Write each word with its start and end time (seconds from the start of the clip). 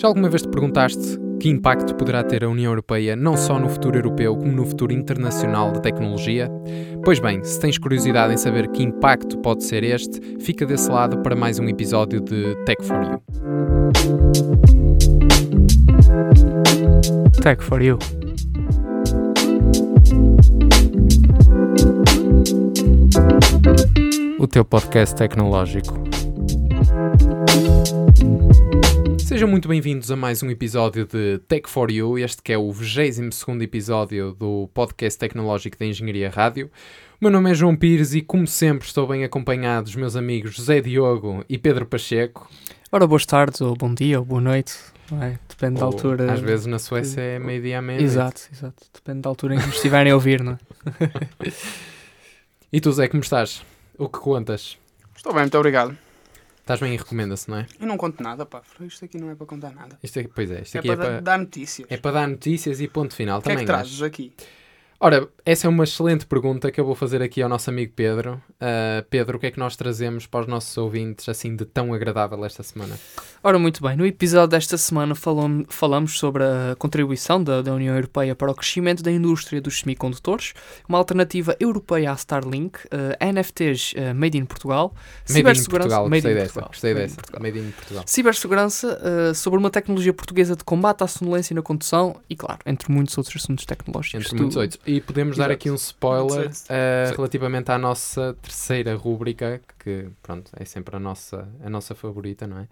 Já 0.00 0.08
alguma 0.08 0.30
vez 0.30 0.40
te 0.40 0.48
perguntaste 0.48 1.20
que 1.38 1.50
impacto 1.50 1.94
poderá 1.94 2.24
ter 2.24 2.42
a 2.42 2.48
União 2.48 2.72
Europeia 2.72 3.14
não 3.14 3.36
só 3.36 3.58
no 3.58 3.68
futuro 3.68 3.98
europeu, 3.98 4.34
como 4.34 4.50
no 4.50 4.64
futuro 4.64 4.94
internacional 4.94 5.72
da 5.72 5.80
tecnologia? 5.80 6.50
Pois 7.04 7.20
bem, 7.20 7.44
se 7.44 7.60
tens 7.60 7.76
curiosidade 7.76 8.32
em 8.32 8.38
saber 8.38 8.68
que 8.68 8.82
impacto 8.82 9.36
pode 9.40 9.62
ser 9.62 9.84
este, 9.84 10.38
fica 10.40 10.64
desse 10.64 10.90
lado 10.90 11.18
para 11.18 11.36
mais 11.36 11.58
um 11.58 11.68
episódio 11.68 12.18
de 12.18 12.56
Tech 12.64 12.82
for 12.82 13.02
You. 13.02 13.22
Tech 17.42 17.62
for 17.62 17.82
You. 17.82 17.98
O 24.38 24.46
teu 24.46 24.64
podcast 24.64 25.14
tecnológico. 25.14 25.92
Sejam 29.40 29.50
muito 29.50 29.68
bem-vindos 29.68 30.10
a 30.10 30.16
mais 30.16 30.42
um 30.42 30.50
episódio 30.50 31.06
de 31.06 31.38
Tech 31.48 31.66
for 31.66 31.90
You, 31.90 32.18
este 32.18 32.42
que 32.42 32.52
é 32.52 32.58
o 32.58 32.70
22 32.70 33.62
episódio 33.62 34.34
do 34.34 34.68
podcast 34.74 35.18
tecnológico 35.18 35.78
da 35.78 35.86
Engenharia 35.86 36.28
Rádio. 36.28 36.66
O 37.18 37.24
meu 37.24 37.30
nome 37.30 37.50
é 37.50 37.54
João 37.54 37.74
Pires 37.74 38.12
e, 38.12 38.20
como 38.20 38.46
sempre, 38.46 38.86
estou 38.86 39.06
bem 39.06 39.24
acompanhado 39.24 39.84
dos 39.84 39.96
meus 39.96 40.14
amigos 40.14 40.54
José 40.54 40.82
Diogo 40.82 41.42
e 41.48 41.56
Pedro 41.56 41.86
Pacheco. 41.86 42.50
Ora, 42.92 43.06
boas 43.06 43.24
tardes, 43.24 43.62
ou 43.62 43.74
bom 43.74 43.94
dia, 43.94 44.18
ou 44.18 44.26
boa 44.26 44.42
noite. 44.42 44.74
não 45.10 45.22
é? 45.22 45.38
Depende 45.48 45.80
da 45.80 45.86
Ou, 45.86 45.92
altura. 45.94 46.30
Às 46.30 46.40
vezes 46.40 46.66
na 46.66 46.78
Suécia 46.78 47.22
é 47.22 47.38
meio-dia 47.38 47.78
à 47.78 47.80
meia 47.80 48.02
Exato, 48.02 48.42
exato. 48.52 48.84
Depende 48.92 49.22
da 49.22 49.30
altura 49.30 49.54
em 49.54 49.58
que 49.58 49.66
nos 49.68 49.76
estiverem 49.76 50.12
a 50.12 50.16
ouvir, 50.16 50.42
não 50.42 50.52
é? 50.52 50.58
E 52.70 52.78
tu, 52.78 52.92
Zé, 52.92 53.08
como 53.08 53.22
estás? 53.22 53.64
O 53.96 54.06
que 54.06 54.18
contas? 54.18 54.76
Estou 55.16 55.32
bem, 55.32 55.44
muito 55.44 55.56
obrigado. 55.56 55.96
Estás 56.70 56.80
bem 56.80 56.94
e 56.94 56.96
recomenda-se, 56.96 57.50
não 57.50 57.56
é? 57.58 57.66
Eu 57.80 57.86
não 57.88 57.96
conto 57.96 58.22
nada, 58.22 58.46
pá. 58.46 58.62
Isto 58.82 59.04
aqui 59.04 59.18
não 59.18 59.28
é 59.28 59.34
para 59.34 59.44
contar 59.44 59.72
nada. 59.74 59.98
Isto 60.00 60.20
aqui, 60.20 60.30
pois 60.32 60.48
é, 60.52 60.62
isto 60.62 60.76
É 60.76 60.78
aqui 60.78 60.86
para, 60.86 60.94
é 60.94 60.96
dar- 60.98 61.12
para, 61.14 61.20
dar 61.20 61.38
notícias. 61.40 61.88
é 61.90 61.96
para 61.96 62.10
dar 62.12 62.28
notícias 62.28 62.80
e 62.80 62.86
ponto 62.86 63.12
final 63.12 63.40
o 63.40 63.42
que 63.42 63.48
é 63.48 63.52
também. 63.54 63.66
que 63.66 63.72
acho. 63.72 63.80
trazes 63.82 64.02
aqui? 64.02 64.32
Ora, 65.02 65.26
essa 65.46 65.66
é 65.66 65.70
uma 65.70 65.84
excelente 65.84 66.26
pergunta 66.26 66.70
que 66.70 66.78
eu 66.78 66.84
vou 66.84 66.94
fazer 66.94 67.22
aqui 67.22 67.40
ao 67.40 67.48
nosso 67.48 67.70
amigo 67.70 67.90
Pedro. 67.96 68.34
Uh, 68.60 69.02
Pedro, 69.08 69.38
o 69.38 69.40
que 69.40 69.46
é 69.46 69.50
que 69.50 69.58
nós 69.58 69.74
trazemos 69.74 70.26
para 70.26 70.40
os 70.42 70.46
nossos 70.46 70.76
ouvintes 70.76 71.26
assim 71.26 71.56
de 71.56 71.64
tão 71.64 71.94
agradável 71.94 72.44
esta 72.44 72.62
semana? 72.62 72.98
Ora, 73.42 73.58
muito 73.58 73.82
bem. 73.82 73.96
No 73.96 74.04
episódio 74.04 74.48
desta 74.48 74.76
semana 74.76 75.14
falam- 75.14 75.64
falamos 75.70 76.18
sobre 76.18 76.42
a 76.44 76.76
contribuição 76.78 77.42
da, 77.42 77.62
da 77.62 77.72
União 77.72 77.94
Europeia 77.94 78.34
para 78.36 78.50
o 78.50 78.54
crescimento 78.54 79.02
da 79.02 79.10
indústria 79.10 79.58
dos 79.58 79.78
semicondutores, 79.80 80.52
uma 80.86 80.98
alternativa 80.98 81.56
europeia 81.58 82.12
à 82.12 82.14
Starlink, 82.14 82.78
eh, 82.90 83.16
NFTs 83.32 83.94
eh, 83.96 84.12
made 84.12 84.36
in 84.36 84.44
Portugal, 84.44 84.94
Made 85.30 85.40
in 85.60 85.64
Portugal, 85.64 86.08
made 86.10 86.20
gostei 86.20 86.32
in. 86.32 86.36
Portugal, 86.36 86.68
Gostei 86.68 86.92
made 86.92 87.00
in 87.00 87.06
dessa. 87.06 87.16
Portugal. 87.16 87.40
Made 87.42 87.58
in 87.58 87.70
Portugal. 87.70 88.02
Cibersegurança, 88.06 89.34
sobre 89.34 89.58
uma 89.58 89.70
tecnologia 89.70 90.12
portuguesa 90.12 90.54
de 90.54 90.62
combate 90.62 91.02
à 91.02 91.06
sonolência 91.06 91.54
na 91.54 91.62
condução 91.62 92.16
e, 92.28 92.36
claro, 92.36 92.58
entre 92.66 92.92
muitos 92.92 93.16
outros 93.16 93.42
assuntos 93.42 93.64
tecnológicos. 93.64 94.20
Entre 94.20 94.36
Tu- 94.36 94.36
muitos 94.36 94.56
outros. 94.58 94.78
E 94.90 95.00
podemos 95.00 95.36
dar 95.36 95.44
Exato. 95.44 95.54
aqui 95.54 95.70
um 95.70 95.76
spoiler 95.76 96.48
uh, 96.48 97.14
relativamente 97.14 97.70
à 97.70 97.78
nossa 97.78 98.36
terceira 98.42 98.96
rúbrica, 98.96 99.60
que 99.78 100.08
pronto, 100.20 100.50
é 100.56 100.64
sempre 100.64 100.96
a 100.96 100.98
nossa, 100.98 101.48
a 101.62 101.70
nossa 101.70 101.94
favorita, 101.94 102.44
não 102.44 102.58
é? 102.58 102.68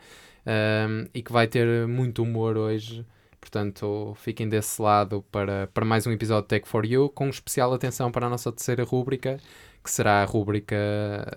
Um, 0.89 1.07
e 1.15 1.23
que 1.23 1.31
vai 1.31 1.47
ter 1.47 1.87
muito 1.87 2.25
humor 2.25 2.57
hoje. 2.57 3.07
Portanto, 3.41 4.17
fiquem 4.21 4.49
desse 4.49 4.83
lado 4.83 5.25
para, 5.31 5.69
para 5.69 5.85
mais 5.85 6.09
um 6.09 6.11
episódio 6.11 6.43
de 6.43 6.49
Tech 6.49 6.69
for 6.69 6.85
You, 6.85 7.09
com 7.09 7.29
especial 7.29 7.73
atenção 7.73 8.11
para 8.11 8.27
a 8.27 8.31
nossa 8.31 8.51
terceira 8.51 8.83
rúbrica, 8.83 9.39
que 9.85 9.89
será 9.89 10.21
a 10.21 10.25
rúbrica 10.25 10.77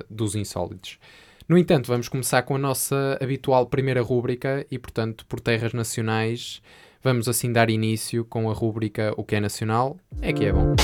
dos 0.09 0.33
insólitos. 0.33 0.97
No 1.47 1.59
entanto, 1.59 1.85
vamos 1.85 2.09
começar 2.09 2.41
com 2.41 2.55
a 2.55 2.59
nossa 2.59 3.19
habitual 3.21 3.67
primeira 3.67 4.01
rúbrica 4.01 4.65
e, 4.71 4.79
portanto, 4.79 5.27
por 5.27 5.39
terras 5.39 5.73
nacionais, 5.73 6.59
vamos 7.03 7.27
assim 7.27 7.51
dar 7.51 7.69
início 7.69 8.23
com 8.25 8.49
a 8.49 8.53
rúbrica 8.53 9.13
O 9.17 9.23
que 9.23 9.35
é 9.35 9.39
nacional 9.39 9.97
é 10.21 10.31
que 10.31 10.45
é 10.45 10.53
bom. 10.53 10.75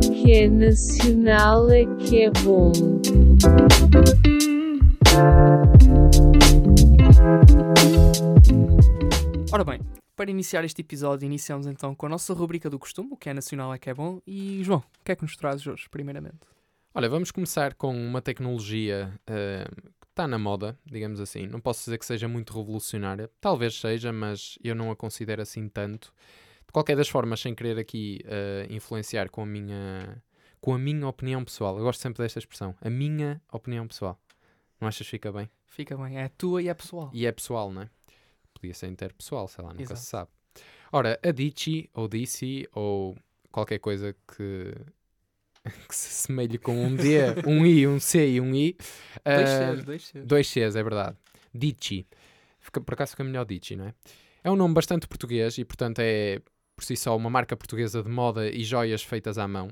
que 0.00 0.32
é 0.32 0.48
nacional 0.48 1.70
é 1.70 1.84
que 1.96 2.22
é 2.24 2.30
bom. 2.42 2.72
Ora 9.52 9.64
bem, 9.64 9.80
para 10.16 10.30
iniciar 10.30 10.64
este 10.64 10.80
episódio, 10.80 11.26
iniciamos 11.26 11.66
então 11.66 11.94
com 11.94 12.06
a 12.06 12.08
nossa 12.08 12.34
rubrica 12.34 12.68
do 12.68 12.78
costume, 12.78 13.10
o 13.12 13.16
que 13.16 13.28
é 13.28 13.34
nacional 13.34 13.72
é 13.72 13.78
que 13.78 13.88
é 13.88 13.94
bom. 13.94 14.20
E 14.26 14.62
João, 14.62 14.80
o 15.00 15.04
que 15.04 15.12
é 15.12 15.16
que 15.16 15.22
nos 15.22 15.36
trazes 15.36 15.66
hoje, 15.66 15.86
primeiramente? 15.90 16.38
Olha, 16.94 17.08
vamos 17.08 17.30
começar 17.30 17.74
com 17.74 17.94
uma 17.94 18.22
tecnologia 18.22 19.12
que 19.26 19.34
está 20.16 20.26
na 20.26 20.38
moda, 20.38 20.78
digamos 20.86 21.20
assim. 21.20 21.46
Não 21.46 21.60
posso 21.60 21.84
dizer 21.84 21.98
que 21.98 22.06
seja 22.06 22.26
muito 22.26 22.54
revolucionária. 22.54 23.30
Talvez 23.38 23.78
seja, 23.78 24.10
mas 24.10 24.58
eu 24.64 24.74
não 24.74 24.90
a 24.90 24.96
considero 24.96 25.42
assim 25.42 25.68
tanto. 25.68 26.10
De 26.66 26.72
qualquer 26.72 26.96
das 26.96 27.08
formas, 27.08 27.38
sem 27.40 27.54
querer 27.54 27.78
aqui 27.78 28.20
eh, 28.24 28.66
influenciar 28.70 29.28
com 29.28 29.42
a 29.42 29.46
minha 29.46 30.22
com 30.58 30.72
a 30.74 30.78
minha 30.78 31.06
opinião 31.06 31.44
pessoal. 31.44 31.76
Eu 31.76 31.84
gosto 31.84 32.00
sempre 32.00 32.22
desta 32.22 32.38
expressão. 32.38 32.74
A 32.80 32.88
minha 32.88 33.40
opinião 33.52 33.86
pessoal. 33.86 34.18
Não 34.80 34.88
achas 34.88 35.06
que 35.06 35.10
fica 35.10 35.30
bem? 35.30 35.50
Fica 35.66 35.96
bem, 35.96 36.18
é 36.18 36.28
tua 36.30 36.62
e 36.62 36.68
é 36.68 36.74
pessoal. 36.74 37.10
E 37.12 37.26
é 37.26 37.30
pessoal, 37.30 37.70
não 37.70 37.82
é? 37.82 37.90
Podia 38.54 38.72
ser 38.72 38.88
interpessoal, 38.88 39.46
sei 39.46 39.62
lá, 39.62 39.70
nunca 39.70 39.82
Exato. 39.82 40.00
se 40.00 40.06
sabe. 40.06 40.30
Ora, 40.90 41.20
a 41.22 41.30
Dici, 41.30 41.90
ou 41.92 42.08
Dici, 42.08 42.66
ou 42.72 43.16
qualquer 43.52 43.78
coisa 43.78 44.16
que, 44.26 44.74
que 45.88 45.94
se 45.94 46.08
assemelhe 46.08 46.58
com 46.58 46.84
um 46.84 46.94
D, 46.94 47.18
um 47.46 47.64
I, 47.64 47.86
um 47.86 48.00
C 48.00 48.28
e 48.28 48.40
um 48.40 48.54
I. 48.54 48.76
Dois 49.24 49.48
ah, 49.48 49.74
Cs, 49.74 49.84
dois 49.84 50.02
Cs. 50.02 50.26
Dois 50.26 50.46
Cs, 50.46 50.76
é 50.76 50.82
verdade. 50.82 51.16
Dici. 51.54 52.06
Fica, 52.60 52.80
por 52.80 52.94
acaso 52.94 53.12
fica 53.12 53.24
melhor 53.24 53.44
Dici, 53.44 53.76
não 53.76 53.86
é? 53.86 53.94
É 54.42 54.50
um 54.50 54.56
nome 54.56 54.74
bastante 54.74 55.06
português 55.08 55.58
e, 55.58 55.64
portanto, 55.64 56.00
é 56.00 56.40
por 56.76 56.84
si 56.84 56.96
só 56.96 57.16
uma 57.16 57.30
marca 57.30 57.56
portuguesa 57.56 58.02
de 58.02 58.08
moda 58.08 58.48
e 58.48 58.62
joias 58.62 59.02
feitas 59.02 59.38
à 59.38 59.48
mão. 59.48 59.68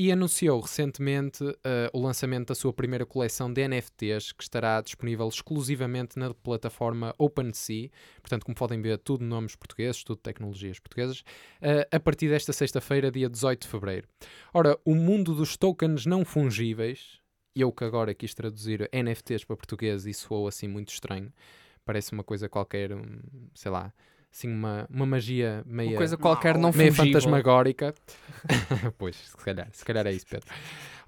E 0.00 0.12
anunciou 0.12 0.60
recentemente 0.60 1.42
eh, 1.64 1.90
o 1.92 2.00
lançamento 2.00 2.50
da 2.50 2.54
sua 2.54 2.72
primeira 2.72 3.04
coleção 3.04 3.52
de 3.52 3.66
NFTs, 3.66 4.30
que 4.30 4.44
estará 4.44 4.80
disponível 4.80 5.26
exclusivamente 5.26 6.16
na 6.16 6.32
plataforma 6.32 7.12
OpenSea. 7.18 7.90
Portanto, 8.22 8.44
como 8.44 8.54
podem 8.54 8.80
ver, 8.80 8.98
tudo 8.98 9.24
nomes 9.24 9.56
portugueses, 9.56 10.04
tudo 10.04 10.20
tecnologias 10.20 10.78
portuguesas, 10.78 11.24
eh, 11.60 11.88
a 11.90 11.98
partir 11.98 12.28
desta 12.28 12.52
sexta-feira, 12.52 13.10
dia 13.10 13.28
18 13.28 13.62
de 13.62 13.66
fevereiro. 13.66 14.06
Ora, 14.54 14.78
o 14.84 14.94
mundo 14.94 15.34
dos 15.34 15.56
tokens 15.56 16.06
não 16.06 16.24
fungíveis, 16.24 17.18
eu 17.52 17.72
que 17.72 17.82
agora 17.82 18.14
quis 18.14 18.32
traduzir 18.32 18.88
NFTs 18.92 19.44
para 19.44 19.56
português 19.56 20.06
e 20.06 20.14
soou 20.14 20.46
assim 20.46 20.68
muito 20.68 20.92
estranho, 20.92 21.32
parece 21.84 22.12
uma 22.12 22.22
coisa 22.22 22.48
qualquer, 22.48 22.92
um, 22.92 23.18
sei 23.52 23.72
lá, 23.72 23.92
assim 24.32 24.48
uma, 24.48 24.86
uma 24.90 25.06
magia 25.06 25.62
meia, 25.66 25.90
Uma 25.90 25.96
coisa 25.96 26.16
qualquer 26.16 26.56
não 26.56 26.70
meia 26.72 26.92
fungível. 26.92 27.20
fantasmagórica. 27.20 27.94
pois, 28.98 29.16
se 29.16 29.36
calhar, 29.36 29.68
se 29.72 29.84
calhar 29.84 30.06
é 30.06 30.12
isso, 30.12 30.26
Pedro. 30.28 30.48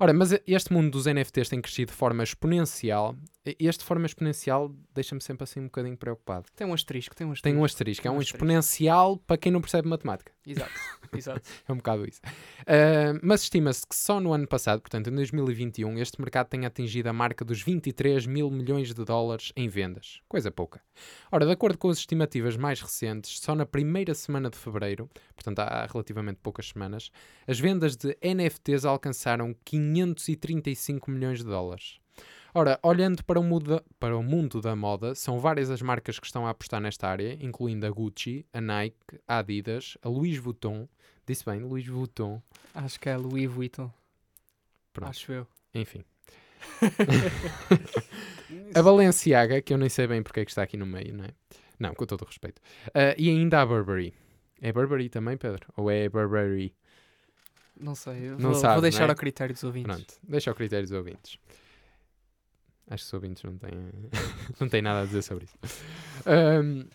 Ora, 0.03 0.15
mas 0.15 0.33
este 0.47 0.73
mundo 0.73 0.91
dos 0.93 1.05
NFTs 1.05 1.51
tem 1.51 1.61
crescido 1.61 1.93
de 1.93 1.97
forma 1.99 2.23
exponencial. 2.25 3.15
Este 3.59 3.81
de 3.81 3.85
forma 3.87 4.07
exponencial 4.07 4.75
deixa-me 4.95 5.21
sempre 5.21 5.45
assim 5.45 5.61
um 5.61 5.65
bocadinho 5.65 5.97
preocupado. 5.97 6.47
Tem 6.57 6.67
um 6.67 6.73
asterisco, 6.75 7.15
tem 7.15 7.27
um 7.27 7.33
asterisco. 7.33 7.55
Tem 7.55 7.61
um 7.61 7.65
asterisco, 7.65 8.09
é 8.09 8.11
Um 8.11 8.15
um 8.15 8.17
asterisco. 8.19 8.37
exponencial 8.37 9.17
para 9.19 9.37
quem 9.37 9.53
não 9.53 9.61
percebe 9.61 9.89
matemática. 9.89 10.33
Exato, 10.47 10.73
exato. 11.17 11.43
É 11.69 11.73
um 11.73 11.77
bocado 11.77 12.07
isso. 12.07 12.21
Ah, 12.67 13.19
mas 13.23 13.43
estima-se 13.43 13.87
que 13.87 13.95
só 13.97 14.21
no 14.21 14.33
ano 14.33 14.47
passado, 14.47 14.81
portanto 14.81 15.09
em 15.11 15.15
2021, 15.15 15.99
este 15.99 16.21
mercado 16.21 16.49
tenha 16.49 16.69
atingido 16.69 17.09
a 17.09 17.13
marca 17.13 17.45
dos 17.45 17.63
23 17.63 18.27
mil 18.27 18.51
milhões 18.51 18.93
de 18.95 19.05
dólares 19.05 19.53
em 19.57 19.69
vendas. 19.69 20.21
Coisa 20.29 20.51
pouca. 20.51 20.81
Ora, 21.33 21.45
de 21.47 21.53
acordo 21.53 21.79
com 21.79 21.89
as 21.89 21.99
estimativas 21.99 22.57
mais 22.57 22.81
recentes, 22.81 23.39
só 23.41 23.55
na 23.55 23.65
primeira 23.67 24.15
semana 24.15 24.51
de 24.51 24.57
fevereiro, 24.59 25.09
portanto 25.35 25.61
há 25.61 25.87
relativamente 25.91 26.39
poucas 26.43 26.69
semanas, 26.69 27.11
as 27.47 27.59
vendas 27.59 27.97
de 27.97 28.17
NFTs 28.23 28.85
alcançaram 28.85 29.55
535 29.93 31.11
milhões 31.11 31.39
de 31.39 31.45
dólares. 31.45 31.99
Ora, 32.53 32.79
olhando 32.83 33.25
para 33.25 33.39
o, 33.39 33.45
mundo, 33.45 33.83
para 33.99 34.17
o 34.17 34.23
mundo 34.23 34.61
da 34.61 34.75
moda, 34.75 35.15
são 35.15 35.39
várias 35.39 35.71
as 35.71 35.81
marcas 35.81 36.19
que 36.19 36.27
estão 36.27 36.47
a 36.47 36.51
apostar 36.51 36.81
nesta 36.81 37.09
área, 37.09 37.39
incluindo 37.41 37.87
a 37.87 37.91
Gucci, 37.91 38.45
a 38.53 38.61
Nike, 38.61 38.97
a 39.27 39.39
Adidas, 39.39 39.97
a 40.03 40.09
Louis 40.09 40.37
Vuitton, 40.37 40.89
disse 41.27 41.45
bem, 41.45 41.61
Louis 41.61 41.87
Vuitton, 41.87 42.43
Acho 42.75 42.99
que 42.99 43.09
é 43.09 43.17
Louis 43.17 43.49
Vuitton. 43.51 43.91
Pronto. 44.93 45.11
Acho 45.11 45.33
eu. 45.33 45.47
enfim. 45.75 46.05
A 48.75 48.83
Balenciaga, 48.83 49.63
que 49.63 49.73
eu 49.73 49.79
nem 49.79 49.89
sei 49.89 50.07
bem 50.07 50.23
porque 50.23 50.41
é 50.41 50.45
que 50.45 50.51
está 50.51 50.63
aqui 50.63 50.77
no 50.77 50.87
meio, 50.87 51.15
não 51.15 51.25
é? 51.25 51.31
Não, 51.79 51.95
com 51.95 52.05
todo 52.05 52.23
o 52.23 52.25
respeito. 52.25 52.61
Ah, 52.95 53.15
e 53.17 53.31
ainda 53.31 53.63
a 53.63 53.67
Burberry. 53.67 54.13
É 54.61 54.73
Burberry 54.73 55.09
também, 55.09 55.37
Pedro? 55.37 55.67
Ou 55.77 55.91
é 55.91 56.09
Burberry? 56.09 56.75
Não 57.81 57.95
sei, 57.95 58.31
Não 58.31 58.39
vou, 58.39 58.55
sabe, 58.55 58.75
vou 58.75 58.83
deixar 58.83 59.07
é? 59.07 59.11
ao 59.11 59.17
critério 59.17 59.55
dos 59.55 59.65
ouvintes. 59.65 59.95
Pronto, 59.95 60.15
deixa 60.23 60.51
ao 60.51 60.55
critério 60.55 60.87
dos 60.87 60.97
ouvintes. 60.97 61.39
Acho 62.89 63.05
que 63.05 63.09
os 63.09 63.13
ouvintes 63.15 63.43
não 63.43 63.57
têm, 63.57 63.71
não 64.61 64.69
têm 64.69 64.83
nada 64.83 65.03
a 65.03 65.05
dizer 65.05 65.23
sobre 65.23 65.45
isso. 65.45 65.57
Ahm, 66.27 66.89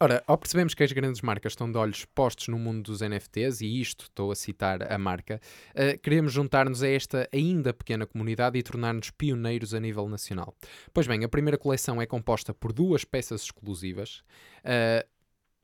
Ora, 0.00 0.22
ao 0.28 0.38
percebemos 0.38 0.74
que 0.74 0.84
as 0.84 0.92
grandes 0.92 1.20
marcas 1.22 1.52
estão 1.52 1.70
de 1.70 1.76
olhos 1.76 2.04
postos 2.04 2.46
no 2.46 2.56
mundo 2.56 2.84
dos 2.84 3.00
NFTs, 3.00 3.60
e 3.62 3.80
isto 3.80 4.04
estou 4.04 4.30
a 4.30 4.36
citar 4.36 4.92
a 4.92 4.96
marca, 4.96 5.40
uh, 5.70 5.98
queremos 5.98 6.32
juntar-nos 6.32 6.84
a 6.84 6.88
esta 6.88 7.28
ainda 7.34 7.74
pequena 7.74 8.06
comunidade 8.06 8.56
e 8.56 8.62
tornar-nos 8.62 9.10
pioneiros 9.10 9.74
a 9.74 9.80
nível 9.80 10.08
nacional. 10.08 10.54
Pois 10.94 11.08
bem, 11.08 11.24
a 11.24 11.28
primeira 11.28 11.58
coleção 11.58 12.00
é 12.00 12.06
composta 12.06 12.54
por 12.54 12.72
duas 12.72 13.04
peças 13.04 13.42
exclusivas. 13.42 14.22
Uh, 14.60 15.04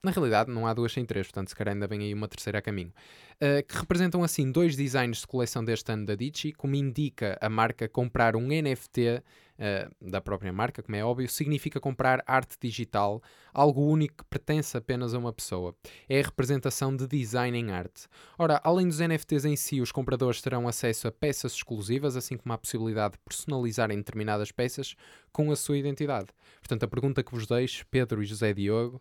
na 0.05 0.11
realidade, 0.11 0.51
não 0.51 0.67
há 0.67 0.75
duas 0.75 0.93
sem 0.93 1.05
três, 1.05 1.27
portanto, 1.27 1.49
se 1.49 1.57
calhar 1.57 1.75
ainda 1.75 1.87
vem 1.87 2.01
aí 2.01 2.15
uma 2.15 2.29
terceira 2.29 2.59
a 2.59 2.63
caminho. 2.63 2.93
Uh, 3.37 3.67
que 3.67 3.77
representam 3.77 4.23
assim 4.23 4.53
dois 4.53 4.77
designs 4.77 5.19
de 5.19 5.27
coleção 5.27 5.65
deste 5.65 5.91
ano 5.91 6.07
da 6.07 6.15
Dici, 6.15 6.53
como 6.53 6.77
indica 6.77 7.37
a 7.41 7.49
marca 7.49 7.89
comprar 7.89 8.37
um 8.37 8.49
NFT 8.49 9.01
uh, 9.01 9.23
eh, 9.59 9.89
da 10.01 10.21
própria 10.21 10.53
marca, 10.53 10.83
como 10.83 10.95
é 10.95 11.05
óbvio, 11.05 11.29
significa 11.29 11.81
comprar 11.81 12.23
arte 12.27 12.57
digital, 12.61 13.23
algo 13.53 13.83
único 13.83 14.19
que 14.19 14.25
pertence 14.25 14.77
apenas 14.77 15.15
a 15.15 15.19
uma 15.19 15.33
pessoa. 15.33 15.75
É 16.09 16.21
a 16.21 16.23
representação 16.23 16.95
de 16.95 17.07
design 17.07 17.57
em 17.57 17.71
arte. 17.71 18.07
Ora, 18.39 18.61
além 18.63 18.87
dos 18.87 18.99
NFTs 18.99 19.45
em 19.45 19.57
si, 19.57 19.81
os 19.81 19.91
compradores 19.91 20.43
terão 20.43 20.69
acesso 20.69 21.09
a 21.09 21.13
peças 21.13 21.55
exclusivas, 21.55 22.17
assim 22.17 22.37
como 22.37 22.53
a 22.53 22.59
possibilidade 22.59 23.15
de 23.15 23.21
personalizarem 23.21 23.97
determinadas 23.97 24.53
peças 24.53 24.95
com 25.33 25.51
a 25.51 25.57
sua 25.57 25.79
identidade. 25.79 26.29
Portanto, 26.61 26.85
a 26.85 26.89
pergunta 26.89 27.23
que 27.23 27.33
vos 27.33 27.47
deixo, 27.47 27.87
Pedro 27.91 28.23
e 28.23 28.27
José 28.27 28.53
Diogo, 28.53 29.01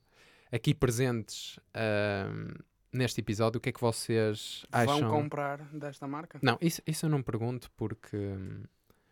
aqui 0.54 0.74
presentes 0.74 1.58
uh, 1.76 2.64
neste 2.92 3.20
episódio, 3.20 3.58
o 3.58 3.62
que 3.62 3.70
é 3.70 3.72
que 3.72 3.82
vocês 3.82 4.66
acham? 4.72 5.00
Vão 5.00 5.22
comprar 5.24 5.58
desta 5.74 6.08
marca? 6.08 6.38
Não, 6.42 6.58
isso, 6.62 6.82
isso 6.86 7.08
eu 7.08 7.10
não 7.10 7.24
pergunto 7.24 7.72
porque, 7.76 8.36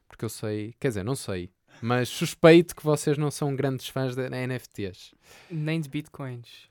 porque 0.08 0.24
eu 0.24 0.30
sei, 0.30 0.76
quer 0.80 0.90
dizer, 0.90 1.04
não 1.04 1.16
sei, 1.16 1.50
mas 1.82 2.10
suspeito 2.10 2.76
que 2.76 2.84
vocês 2.84 3.18
não 3.18 3.32
são 3.32 3.56
grandes 3.56 3.88
fãs 3.88 4.16
de 4.16 4.30
NFTs. 4.30 5.16
Nem 5.50 5.82
de 5.82 5.90
bitcoins 5.90 6.70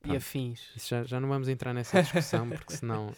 Pronto. 0.00 0.14
e 0.14 0.16
afins. 0.16 0.70
Isso 0.76 0.88
já, 0.88 1.02
já 1.02 1.18
não 1.18 1.28
vamos 1.28 1.48
entrar 1.48 1.74
nessa 1.74 2.00
discussão 2.02 2.48
porque 2.48 2.76
senão. 2.76 3.12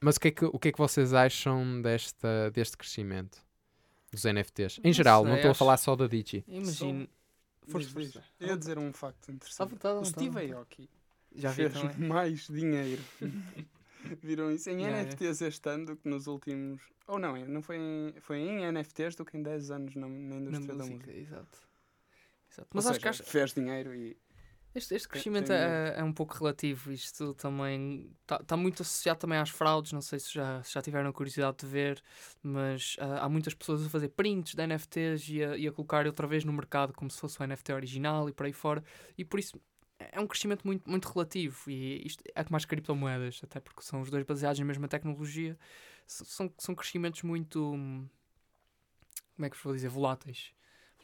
mas 0.00 0.16
o 0.16 0.20
que, 0.20 0.28
é 0.28 0.30
que, 0.30 0.44
o 0.46 0.58
que 0.58 0.68
é 0.68 0.72
que 0.72 0.78
vocês 0.78 1.12
acham 1.12 1.82
desta, 1.82 2.50
deste 2.50 2.78
crescimento 2.78 3.38
dos 4.10 4.24
NFTs? 4.24 4.78
Em 4.78 4.88
não 4.88 4.92
geral, 4.92 5.22
sei, 5.22 5.30
não 5.30 5.36
estou 5.36 5.50
acho... 5.50 5.58
a 5.58 5.66
falar 5.66 5.76
só 5.76 5.94
da 5.94 6.06
Digi. 6.06 6.42
Imagino. 6.48 7.06
Força, 7.68 7.90
força. 7.90 8.24
Eu 8.40 8.48
ia 8.48 8.56
dizer 8.56 8.78
um 8.78 8.92
facto 8.92 9.30
interessante. 9.30 9.70
Vontade, 9.70 9.98
o 10.00 10.04
Steve 10.04 10.52
Aoki 10.52 10.88
já 11.34 11.52
fez 11.52 11.72
mais 11.98 12.46
dinheiro. 12.46 13.02
Viram 14.20 14.50
isso 14.50 14.68
em 14.68 14.82
yeah, 14.82 15.02
NFTs 15.02 15.40
yeah. 15.40 15.46
este 15.46 15.68
ano 15.68 15.86
do 15.86 15.96
que 15.96 16.08
nos 16.08 16.26
últimos. 16.26 16.82
Ou 17.06 17.18
não, 17.18 17.36
não 17.46 17.62
foi 17.62 17.76
em, 17.76 18.14
foi 18.20 18.38
em 18.38 18.72
NFTs 18.72 19.14
do 19.14 19.24
que 19.24 19.36
em 19.36 19.42
10 19.42 19.70
anos 19.70 19.94
na, 19.94 20.08
na 20.08 20.36
indústria 20.36 20.74
na 20.74 20.84
música, 20.84 21.06
da 21.06 21.12
música. 21.12 21.12
Exato. 21.12 21.58
Exato. 22.50 22.68
Mas 22.74 22.84
Ou 22.86 22.90
acho 22.90 23.22
que 23.22 23.30
fez 23.30 23.54
dinheiro 23.54 23.94
e 23.94 24.16
este, 24.74 24.94
este 24.94 25.08
crescimento 25.08 25.52
é, 25.52 25.94
é, 25.98 26.04
um 26.04 26.12
pouco 26.12 26.34
relativo. 26.34 26.92
Isto 26.92 27.34
também 27.34 28.10
está 28.22 28.38
tá 28.38 28.56
muito 28.56 28.82
associado 28.82 29.18
também 29.20 29.38
às 29.38 29.50
fraudes. 29.50 29.92
Não 29.92 30.00
sei 30.00 30.18
se 30.18 30.32
já, 30.32 30.62
se 30.62 30.72
já 30.72 30.80
tiveram 30.80 31.10
a 31.10 31.12
curiosidade 31.12 31.58
de 31.58 31.66
ver, 31.66 32.02
mas 32.42 32.96
uh, 32.98 33.20
há 33.20 33.28
muitas 33.28 33.52
pessoas 33.52 33.84
a 33.84 33.88
fazer 33.90 34.08
prints 34.08 34.54
de 34.54 34.66
NFTs 34.66 35.28
e 35.28 35.44
a, 35.44 35.56
e 35.56 35.68
a 35.68 35.72
colocar 35.72 36.06
outra 36.06 36.26
vez 36.26 36.44
no 36.44 36.52
mercado 36.52 36.94
como 36.94 37.10
se 37.10 37.20
fosse 37.20 37.40
o 37.42 37.46
NFT 37.46 37.72
original 37.72 38.28
e 38.28 38.32
por 38.32 38.46
aí 38.46 38.52
fora. 38.52 38.82
E 39.16 39.24
por 39.24 39.38
isso 39.38 39.60
é 39.98 40.18
um 40.18 40.26
crescimento 40.26 40.66
muito, 40.66 40.88
muito 40.88 41.06
relativo. 41.06 41.70
E 41.70 42.06
isto 42.06 42.24
é 42.34 42.42
como 42.42 42.56
as 42.56 42.64
criptomoedas, 42.64 43.40
até 43.44 43.60
porque 43.60 43.82
são 43.82 44.00
os 44.00 44.10
dois 44.10 44.24
baseados 44.24 44.58
na 44.58 44.64
mesma 44.64 44.88
tecnologia. 44.88 45.58
São, 46.06 46.50
são 46.58 46.74
crescimentos 46.74 47.22
muito. 47.22 47.60
Como 49.36 49.46
é 49.46 49.50
que 49.50 49.56
vos 49.56 49.64
vou 49.64 49.74
dizer? 49.74 49.88
Voláteis 49.88 50.52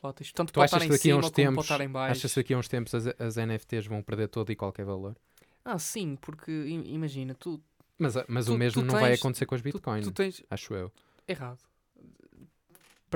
voláteis. 0.01 0.33
Tanto 0.33 0.53
tu 0.53 0.61
achas 0.61 0.83
que 0.83 0.89
daqui 0.89 1.11
a 1.11 1.17
uns 1.17 1.31
tempos, 1.31 1.71
achas 1.71 2.33
que 2.33 2.41
daqui 2.41 2.55
a 2.55 2.59
uns 2.59 2.69
tempos 2.69 2.95
as, 2.95 3.07
as 3.19 3.37
NFTs 3.37 3.87
vão 3.87 4.03
perder 4.03 4.29
todo 4.29 4.51
e 4.51 4.57
qualquer 4.57 4.85
valor? 4.85 5.17
Ah, 5.65 5.79
sim, 5.79 6.17
porque 6.17 6.51
imagina, 6.51 7.35
tu. 7.35 7.61
Mas, 7.99 8.15
mas 8.29 8.47
tu, 8.47 8.55
o 8.55 8.59
mesmo 8.59 8.83
não 8.83 8.95
tens, 8.95 9.01
vai 9.01 9.15
acontecer 9.15 9.47
com 9.47 9.55
as 9.55 9.61
bitcoins, 9.61 10.05
tu, 10.05 10.13
tu 10.13 10.15
tens... 10.15 10.43
acho 10.51 10.75
eu. 10.75 10.93
Errado. 11.27 11.59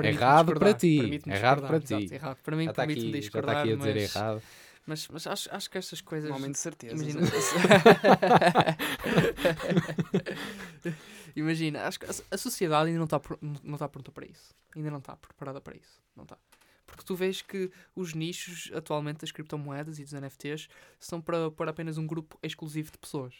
Errado 0.03 0.53
para 0.53 0.73
ti. 0.73 1.21
Errado 1.25 1.67
para 1.67 1.79
ti. 1.79 1.93
Exato, 1.93 2.13
errado. 2.13 2.37
Para 2.43 2.55
mim, 2.55 2.65
tá 2.65 2.73
permite-me 2.73 3.19
discordar. 3.19 3.55
Já 3.55 3.61
está 3.61 3.61
aqui 3.61 3.73
a 3.73 3.75
dizer 3.75 4.01
mas... 4.01 4.15
errado. 4.15 4.41
Mas, 4.85 5.07
mas 5.07 5.27
acho, 5.27 5.55
acho 5.55 5.69
que 5.69 5.77
estas 5.77 6.01
coisas. 6.01 6.29
Um 6.29 6.33
momento 6.33 6.53
de 6.53 6.59
certeza. 6.59 6.93
Imagina, 6.93 7.21
imagina 11.35 11.87
acho 11.87 11.99
que 11.99 12.05
a, 12.05 12.37
sociedade 12.37 12.87
ainda 12.87 12.97
não 12.97 13.05
está 13.05 13.21
não 13.63 13.75
está 13.75 13.87
pronta 13.87 14.11
para 14.11 14.25
isso. 14.25 14.53
Ainda 14.75 14.91
não 14.91 14.97
está 14.97 15.15
preparada 15.15 15.61
para 15.61 15.77
isso. 15.77 16.01
Não 16.15 16.23
está. 16.23 16.37
Porque 16.95 17.07
tu 17.07 17.15
vês 17.15 17.41
que 17.41 17.71
os 17.95 18.13
nichos 18.13 18.71
atualmente 18.73 19.21
das 19.21 19.31
criptomoedas 19.31 19.97
e 19.97 20.03
dos 20.03 20.13
NFTs 20.13 20.67
são 20.99 21.19
para, 21.19 21.49
para 21.49 21.71
apenas 21.71 21.97
um 21.97 22.05
grupo 22.05 22.37
exclusivo 22.43 22.91
de 22.91 22.97
pessoas. 22.99 23.33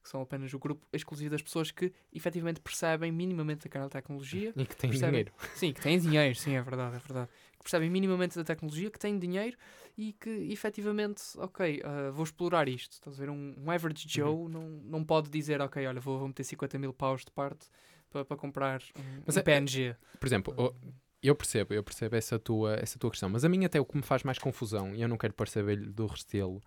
Que 0.00 0.08
são 0.08 0.20
apenas 0.20 0.52
o 0.52 0.58
grupo 0.58 0.86
exclusivo 0.92 1.30
das 1.30 1.42
pessoas 1.42 1.70
que 1.70 1.92
efetivamente 2.12 2.60
percebem 2.60 3.10
minimamente 3.10 3.66
aquela 3.66 3.88
tecnologia. 3.88 4.52
E 4.56 4.64
que 4.64 4.76
têm 4.76 4.90
percebem, 4.90 5.10
dinheiro. 5.10 5.32
Sim, 5.54 5.72
que 5.72 5.80
têm 5.80 5.98
dinheiro, 5.98 6.34
sim, 6.36 6.54
é 6.54 6.62
verdade, 6.62 6.96
é 6.96 6.98
verdade. 6.98 7.28
Que 7.52 7.62
percebem 7.64 7.90
minimamente 7.90 8.36
da 8.36 8.44
tecnologia, 8.44 8.90
que 8.90 8.98
têm 8.98 9.18
dinheiro 9.18 9.56
e 9.96 10.12
que 10.12 10.30
efetivamente, 10.52 11.22
ok, 11.36 11.80
uh, 11.80 12.12
vou 12.12 12.24
explorar 12.24 12.68
isto. 12.68 12.92
Estás 12.92 13.16
a 13.16 13.24
ver? 13.24 13.30
Um, 13.30 13.54
um 13.58 13.70
average 13.70 14.06
Joe 14.06 14.28
uhum. 14.28 14.48
não, 14.48 14.68
não 14.68 15.04
pode 15.04 15.30
dizer, 15.30 15.60
ok, 15.60 15.84
olha, 15.86 16.00
vou, 16.00 16.18
vou 16.18 16.28
meter 16.28 16.44
50 16.44 16.78
mil 16.78 16.92
paus 16.92 17.24
de 17.24 17.30
parte 17.30 17.66
para, 18.10 18.24
para 18.24 18.36
comprar 18.36 18.82
um, 18.96 19.22
Mas 19.26 19.36
um 19.36 19.40
é, 19.40 19.42
PNG. 19.42 19.96
Por 20.20 20.26
exemplo, 20.26 20.54
uh, 20.54 20.94
eu 21.28 21.34
percebo, 21.34 21.74
eu 21.74 21.82
percebo 21.82 22.16
essa 22.16 22.38
tua, 22.38 22.74
essa 22.74 22.98
tua 22.98 23.10
questão, 23.10 23.28
mas 23.28 23.44
a 23.44 23.48
mim 23.48 23.64
até 23.64 23.80
o 23.80 23.84
que 23.84 23.96
me 23.96 24.02
faz 24.02 24.22
mais 24.22 24.38
confusão, 24.38 24.94
e 24.94 25.02
eu 25.02 25.08
não 25.08 25.16
quero 25.16 25.32
parecer 25.32 25.62
velho 25.62 25.90
do 25.92 26.06
restelo. 26.06 26.62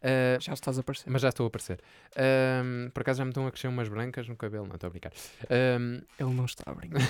Uh, 0.00 0.40
já 0.40 0.54
estás 0.54 0.78
a 0.78 0.80
aparecer. 0.80 1.10
Mas 1.10 1.20
já 1.20 1.28
estou 1.28 1.44
a 1.44 1.48
aparecer. 1.48 1.78
Uh, 2.12 2.90
por 2.90 3.02
acaso 3.02 3.18
já 3.18 3.24
me 3.24 3.30
estão 3.30 3.46
a 3.46 3.50
crescer 3.50 3.68
umas 3.68 3.88
brancas 3.88 4.26
no 4.26 4.36
cabelo, 4.36 4.66
não 4.66 4.74
estou 4.74 4.88
a 4.88 4.90
brincar. 4.90 5.12
Uh, 5.44 6.02
Ele 6.18 6.34
não 6.34 6.46
está 6.46 6.70
a 6.70 6.74
brincar. 6.74 7.00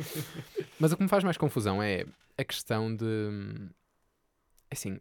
mas 0.80 0.90
o 0.92 0.96
que 0.96 1.02
me 1.02 1.08
faz 1.08 1.22
mais 1.22 1.36
confusão 1.36 1.82
é 1.82 2.04
a 2.36 2.44
questão 2.44 2.94
de. 2.94 3.70
Assim, 4.68 4.98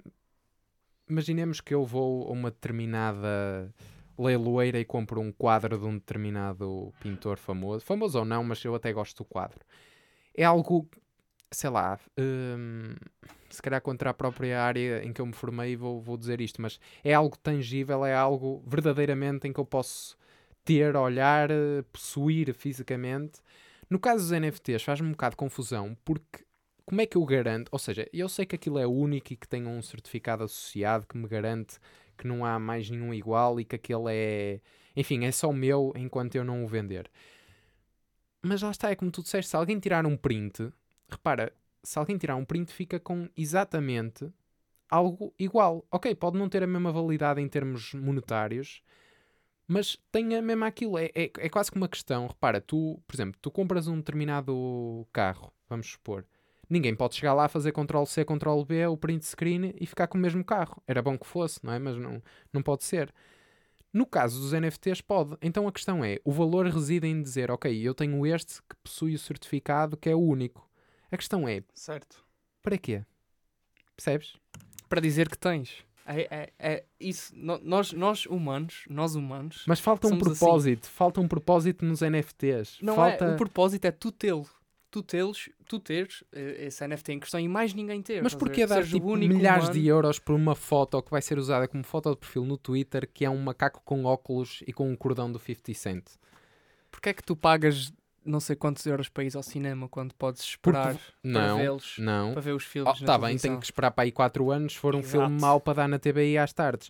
imaginemos 1.09 1.59
que 1.59 1.73
eu 1.73 1.85
vou 1.85 2.27
a 2.27 2.31
uma 2.31 2.51
determinada 2.51 3.73
leiloeira 4.17 4.79
e 4.79 4.85
compro 4.85 5.19
um 5.19 5.31
quadro 5.31 5.77
de 5.77 5.85
um 5.85 5.95
determinado 5.95 6.93
pintor 6.99 7.37
famoso. 7.37 7.83
Famoso 7.83 8.19
ou 8.19 8.25
não, 8.25 8.43
mas 8.43 8.63
eu 8.63 8.75
até 8.75 8.93
gosto 8.93 9.17
do 9.17 9.25
quadro. 9.25 9.59
É 10.35 10.43
algo 10.43 10.87
sei 11.51 11.69
lá, 11.69 11.99
hum, 12.17 12.95
se 13.49 13.61
calhar 13.61 13.81
contra 13.81 14.09
a 14.09 14.13
própria 14.13 14.61
área 14.61 15.03
em 15.03 15.11
que 15.11 15.21
eu 15.21 15.25
me 15.25 15.33
formei, 15.33 15.75
vou, 15.75 16.01
vou 16.01 16.17
dizer 16.17 16.39
isto, 16.41 16.61
mas 16.61 16.79
é 17.03 17.13
algo 17.13 17.37
tangível, 17.37 18.05
é 18.05 18.13
algo 18.13 18.63
verdadeiramente 18.65 19.47
em 19.47 19.53
que 19.53 19.59
eu 19.59 19.65
posso 19.65 20.17
ter, 20.63 20.95
olhar, 20.95 21.49
possuir 21.91 22.53
fisicamente. 22.53 23.41
No 23.89 23.99
caso 23.99 24.23
dos 24.23 24.31
NFTs, 24.31 24.83
faz-me 24.83 25.09
um 25.09 25.11
bocado 25.11 25.33
de 25.33 25.37
confusão, 25.37 25.97
porque 26.05 26.45
como 26.85 27.01
é 27.01 27.05
que 27.05 27.17
eu 27.17 27.25
garanto? 27.25 27.69
Ou 27.71 27.79
seja, 27.79 28.07
eu 28.13 28.29
sei 28.29 28.45
que 28.45 28.55
aquilo 28.55 28.79
é 28.79 28.87
único 28.87 29.33
e 29.33 29.35
que 29.35 29.47
tem 29.47 29.67
um 29.67 29.81
certificado 29.81 30.43
associado 30.43 31.05
que 31.07 31.17
me 31.17 31.27
garante 31.27 31.77
que 32.17 32.27
não 32.27 32.45
há 32.45 32.59
mais 32.59 32.89
nenhum 32.89 33.13
igual 33.13 33.59
e 33.59 33.65
que 33.65 33.75
aquele 33.75 34.05
é. 34.09 34.61
Enfim, 34.95 35.25
é 35.25 35.31
só 35.31 35.51
meu 35.51 35.93
enquanto 35.95 36.35
eu 36.35 36.43
não 36.43 36.63
o 36.63 36.67
vender. 36.67 37.09
Mas 38.43 38.61
lá 38.61 38.71
está, 38.71 38.89
é 38.89 38.95
como 38.95 39.11
tu 39.11 39.21
disseste, 39.21 39.49
se 39.49 39.55
alguém 39.55 39.79
tirar 39.79 40.05
um 40.05 40.17
print 40.17 40.71
repara, 41.11 41.53
se 41.83 41.97
alguém 41.97 42.17
tirar 42.17 42.35
um 42.35 42.45
print, 42.45 42.71
fica 42.71 42.99
com 42.99 43.29
exatamente 43.35 44.31
algo 44.89 45.33
igual. 45.39 45.85
Ok, 45.91 46.13
pode 46.15 46.37
não 46.37 46.49
ter 46.49 46.63
a 46.63 46.67
mesma 46.67 46.91
validade 46.91 47.41
em 47.41 47.47
termos 47.47 47.93
monetários, 47.93 48.83
mas 49.67 49.97
tem 50.11 50.35
a 50.35 50.41
mesma 50.41 50.67
aquilo. 50.67 50.97
É, 50.97 51.05
é, 51.15 51.31
é 51.37 51.49
quase 51.49 51.71
como 51.71 51.83
uma 51.83 51.89
questão. 51.89 52.27
Repara, 52.27 52.59
tu, 52.59 53.01
por 53.07 53.15
exemplo, 53.15 53.39
tu 53.41 53.49
compras 53.49 53.87
um 53.87 53.97
determinado 53.97 55.07
carro, 55.13 55.53
vamos 55.69 55.91
supor. 55.91 56.25
Ninguém 56.69 56.95
pode 56.95 57.15
chegar 57.15 57.33
lá, 57.33 57.49
fazer 57.49 57.73
Ctrl-C, 57.73 58.23
Ctrl-B, 58.23 58.87
o 58.87 58.97
print 58.97 59.25
screen 59.25 59.73
e 59.79 59.85
ficar 59.85 60.07
com 60.07 60.17
o 60.17 60.21
mesmo 60.21 60.43
carro. 60.43 60.81
Era 60.87 61.01
bom 61.01 61.17
que 61.17 61.27
fosse, 61.27 61.59
não 61.63 61.73
é? 61.73 61.79
Mas 61.79 61.97
não, 61.97 62.21
não 62.53 62.61
pode 62.61 62.83
ser. 62.83 63.13
No 63.93 64.05
caso 64.05 64.39
dos 64.39 64.53
NFTs, 64.53 65.01
pode. 65.01 65.35
Então 65.41 65.67
a 65.67 65.71
questão 65.71 66.03
é: 66.03 66.19
o 66.23 66.31
valor 66.31 66.65
reside 66.67 67.07
em 67.07 67.21
dizer, 67.21 67.51
ok, 67.51 67.85
eu 67.85 67.93
tenho 67.93 68.25
este 68.25 68.61
que 68.61 68.75
possui 68.83 69.15
o 69.15 69.19
certificado 69.19 69.97
que 69.97 70.09
é 70.09 70.15
o 70.15 70.19
único. 70.19 70.70
A 71.11 71.17
questão 71.17 71.47
é: 71.47 71.61
certo. 71.73 72.23
para 72.63 72.77
quê? 72.77 73.03
Percebes? 73.95 74.37
Para 74.87 75.01
dizer 75.01 75.29
que 75.29 75.37
tens. 75.37 75.85
É, 76.05 76.27
é, 76.31 76.53
é 76.59 76.83
isso. 76.99 77.33
nós, 77.35 77.93
nós 77.93 78.25
humanos, 78.25 78.85
nós 78.89 79.15
humanos. 79.15 79.63
Mas 79.67 79.79
falta 79.79 80.07
um 80.07 80.11
assim. 80.11 80.19
propósito. 80.19 80.85
Assim. 80.85 80.93
Falta 80.95 81.21
um 81.21 81.27
propósito 81.27 81.85
nos 81.85 82.01
NFTs. 82.01 82.79
Não 82.81 82.95
falta... 82.95 83.25
é. 83.25 83.33
O 83.33 83.37
propósito 83.37 83.85
é 83.85 83.91
tu 83.91 84.11
tê-lo. 84.11 84.47
Tu 84.89 85.01
teres, 85.01 85.49
tu 85.65 85.79
teres 85.79 86.21
eh, 86.33 86.65
esse 86.65 86.85
NFT 86.85 87.13
em 87.13 87.19
questão 87.21 87.39
e 87.39 87.47
mais 87.47 87.73
ninguém 87.73 88.01
ter. 88.01 88.21
Mas 88.21 88.35
porquê 88.35 88.65
dar 88.67 88.83
tipo, 88.85 89.15
milhares 89.15 89.65
humano? 89.65 89.79
de 89.79 89.87
euros 89.87 90.19
por 90.19 90.35
uma 90.35 90.53
foto 90.53 91.01
que 91.01 91.09
vai 91.09 91.21
ser 91.21 91.37
usada 91.37 91.65
como 91.65 91.81
foto 91.81 92.09
de 92.09 92.17
perfil 92.17 92.43
no 92.43 92.57
Twitter 92.57 93.09
que 93.09 93.23
é 93.23 93.29
um 93.29 93.37
macaco 93.37 93.81
com 93.85 94.03
óculos 94.03 94.61
e 94.67 94.73
com 94.73 94.91
um 94.91 94.95
cordão 94.97 95.31
do 95.31 95.39
50 95.39 95.73
Cent? 95.75 96.03
Porquê 96.91 97.09
é 97.09 97.13
que 97.13 97.23
tu 97.23 97.37
pagas 97.37 97.93
não 98.25 98.39
sei 98.39 98.55
quantos 98.55 98.85
euros 98.85 99.09
para 99.09 99.23
ir 99.23 99.35
ao 99.35 99.43
cinema 99.43 99.87
quando 99.89 100.13
podes 100.13 100.41
esperar 100.43 100.93
para 100.95 101.03
Não, 101.23 101.57
vê-los, 101.57 101.95
não. 101.97 102.33
para 102.33 102.41
ver 102.41 102.53
os 102.53 102.63
filmes 102.63 103.01
Oh, 103.01 103.05
tá 103.05 103.17
bem, 103.17 103.37
tenho 103.37 103.57
que 103.59 103.65
esperar 103.65 103.91
para 103.91 104.03
aí 104.03 104.11
4 104.11 104.51
anos 104.51 104.73
se 104.73 104.79
for 104.79 104.95
um 104.95 104.99
Exato. 104.99 105.11
filme 105.25 105.41
mau 105.41 105.59
para 105.59 105.73
dar 105.73 105.87
na 105.87 105.97
TBI 105.99 106.37
às 106.37 106.53
tardes 106.53 106.89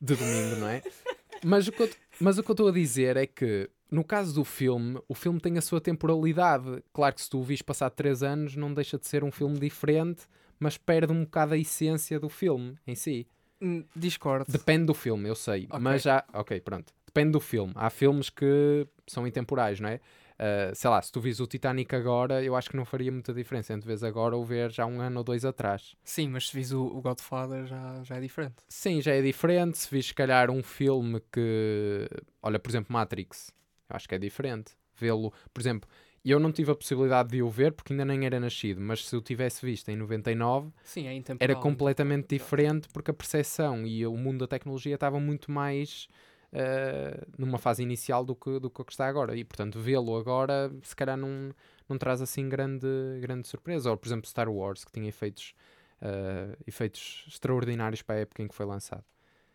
de 0.00 0.14
domingo, 0.14 0.56
não 0.56 0.68
é? 0.68 0.82
mas, 1.44 1.68
o 1.68 1.72
que 1.72 1.82
eu, 1.82 1.90
mas 2.20 2.38
o 2.38 2.42
que 2.42 2.50
eu 2.50 2.54
estou 2.54 2.68
a 2.68 2.72
dizer 2.72 3.16
é 3.16 3.26
que 3.26 3.68
no 3.90 4.04
caso 4.04 4.32
do 4.34 4.44
filme, 4.44 5.00
o 5.08 5.14
filme 5.14 5.40
tem 5.40 5.58
a 5.58 5.60
sua 5.60 5.80
temporalidade. 5.80 6.82
Claro 6.92 7.14
que 7.14 7.20
se 7.22 7.28
tu 7.28 7.38
o 7.40 7.42
vis 7.42 7.60
passar 7.60 7.90
3 7.90 8.22
anos, 8.22 8.54
não 8.56 8.72
deixa 8.72 8.96
de 8.96 9.06
ser 9.06 9.24
um 9.24 9.32
filme 9.32 9.58
diferente, 9.58 10.22
mas 10.60 10.78
perde 10.78 11.12
um 11.12 11.24
bocado 11.24 11.54
a 11.54 11.58
essência 11.58 12.20
do 12.20 12.28
filme 12.28 12.76
em 12.86 12.94
si. 12.94 13.26
Hum, 13.60 13.84
Discordo. 13.94 14.50
Depende 14.50 14.86
do 14.86 14.94
filme, 14.94 15.28
eu 15.28 15.34
sei. 15.34 15.64
Ok. 15.68 15.80
Mas 15.80 16.02
já. 16.02 16.24
Ok, 16.32 16.60
pronto. 16.60 16.92
Depende 17.04 17.32
do 17.32 17.40
filme. 17.40 17.72
Há 17.74 17.90
filmes 17.90 18.30
que 18.30 18.86
são 19.08 19.26
intemporais, 19.26 19.80
não 19.80 19.88
é? 19.88 20.00
Ah, 20.42 20.74
sei 20.74 20.88
lá, 20.88 21.02
se 21.02 21.12
tu 21.12 21.20
vis 21.20 21.38
o 21.38 21.46
Titanic 21.46 21.94
agora, 21.94 22.42
eu 22.42 22.56
acho 22.56 22.70
que 22.70 22.76
não 22.76 22.86
faria 22.86 23.12
muita 23.12 23.34
diferença 23.34 23.74
entre 23.74 23.86
vês 23.86 24.02
agora 24.02 24.34
ou 24.34 24.42
ver 24.42 24.70
já 24.70 24.86
um 24.86 24.98
ano 24.98 25.18
ou 25.18 25.24
dois 25.24 25.44
atrás. 25.44 25.94
Sim, 26.02 26.30
mas 26.30 26.48
se 26.48 26.56
vis 26.56 26.72
o, 26.72 26.82
o 26.82 27.02
Godfather 27.02 27.66
já, 27.66 28.02
já 28.02 28.16
é 28.16 28.20
diferente. 28.20 28.56
Sim, 28.66 29.02
já 29.02 29.12
é 29.12 29.20
diferente. 29.20 29.76
Se 29.76 29.90
vis, 29.94 30.06
se 30.06 30.14
calhar, 30.14 30.50
um 30.50 30.62
filme 30.62 31.20
que. 31.30 32.08
Olha, 32.42 32.58
por 32.58 32.70
exemplo, 32.70 32.90
Matrix. 32.90 33.52
Eu 33.90 33.96
acho 33.96 34.08
que 34.08 34.14
é 34.14 34.18
diferente. 34.18 34.72
Vê-lo. 34.98 35.30
Por 35.52 35.60
exemplo, 35.60 35.86
eu 36.24 36.40
não 36.40 36.50
tive 36.50 36.70
a 36.70 36.74
possibilidade 36.74 37.28
de 37.28 37.42
o 37.42 37.50
ver 37.50 37.72
porque 37.72 37.92
ainda 37.92 38.06
nem 38.06 38.24
era 38.24 38.40
nascido, 38.40 38.80
mas 38.80 39.06
se 39.06 39.14
eu 39.14 39.20
tivesse 39.20 39.64
visto 39.64 39.90
em 39.90 39.96
99, 39.96 40.70
Sim, 40.82 41.06
é 41.06 41.22
era 41.38 41.54
completamente 41.54 42.28
diferente 42.28 42.88
porque 42.92 43.10
a 43.10 43.14
percepção 43.14 43.86
e 43.86 44.06
o 44.06 44.16
mundo 44.16 44.40
da 44.40 44.46
tecnologia 44.46 44.94
estavam 44.94 45.20
muito 45.20 45.50
mais 45.50 46.08
eh, 46.52 47.24
numa 47.38 47.58
fase 47.58 47.82
inicial 47.82 48.24
do 48.24 48.34
que, 48.34 48.58
do 48.58 48.70
que 48.70 48.80
o 48.82 48.84
que 48.84 48.92
está 48.92 49.06
agora. 49.06 49.36
E, 49.36 49.44
portanto, 49.44 49.78
vê-lo 49.80 50.16
agora, 50.16 50.70
se 50.82 50.94
calhar, 50.96 51.16
não, 51.16 51.54
não 51.88 51.96
traz 51.98 52.20
assim 52.20 52.48
grande, 52.48 52.86
grande 53.20 53.46
surpresa. 53.48 53.90
Ou, 53.90 53.96
por 53.96 54.08
exemplo, 54.08 54.28
Star 54.28 54.48
Wars, 54.48 54.84
que 54.84 54.92
tinha 54.92 55.08
efeitos, 55.08 55.54
eh, 56.00 56.56
efeitos 56.66 57.24
extraordinários 57.28 58.02
para 58.02 58.16
a 58.16 58.18
época 58.20 58.42
em 58.42 58.48
que 58.48 58.54
foi 58.54 58.66
lançado. 58.66 59.04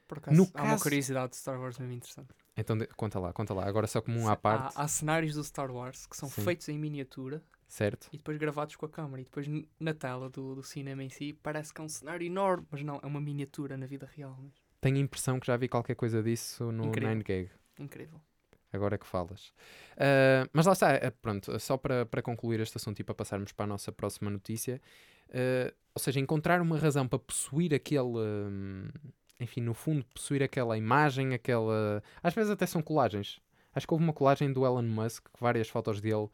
Por 0.07 0.19
acaso, 0.19 0.37
No 0.37 0.43
há 0.53 0.61
uma 0.61 0.71
caso- 0.71 0.83
curiosidade 0.83 1.31
de 1.31 1.37
Star 1.37 1.59
Wars 1.59 1.77
mesmo 1.79 1.93
interessante. 1.93 2.29
Então, 2.55 2.77
de- 2.77 2.87
conta 2.87 3.19
lá, 3.19 3.33
conta 3.33 3.53
lá. 3.53 3.65
Agora 3.65 3.87
só 3.87 4.01
como 4.01 4.19
um 4.19 4.27
à 4.27 4.33
Há, 4.33 4.35
parte, 4.35 4.73
há 4.77 4.87
cenários 4.87 5.33
do 5.33 5.43
Star 5.43 5.71
Wars 5.71 6.05
que 6.05 6.15
são 6.15 6.29
Sim. 6.29 6.41
feitos 6.43 6.69
em 6.69 6.77
miniatura 6.77 7.43
certo? 7.67 8.07
e 8.13 8.17
depois 8.17 8.37
gravados 8.37 8.75
com 8.75 8.85
a 8.85 8.89
câmera. 8.89 9.21
E 9.21 9.25
depois 9.25 9.47
na 9.79 9.93
tela 9.93 10.29
do, 10.29 10.55
do 10.55 10.63
cinema 10.63 11.03
em 11.03 11.09
si 11.09 11.33
parece 11.33 11.73
que 11.73 11.81
é 11.81 11.83
um 11.83 11.89
cenário 11.89 12.25
enorme, 12.25 12.65
mas 12.69 12.83
não, 12.83 12.99
é 13.03 13.05
uma 13.07 13.19
miniatura 13.19 13.75
na 13.75 13.87
vida 13.87 14.07
real. 14.15 14.37
Mas 14.41 14.53
Tenho 14.85 14.97
a 14.97 14.99
impressão 14.99 15.39
que 15.39 15.47
já 15.47 15.57
vi 15.57 15.67
qualquer 15.67 15.95
coisa 15.95 16.21
disso 16.21 16.71
no 16.71 16.85
Incrível. 16.85 17.15
9gag. 17.15 17.49
incrível. 17.79 18.21
agora 18.71 18.99
que 18.99 19.07
falas. 19.07 19.51
Ah, 19.97 20.47
mas 20.53 20.67
lá 20.67 20.73
está, 20.73 20.93
eh, 20.93 21.09
pronto, 21.09 21.59
só 21.59 21.75
para, 21.75 22.05
para 22.05 22.21
concluir 22.21 22.59
este 22.59 22.77
assunto 22.77 22.99
e 22.99 23.03
para 23.03 23.15
passarmos 23.15 23.51
para 23.51 23.63
a 23.63 23.67
nossa 23.67 23.91
próxima 23.91 24.29
notícia, 24.29 24.79
ah, 25.33 25.73
ou 25.95 25.99
seja, 25.99 26.19
encontrar 26.19 26.61
uma 26.61 26.77
razão 26.77 27.07
para 27.07 27.17
possuir 27.17 27.73
aquele, 27.73 28.15
hum, 28.15 28.87
enfim, 29.39 29.61
no 29.61 29.73
fundo, 29.73 30.05
possuir 30.13 30.43
aquela 30.43 30.77
imagem, 30.77 31.33
aquela. 31.33 32.03
Às 32.21 32.35
vezes 32.35 32.51
até 32.51 32.67
são 32.67 32.83
colagens. 32.83 33.41
Acho 33.73 33.87
que 33.87 33.93
houve 33.95 34.03
uma 34.03 34.13
colagem 34.13 34.53
do 34.53 34.67
Elon 34.67 34.83
Musk, 34.83 35.29
várias 35.39 35.67
fotos 35.67 35.99
dele, 35.99 36.29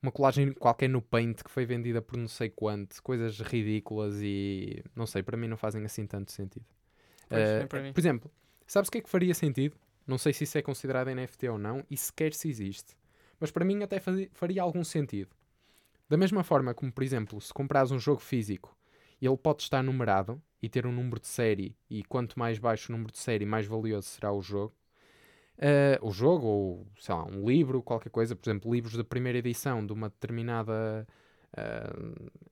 uma 0.00 0.10
colagem 0.10 0.50
qualquer 0.54 0.88
no 0.88 1.02
Paint 1.02 1.42
que 1.42 1.50
foi 1.50 1.66
vendida 1.66 2.00
por 2.00 2.16
não 2.16 2.26
sei 2.26 2.48
quanto, 2.48 3.02
coisas 3.02 3.38
ridículas 3.38 4.14
e 4.22 4.82
não 4.94 5.06
sei, 5.06 5.22
para 5.22 5.36
mim 5.36 5.46
não 5.46 5.58
fazem 5.58 5.84
assim 5.84 6.06
tanto 6.06 6.32
sentido. 6.32 6.64
Pois, 7.28 7.82
mim. 7.82 7.92
por 7.92 8.00
exemplo, 8.00 8.30
sabes 8.66 8.88
o 8.88 8.92
que 8.92 8.98
é 8.98 9.00
que 9.00 9.08
faria 9.10 9.34
sentido? 9.34 9.76
Não 10.06 10.18
sei 10.18 10.32
se 10.32 10.44
isso 10.44 10.56
é 10.56 10.62
considerado 10.62 11.08
NFT 11.08 11.48
ou 11.48 11.58
não 11.58 11.84
e 11.90 11.96
sequer 11.96 12.32
se 12.32 12.48
existe. 12.48 12.96
Mas 13.40 13.50
para 13.50 13.64
mim 13.64 13.82
até 13.82 14.00
faria 14.32 14.62
algum 14.62 14.84
sentido. 14.84 15.30
Da 16.08 16.16
mesma 16.16 16.44
forma 16.44 16.72
como, 16.72 16.92
por 16.92 17.02
exemplo, 17.02 17.40
se 17.40 17.52
comprares 17.52 17.90
um 17.90 17.98
jogo 17.98 18.20
físico, 18.20 18.76
ele 19.20 19.36
pode 19.36 19.62
estar 19.62 19.82
numerado 19.82 20.40
e 20.62 20.68
ter 20.68 20.86
um 20.86 20.92
número 20.92 21.20
de 21.20 21.26
série, 21.26 21.76
e 21.90 22.04
quanto 22.04 22.38
mais 22.38 22.58
baixo 22.58 22.92
o 22.92 22.96
número 22.96 23.12
de 23.12 23.18
série, 23.18 23.44
mais 23.44 23.66
valioso 23.66 24.08
será 24.08 24.32
o 24.32 24.40
jogo. 24.40 24.74
Ah, 25.58 25.98
o 26.02 26.10
jogo, 26.10 26.46
ou 26.46 26.86
sei 26.98 27.14
lá, 27.14 27.24
um 27.24 27.46
livro, 27.48 27.82
qualquer 27.82 28.10
coisa, 28.10 28.36
por 28.36 28.48
exemplo, 28.48 28.72
livros 28.72 28.96
da 28.96 29.04
primeira 29.04 29.38
edição 29.38 29.84
de 29.84 29.92
uma 29.92 30.08
determinada, 30.08 31.06
ah, 31.56 31.92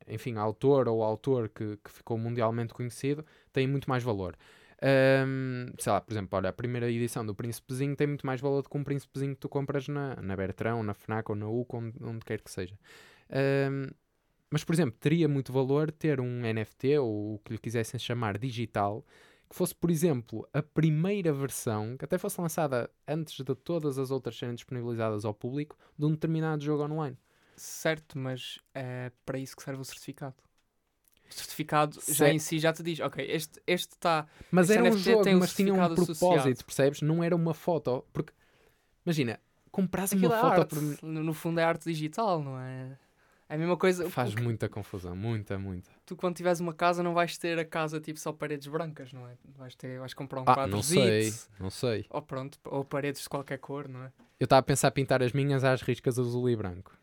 enfim, 0.08 0.36
autor 0.36 0.88
ou 0.88 1.02
autor 1.02 1.48
que, 1.48 1.76
que 1.76 1.90
ficou 1.90 2.18
mundialmente 2.18 2.74
conhecido, 2.74 3.24
têm 3.52 3.66
muito 3.66 3.88
mais 3.88 4.02
valor. 4.02 4.36
Ahm, 4.82 5.72
sei 5.78 5.92
lá, 5.92 6.00
por 6.00 6.12
exemplo, 6.12 6.36
olha, 6.36 6.50
a 6.50 6.52
primeira 6.52 6.90
edição 6.90 7.24
do 7.24 7.34
Príncipezinho 7.34 7.96
tem 7.96 8.06
muito 8.06 8.26
mais 8.26 8.40
valor 8.40 8.62
do 8.62 8.68
que 8.68 8.76
um 8.76 8.84
Príncipezinho 8.84 9.34
que 9.34 9.40
tu 9.40 9.48
compras 9.48 9.88
na, 9.88 10.16
na 10.16 10.36
Bertrão, 10.36 10.82
na 10.82 10.94
Fnac 10.94 11.30
ou 11.30 11.36
na 11.36 11.48
UC, 11.48 11.76
onde, 11.76 11.94
onde 12.02 12.24
quer 12.24 12.40
que 12.40 12.50
seja. 12.50 12.78
Ahm, 13.30 13.90
mas, 14.50 14.62
por 14.62 14.72
exemplo, 14.72 14.96
teria 15.00 15.28
muito 15.28 15.52
valor 15.52 15.90
ter 15.90 16.20
um 16.20 16.44
NFT 16.44 16.98
ou 16.98 17.34
o 17.34 17.38
que 17.40 17.52
lhe 17.52 17.58
quisessem 17.58 17.98
chamar 17.98 18.38
digital, 18.38 19.04
que 19.50 19.56
fosse, 19.56 19.74
por 19.74 19.90
exemplo, 19.90 20.48
a 20.52 20.62
primeira 20.62 21.32
versão, 21.32 21.96
que 21.96 22.04
até 22.04 22.18
fosse 22.18 22.40
lançada 22.40 22.90
antes 23.06 23.44
de 23.44 23.54
todas 23.54 23.98
as 23.98 24.10
outras 24.10 24.36
serem 24.38 24.54
disponibilizadas 24.54 25.24
ao 25.24 25.34
público, 25.34 25.76
de 25.98 26.06
um 26.06 26.12
determinado 26.12 26.62
jogo 26.62 26.84
online. 26.84 27.18
Certo, 27.56 28.18
mas 28.18 28.58
é 28.74 29.10
para 29.24 29.38
isso 29.38 29.56
que 29.56 29.62
serve 29.62 29.80
o 29.80 29.84
certificado. 29.84 30.36
Certificado 31.28 31.94
já 32.06 32.14
Cer- 32.14 32.32
em 32.34 32.38
si 32.38 32.58
já 32.58 32.72
te 32.72 32.82
diz, 32.82 33.00
ok, 33.00 33.24
este 33.28 33.60
este 33.66 33.92
está. 33.92 34.26
Mas 34.50 34.68
Este 34.70 34.78
era 34.78 34.88
um 34.88 34.92
NFT 34.92 35.10
jogo, 35.10 35.22
tem 35.24 35.34
um 35.34 35.38
mas 35.38 35.54
tinha 35.54 35.72
um 35.74 35.76
propósito, 35.78 36.10
associado. 36.12 36.64
percebes? 36.64 37.02
Não 37.02 37.24
era 37.24 37.34
uma 37.34 37.54
foto. 37.54 38.04
Porque, 38.12 38.32
imagina, 39.04 39.40
compras 39.70 40.12
uma 40.12 40.26
é 40.26 40.40
foto 40.40 40.60
arte. 40.60 40.74
por- 40.98 41.08
No, 41.08 41.34
fundo 41.34 41.58
é 41.60 41.64
arte 41.64 41.84
digital, 41.90 42.42
não 42.42 42.58
é? 42.58 42.96
É 43.48 43.54
a 43.56 43.58
mesma 43.58 43.76
coisa. 43.76 44.08
Faz 44.08 44.34
muita 44.34 44.68
confusão, 44.68 45.14
muita, 45.14 45.58
muita. 45.58 45.90
Tu 46.06 46.16
quando 46.16 46.36
tiveres 46.36 46.60
uma 46.60 46.72
casa 46.72 47.02
não 47.02 47.12
vais 47.12 47.36
ter 47.36 47.58
a 47.58 47.64
casa 47.64 48.00
tipo 48.00 48.18
só 48.18 48.32
paredes 48.32 48.66
brancas, 48.66 49.12
não 49.12 49.28
é? 49.28 49.34
Vais, 49.56 49.74
ter, 49.74 49.98
vais 49.98 50.14
comprar 50.14 50.40
um 50.40 50.44
Ah, 50.46 50.54
quadro 50.54 50.76
não 50.76 50.82
sei, 50.82 51.32
não 51.60 51.70
sei. 51.70 52.06
Ou 52.08 52.22
pronto, 52.22 52.58
ou 52.64 52.84
paredes 52.84 53.22
de 53.22 53.28
qualquer 53.28 53.58
cor, 53.58 53.86
não 53.88 54.04
é? 54.04 54.12
Eu 54.40 54.44
estava 54.44 54.60
a 54.60 54.62
pensar 54.62 54.90
pintar 54.92 55.22
as 55.22 55.32
minhas 55.32 55.62
às 55.62 55.82
riscas 55.82 56.18
azul 56.18 56.48
e 56.48 56.56
branco. 56.56 56.96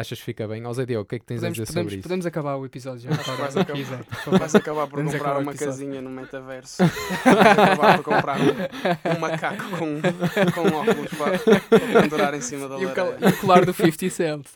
Achas 0.00 0.18
que 0.20 0.24
fica 0.26 0.46
bem? 0.46 0.64
Ó 0.64 0.72
Zé 0.72 0.86
Diogo, 0.86 1.02
o 1.02 1.06
que 1.06 1.16
é 1.16 1.18
que 1.18 1.24
tens 1.24 1.38
Podemos, 1.40 1.58
a 1.58 1.62
dizer 1.62 1.66
podemos, 1.72 1.86
sobre 1.90 1.96
isso? 1.98 2.02
podemos 2.04 2.26
acabar 2.26 2.54
o 2.56 2.64
episódio 2.64 3.00
já. 3.00 3.10
Vais 3.34 3.56
acabar. 3.56 4.04
Vais 4.38 4.54
acabar 4.54 4.86
por 4.86 4.96
Vamos 4.98 5.12
comprar 5.12 5.30
acabar 5.30 5.42
uma 5.42 5.54
casinha 5.54 6.00
no 6.00 6.08
metaverso. 6.10 6.82
Vais 7.26 7.58
acabar 7.58 7.96
por 7.96 8.04
comprar 8.04 8.38
um, 8.40 9.16
um 9.16 9.18
macaco 9.18 9.64
com, 9.70 10.52
com 10.52 10.76
óculos 10.76 11.10
para, 11.14 11.38
para 11.40 12.00
pendurar 12.02 12.34
em 12.34 12.40
cima 12.40 12.68
da 12.68 12.78
E 12.78 12.86
lareira. 12.86 13.18
e 13.20 13.28
o 13.28 13.36
colar 13.40 13.64
do 13.66 13.72
50 13.72 14.10
Cent. 14.10 14.46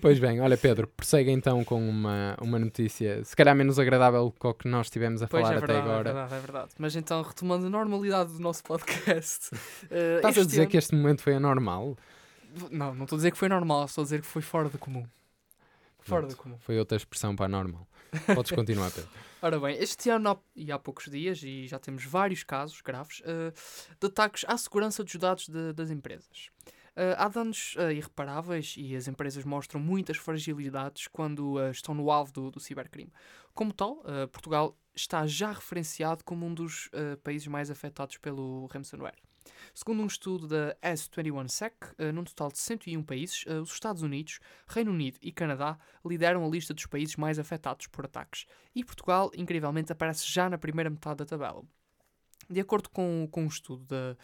Pois 0.00 0.18
bem, 0.18 0.40
olha 0.40 0.56
Pedro, 0.56 0.88
prossegue 0.96 1.30
então 1.30 1.62
com 1.62 1.88
uma, 1.88 2.36
uma 2.40 2.58
notícia, 2.58 3.22
se 3.24 3.36
calhar 3.36 3.54
menos 3.54 3.78
agradável 3.78 4.34
que 4.38 4.46
o 4.48 4.52
que 4.54 4.66
nós 4.68 4.90
tivemos 4.90 5.22
a 5.22 5.28
Pois 5.28 5.42
falar 5.42 5.54
é 5.54 5.58
até 5.58 5.66
verdade, 5.66 5.88
é 5.88 5.90
agora. 5.92 6.12
verdade, 6.12 6.34
é 6.34 6.38
verdade. 6.40 6.68
Mas 6.78 6.96
então, 6.96 7.22
retomando 7.22 7.66
a 7.66 7.70
normalidade 7.70 8.32
do 8.32 8.40
nosso 8.40 8.64
podcast. 8.64 9.50
eh, 9.90 10.16
Estás 10.16 10.38
a 10.38 10.44
dizer 10.44 10.62
ano- 10.62 10.70
que 10.70 10.76
este 10.76 10.92
momento 10.94 11.22
foi 11.22 11.34
anormal? 11.34 11.96
Não, 12.70 12.94
não 12.94 13.04
estou 13.04 13.16
a 13.16 13.18
dizer 13.18 13.30
que 13.30 13.38
foi 13.38 13.48
normal, 13.48 13.84
estou 13.84 14.02
a 14.02 14.04
dizer 14.04 14.20
que 14.20 14.26
foi 14.26 14.42
fora 14.42 14.68
do 14.68 14.78
comum. 14.78 15.06
Fora 16.00 16.22
Pronto, 16.22 16.36
do 16.36 16.42
comum. 16.42 16.58
Foi 16.58 16.78
outra 16.78 16.96
expressão 16.96 17.34
para 17.34 17.46
anormal. 17.46 17.86
Podes 18.34 18.52
continuar, 18.52 18.90
Pedro. 18.90 19.10
Ora 19.42 19.58
bem, 19.60 19.76
este 19.78 20.08
ano 20.08 20.30
há- 20.30 20.38
e 20.54 20.70
há 20.72 20.78
poucos 20.78 21.10
dias, 21.10 21.42
e 21.42 21.66
já 21.66 21.78
temos 21.78 22.04
vários 22.04 22.42
casos 22.42 22.80
graves, 22.80 23.20
eh, 23.24 23.52
de 24.00 24.06
ataques 24.06 24.44
à 24.48 24.56
segurança 24.56 25.02
dos 25.04 25.14
dados 25.16 25.48
de- 25.48 25.72
das 25.72 25.90
empresas. 25.90 26.50
Eh, 26.94 27.14
há 27.18 27.28
danos 27.28 27.74
eh, 27.76 27.92
irreparáveis 27.94 28.74
e 28.78 28.96
as 28.96 29.06
empresas 29.08 29.44
mostram 29.44 29.80
muitas 29.80 30.16
fragilidades 30.16 31.06
quando 31.08 31.60
eh, 31.60 31.70
estão 31.70 31.94
no 31.94 32.10
alvo 32.10 32.32
do, 32.32 32.50
do 32.52 32.60
cibercrime. 32.60 33.12
Como 33.52 33.72
tal, 33.72 34.02
Portugal 34.32 34.76
está 34.94 35.26
já 35.26 35.50
referenciado 35.50 36.22
como 36.24 36.44
um 36.44 36.52
dos 36.52 36.90
países 37.24 37.48
mais 37.48 37.70
afetados 37.70 38.18
pelo 38.18 38.66
ransomware. 38.66 39.16
Segundo 39.78 40.02
um 40.02 40.06
estudo 40.06 40.48
da 40.48 40.74
S21Sec, 40.82 41.74
eh, 41.98 42.10
num 42.10 42.24
total 42.24 42.50
de 42.50 42.56
101 42.56 43.02
países, 43.02 43.44
eh, 43.46 43.58
os 43.58 43.70
Estados 43.70 44.00
Unidos, 44.00 44.40
Reino 44.66 44.90
Unido 44.90 45.18
e 45.20 45.30
Canadá 45.30 45.78
lideram 46.02 46.46
a 46.46 46.48
lista 46.48 46.72
dos 46.72 46.86
países 46.86 47.14
mais 47.16 47.38
afetados 47.38 47.86
por 47.86 48.06
ataques 48.06 48.46
e 48.74 48.82
Portugal, 48.82 49.30
incrivelmente, 49.36 49.92
aparece 49.92 50.32
já 50.32 50.48
na 50.48 50.56
primeira 50.56 50.88
metade 50.88 51.18
da 51.18 51.26
tabela. 51.26 51.62
De 52.48 52.58
acordo 52.58 52.88
com, 52.88 53.28
com 53.30 53.42
um 53.42 53.48
estudo 53.48 53.84
da, 53.84 54.16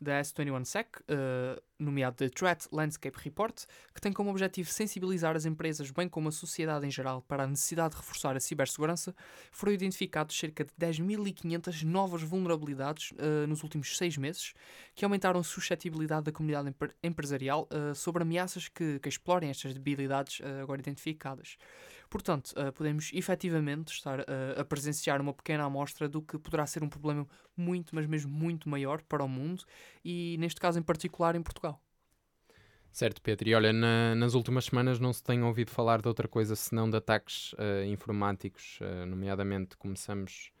da 0.00 0.20
S21Sec, 0.20 0.86
eh, 1.08 1.62
nomeado 1.78 2.16
The 2.16 2.28
Threat 2.28 2.66
Landscape 2.72 3.16
Report, 3.22 3.64
que 3.94 4.00
tem 4.00 4.12
como 4.12 4.30
objetivo 4.30 4.70
sensibilizar 4.70 5.36
as 5.36 5.44
empresas, 5.44 5.90
bem 5.90 6.08
como 6.08 6.28
a 6.28 6.32
sociedade 6.32 6.86
em 6.86 6.90
geral, 6.90 7.22
para 7.22 7.44
a 7.44 7.46
necessidade 7.46 7.94
de 7.94 8.00
reforçar 8.00 8.36
a 8.36 8.40
cibersegurança, 8.40 9.14
foram 9.50 9.72
identificados 9.72 10.38
cerca 10.38 10.64
de 10.64 10.72
10.500 10.78 11.82
novas 11.82 12.22
vulnerabilidades 12.22 13.12
eh, 13.18 13.46
nos 13.46 13.62
últimos 13.62 13.96
seis 13.96 14.16
meses, 14.16 14.54
que 14.94 15.04
aumentaram 15.04 15.40
a 15.40 15.44
suscetibilidade 15.44 16.24
da 16.24 16.32
comunidade 16.32 16.68
empre- 16.68 16.94
empresarial 17.02 17.68
eh, 17.70 17.94
sobre 17.94 18.22
ameaças 18.22 18.68
que, 18.68 18.98
que 19.00 19.08
explorem 19.08 19.50
estas 19.50 19.74
debilidades 19.74 20.40
agora 20.62 20.80
identificadas. 20.80 21.56
Portanto, 22.14 22.52
eh, 22.56 22.70
podemos 22.70 23.10
efetivamente 23.12 23.88
estar 23.92 24.20
eh, 24.20 24.54
a 24.56 24.64
presenciar 24.64 25.20
uma 25.20 25.34
pequena 25.34 25.64
amostra 25.64 26.08
do 26.08 26.22
que 26.22 26.38
poderá 26.38 26.64
ser 26.64 26.84
um 26.84 26.88
problema 26.88 27.26
muito, 27.56 27.92
mas 27.92 28.06
mesmo 28.06 28.30
muito 28.30 28.68
maior 28.68 29.02
para 29.02 29.24
o 29.24 29.28
mundo 29.28 29.64
e, 30.04 30.36
neste 30.38 30.60
caso 30.60 30.78
em 30.78 30.82
particular, 30.82 31.34
em 31.34 31.42
Portugal. 31.42 31.82
Certo, 32.92 33.20
Pedro. 33.20 33.48
E 33.48 33.54
olha, 33.54 33.72
na- 33.72 34.14
nas 34.14 34.34
últimas 34.34 34.66
semanas 34.66 35.00
não 35.00 35.12
se 35.12 35.22
tem 35.22 35.42
ouvido 35.42 35.70
falar 35.70 36.00
de 36.00 36.06
outra 36.06 36.28
coisa 36.28 36.54
senão 36.54 36.88
de 36.88 36.96
ataques 36.96 37.52
eh, 37.58 37.86
informáticos, 37.86 38.78
eh, 38.80 39.04
nomeadamente 39.04 39.76
começamos, 39.76 40.52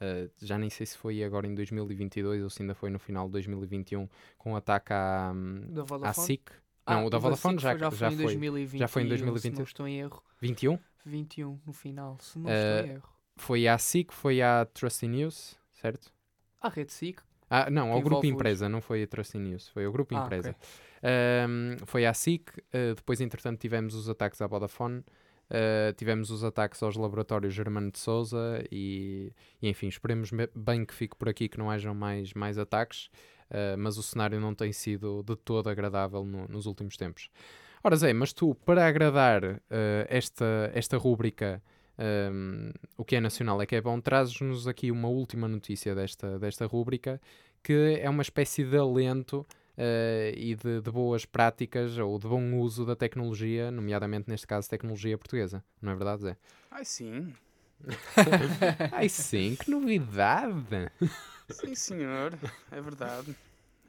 eh, 0.00 0.28
já 0.42 0.58
nem 0.58 0.68
sei 0.68 0.84
se 0.84 0.98
foi 0.98 1.24
agora 1.24 1.46
em 1.46 1.54
2022 1.54 2.42
ou 2.42 2.50
se 2.50 2.62
ainda 2.62 2.74
foi 2.74 2.90
no 2.90 2.98
final 2.98 3.26
de 3.26 3.32
2021, 3.32 4.06
com 4.36 4.52
o 4.52 4.56
ataque 4.56 4.92
à, 4.92 5.32
hum, 5.34 5.62
à? 6.02 6.12
SIC. 6.12 6.50
Não, 6.88 7.06
o 7.06 7.10
da 7.10 7.18
Vodafone 7.18 7.58
já, 7.58 7.70
foi, 7.70 7.78
já, 7.78 7.90
foi, 7.90 8.12
em 8.12 8.16
2020. 8.16 8.78
já 8.80 8.88
foi 8.88 9.02
em 9.02 9.08
2020. 9.08 9.52
Se 9.54 9.58
não 9.58 9.64
estou 9.64 9.88
em 9.88 9.98
erro. 10.00 10.22
21? 10.40 10.78
21 11.04 11.60
no 11.66 11.72
final, 11.72 12.16
se 12.20 12.38
não 12.38 12.48
Eh, 12.50 12.76
estou 12.80 12.86
em 12.90 12.94
erro. 12.96 13.08
Foi 13.36 13.68
à 13.68 13.78
SIC, 13.78 14.12
foi 14.12 14.42
à 14.42 14.64
Trusty 14.66 15.06
News, 15.08 15.56
certo? 15.72 16.12
A 16.60 16.68
Rede 16.68 16.92
SIC. 16.92 17.20
Ah, 17.50 17.70
não, 17.70 17.92
ao 17.92 18.02
Grupo 18.02 18.26
Empresa, 18.26 18.68
não 18.68 18.80
foi 18.80 19.02
a 19.04 19.06
Trusty 19.06 19.38
News, 19.38 19.68
foi 19.68 19.84
ao 19.86 19.92
Grupo 19.92 20.14
Ah, 20.16 20.24
Empresa. 20.24 20.50
ok. 20.50 20.68
Ahm, 21.02 21.76
foi 21.86 22.04
à 22.04 22.12
SIC, 22.12 22.50
uh, 22.50 22.94
depois, 22.96 23.20
entretanto, 23.20 23.58
tivemos 23.60 23.94
os 23.94 24.08
ataques 24.08 24.42
à 24.42 24.46
Vodafone, 24.46 24.98
uh, 24.98 25.92
tivemos 25.96 26.30
os 26.30 26.42
ataques 26.44 26.82
aos 26.82 26.96
laboratórios 26.96 27.54
Germano 27.54 27.90
de 27.90 27.98
Souza 28.00 28.62
e, 28.70 29.32
e, 29.62 29.68
enfim, 29.68 29.86
esperemos 29.88 30.30
bem 30.54 30.84
que 30.84 30.92
fique 30.92 31.16
por 31.16 31.28
aqui, 31.28 31.48
que 31.48 31.56
não 31.56 31.70
hajam 31.70 31.94
mais, 31.94 32.34
mais 32.34 32.58
ataques, 32.58 33.08
uh, 33.50 33.76
mas 33.78 33.98
o 33.98 34.02
cenário 34.02 34.40
não 34.40 34.54
tem 34.54 34.72
sido 34.72 35.22
de 35.22 35.36
todo 35.36 35.68
agradável 35.68 36.24
no- 36.24 36.46
nos 36.48 36.66
últimos 36.66 36.96
tempos. 36.96 37.30
Ora, 37.82 37.96
Zé, 37.96 38.12
mas 38.12 38.32
tu, 38.32 38.54
para 38.54 38.86
agradar 38.86 39.44
uh, 39.44 39.58
esta, 40.08 40.70
esta 40.74 40.96
rúbrica, 40.96 41.62
um, 42.32 42.70
o 42.96 43.04
que 43.04 43.16
é 43.16 43.20
nacional 43.20 43.60
é 43.62 43.66
que 43.66 43.76
é 43.76 43.80
bom, 43.80 44.00
trazes-nos 44.00 44.66
aqui 44.68 44.90
uma 44.90 45.08
última 45.08 45.46
notícia 45.48 45.94
desta, 45.94 46.38
desta 46.38 46.66
rúbrica, 46.66 47.20
que 47.62 47.98
é 48.00 48.08
uma 48.08 48.22
espécie 48.22 48.64
de 48.64 48.76
alento 48.76 49.44
eh, 49.76 50.32
e 50.36 50.54
de, 50.54 50.80
de 50.80 50.90
boas 50.92 51.24
práticas 51.24 51.98
ou 51.98 52.16
de 52.16 52.28
bom 52.28 52.54
uso 52.54 52.86
da 52.86 52.94
tecnologia, 52.94 53.70
nomeadamente 53.72 54.28
neste 54.30 54.46
caso 54.46 54.70
tecnologia 54.70 55.18
portuguesa. 55.18 55.62
Não 55.82 55.90
é 55.90 55.96
verdade, 55.96 56.22
Zé? 56.22 56.36
Ai 56.70 56.84
sim, 56.84 57.34
Ai 58.92 59.08
sim, 59.08 59.56
que 59.56 59.70
novidade! 59.70 60.90
sim 61.50 61.74
senhor, 61.74 62.38
é 62.70 62.80
verdade. 62.80 63.36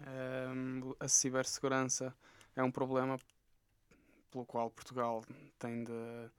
Ahm, 0.01 0.93
a 0.99 1.07
cibersegurança 1.07 2.15
é 2.55 2.63
um 2.63 2.71
problema 2.71 3.17
pelo 4.31 4.45
qual 4.45 4.69
Portugal 4.69 5.23
tem 5.57 5.83
de 5.83 6.29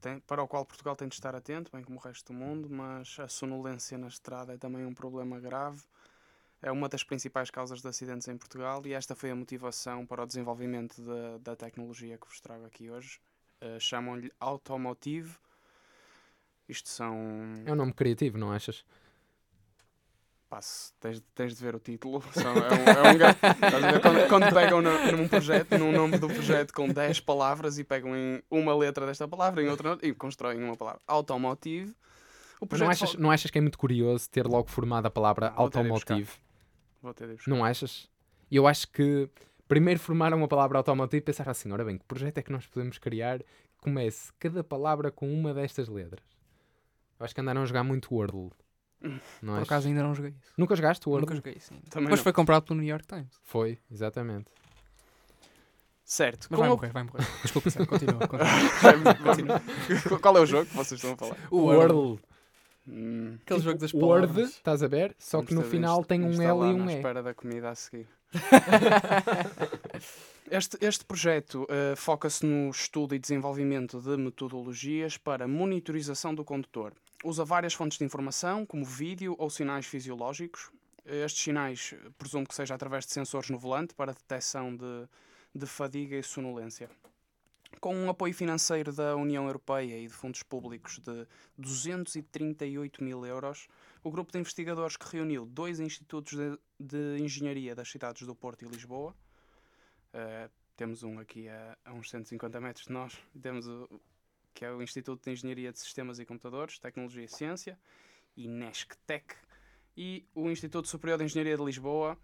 tem- 0.00 0.20
para 0.20 0.42
o 0.42 0.48
qual 0.48 0.64
Portugal 0.64 0.94
tem 0.94 1.08
de 1.08 1.14
estar 1.14 1.34
atento, 1.34 1.72
bem 1.72 1.82
como 1.82 1.98
o 1.98 2.02
resto 2.02 2.32
do 2.32 2.38
mundo, 2.38 2.68
mas 2.70 3.16
a 3.18 3.28
sonolência 3.28 3.96
na 3.98 4.08
estrada 4.08 4.54
é 4.54 4.58
também 4.58 4.84
um 4.84 4.94
problema 4.94 5.40
grave. 5.40 5.82
É 6.62 6.70
uma 6.72 6.88
das 6.88 7.04
principais 7.04 7.50
causas 7.50 7.82
de 7.82 7.88
acidentes 7.88 8.28
em 8.28 8.36
Portugal 8.36 8.82
e 8.86 8.92
esta 8.92 9.14
foi 9.14 9.30
a 9.30 9.36
motivação 9.36 10.06
para 10.06 10.22
o 10.22 10.26
desenvolvimento 10.26 11.00
da, 11.02 11.38
da 11.38 11.56
tecnologia 11.56 12.18
que 12.18 12.26
vos 12.26 12.40
trago 12.40 12.66
aqui 12.66 12.90
hoje. 12.90 13.20
Eh, 13.60 13.78
Chamam-lhe 13.80 14.32
Automotive. 14.40 15.36
Isto 16.68 16.88
são. 16.88 17.14
É 17.64 17.72
um 17.72 17.76
nome 17.76 17.92
criativo, 17.92 18.38
não 18.38 18.50
achas? 18.52 18.84
Pá, 20.48 20.62
se 20.62 20.92
tens, 21.00 21.20
tens 21.34 21.56
de 21.56 21.62
ver 21.62 21.74
o 21.74 21.80
título. 21.80 22.22
São- 22.32 22.52
é 22.56 22.72
um, 22.72 23.08
é 23.08 23.96
um 23.96 24.00
quando, 24.00 24.28
quando 24.28 24.54
pegam 24.54 24.80
no- 24.80 25.12
num 25.12 25.26
projeto, 25.28 25.76
num 25.76 25.90
nome 25.90 26.18
do 26.18 26.28
projeto 26.28 26.72
com 26.72 26.88
10 26.88 27.18
palavras 27.20 27.78
e 27.78 27.84
pegam 27.84 28.16
em 28.16 28.40
uma 28.50 28.74
letra 28.76 29.04
desta 29.06 29.26
palavra 29.26 29.62
em 29.62 29.68
outra 29.68 29.98
e 30.02 30.12
constroem 30.14 30.62
uma 30.62 30.76
palavra. 30.76 31.00
Automotive. 31.06 31.92
Não 32.86 32.90
achas, 32.90 33.14
não 33.20 33.30
achas 33.30 33.50
que 33.50 33.58
é 33.58 33.60
muito 33.60 33.76
curioso 33.78 34.30
ter 34.30 34.46
logo 34.46 34.68
formado 34.70 35.06
a 35.06 35.10
palavra 35.10 35.50
Vou 35.50 35.64
automotive? 35.64 36.30
Não 37.50 37.64
achas? 37.64 38.08
Eu 38.50 38.66
acho 38.68 38.88
que 38.88 39.28
primeiro 39.68 39.98
formaram 40.00 40.42
a 40.42 40.48
palavra 40.48 40.78
automotive 40.78 41.18
e 41.18 41.20
pensaram 41.20 41.50
assim: 41.50 41.70
ora 41.72 41.84
bem, 41.84 41.98
que 41.98 42.04
projeto 42.04 42.38
é 42.38 42.42
que 42.42 42.52
nós 42.52 42.64
podemos 42.66 42.98
criar 42.98 43.40
que 43.40 43.44
comece 43.80 44.32
cada 44.38 44.62
palavra 44.64 45.10
com 45.10 45.28
uma 45.32 45.52
destas 45.52 45.88
letras? 45.88 46.24
Eu 47.18 47.24
acho 47.24 47.34
que 47.34 47.40
andaram 47.40 47.62
a 47.62 47.66
jogar 47.66 47.82
muito 47.82 48.14
Wordle. 48.14 48.52
Por 49.00 49.62
acaso 49.62 49.88
ainda 49.88 50.02
não 50.02 50.14
joguei 50.14 50.32
isso. 50.32 50.52
Nunca 50.56 50.74
jogaste 50.76 51.08
Wordle? 51.08 51.26
Nunca 51.26 51.36
joguei 51.36 51.54
isso 51.54 51.72
ainda. 51.72 51.86
Também 51.90 52.08
Mas 52.10 52.18
não. 52.20 52.24
foi 52.24 52.32
comprado 52.32 52.62
pelo 52.64 52.80
New 52.80 52.88
York 52.88 53.06
Times. 53.06 53.28
Foi, 53.42 53.78
exatamente. 53.90 54.46
Certo. 56.04 56.46
Mas 56.50 56.60
vai 56.60 56.68
o- 56.68 56.72
morrer, 56.76 56.92
vai 56.92 57.02
morrer. 57.02 57.26
Desculpa, 57.42 57.70
continua. 57.86 58.26
continua. 58.28 59.14
Continua. 59.14 60.18
Qual 60.20 60.36
é 60.36 60.40
o 60.40 60.46
jogo 60.46 60.66
que 60.66 60.76
vocês 60.76 60.98
estão 61.02 61.12
a 61.12 61.16
falar? 61.16 61.36
O 61.50 61.58
Wordle. 61.64 62.20
Hum, 62.88 63.36
Aquele 63.42 63.60
jogo 63.60 63.78
das 63.80 63.92
Word, 63.92 64.26
palavras. 64.28 64.50
estás 64.50 64.82
a 64.82 64.86
ver? 64.86 65.14
Só 65.18 65.42
que 65.42 65.52
no 65.52 65.60
vamos 65.62 65.72
final 65.72 66.04
tem 66.04 66.22
um 66.24 66.40
L 66.40 66.42
e 66.70 66.74
um 66.74 66.84
na 66.84 66.92
E. 66.92 66.96
espera 66.96 67.20
da 67.22 67.34
comida 67.34 67.70
a 67.70 67.74
seguir. 67.74 68.06
Este, 70.48 70.78
este 70.80 71.04
projeto 71.04 71.66
eh, 71.68 71.94
foca-se 71.96 72.46
no 72.46 72.70
estudo 72.70 73.16
e 73.16 73.18
desenvolvimento 73.18 74.00
de 74.00 74.16
metodologias 74.16 75.16
para 75.16 75.48
monitorização 75.48 76.32
do 76.32 76.44
condutor. 76.44 76.92
Usa 77.24 77.44
várias 77.44 77.74
fontes 77.74 77.98
de 77.98 78.04
informação, 78.04 78.66
como 78.66 78.84
vídeo 78.84 79.34
ou 79.38 79.48
sinais 79.50 79.86
fisiológicos. 79.86 80.70
Estes 81.04 81.42
sinais, 81.42 81.94
presumo 82.18 82.46
que 82.46 82.54
seja 82.54 82.74
através 82.74 83.06
de 83.06 83.12
sensores 83.12 83.48
no 83.50 83.58
volante 83.58 83.94
para 83.94 84.12
detecção 84.12 84.76
de, 84.76 85.08
de 85.54 85.66
fadiga 85.66 86.16
e 86.16 86.22
sonolência. 86.22 86.90
Com 87.80 87.94
um 87.94 88.08
apoio 88.08 88.34
financeiro 88.34 88.92
da 88.92 89.16
União 89.16 89.46
Europeia 89.46 89.98
e 89.98 90.06
de 90.06 90.12
fundos 90.12 90.42
públicos 90.42 90.98
de 90.98 91.26
238 91.58 93.02
mil 93.02 93.24
euros, 93.24 93.68
o 94.02 94.10
grupo 94.10 94.32
de 94.32 94.38
investigadores 94.38 94.96
que 94.96 95.16
reuniu 95.16 95.46
dois 95.46 95.80
institutos 95.80 96.36
de, 96.36 96.58
de 96.78 97.22
engenharia 97.22 97.74
das 97.74 97.90
cidades 97.90 98.26
do 98.26 98.34
Porto 98.34 98.64
e 98.64 98.68
Lisboa, 98.68 99.14
eh, 100.12 100.48
temos 100.76 101.02
um 101.02 101.18
aqui 101.18 101.48
a, 101.48 101.76
a 101.84 101.92
uns 101.92 102.10
150 102.10 102.60
metros 102.60 102.86
de 102.86 102.92
nós, 102.92 103.18
temos 103.40 103.66
o, 103.66 103.88
que 104.56 104.64
é 104.64 104.72
o 104.72 104.82
Instituto 104.82 105.22
de 105.22 105.32
Engenharia 105.32 105.70
de 105.70 105.78
Sistemas 105.78 106.18
e 106.18 106.24
Computadores, 106.24 106.78
Tecnologia 106.78 107.22
e 107.22 107.28
Ciência, 107.28 107.78
INESCTEC, 108.34 109.36
e 109.94 110.26
o 110.34 110.50
Instituto 110.50 110.88
Superior 110.88 111.18
de 111.18 111.24
Engenharia 111.24 111.58
de 111.58 111.62
Lisboa, 111.62 112.18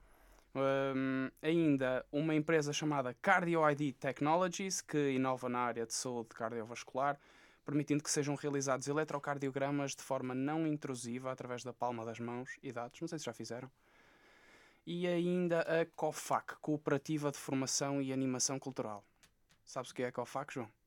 um, 0.55 1.31
ainda 1.43 2.05
uma 2.11 2.35
empresa 2.35 2.73
chamada 2.73 3.15
Cardio 3.21 3.69
ID 3.71 3.95
Technologies, 3.97 4.81
que 4.81 5.11
inova 5.11 5.51
na 5.51 5.59
área 5.59 5.85
de 5.85 5.93
saúde 5.93 6.31
cardiovascular, 6.31 7.21
permitindo 7.67 8.03
que 8.03 8.11
sejam 8.11 8.35
realizados 8.35 8.89
eletrocardiogramas 8.89 9.95
de 9.95 10.03
forma 10.03 10.35
não 10.35 10.67
intrusiva 10.67 11.31
através 11.31 11.63
da 11.63 11.73
palma 11.75 12.03
das 12.03 12.19
mãos 12.19 12.59
e 12.63 12.73
dados. 12.73 12.99
Não 12.99 13.09
sei 13.09 13.19
se 13.19 13.27
já 13.27 13.35
fizeram. 13.35 13.71
E 14.87 15.07
ainda 15.07 15.61
a 15.61 15.85
COFAC, 15.85 16.57
Cooperativa 16.63 17.31
de 17.31 17.37
Formação 17.37 18.01
e 18.01 18.11
Animação 18.11 18.59
Cultural. 18.59 19.05
Sabes 19.67 19.91
o 19.91 19.95
que 19.95 20.03
é 20.03 20.07
a 20.07 20.13
COFAC, 20.13 20.55
João? 20.55 20.82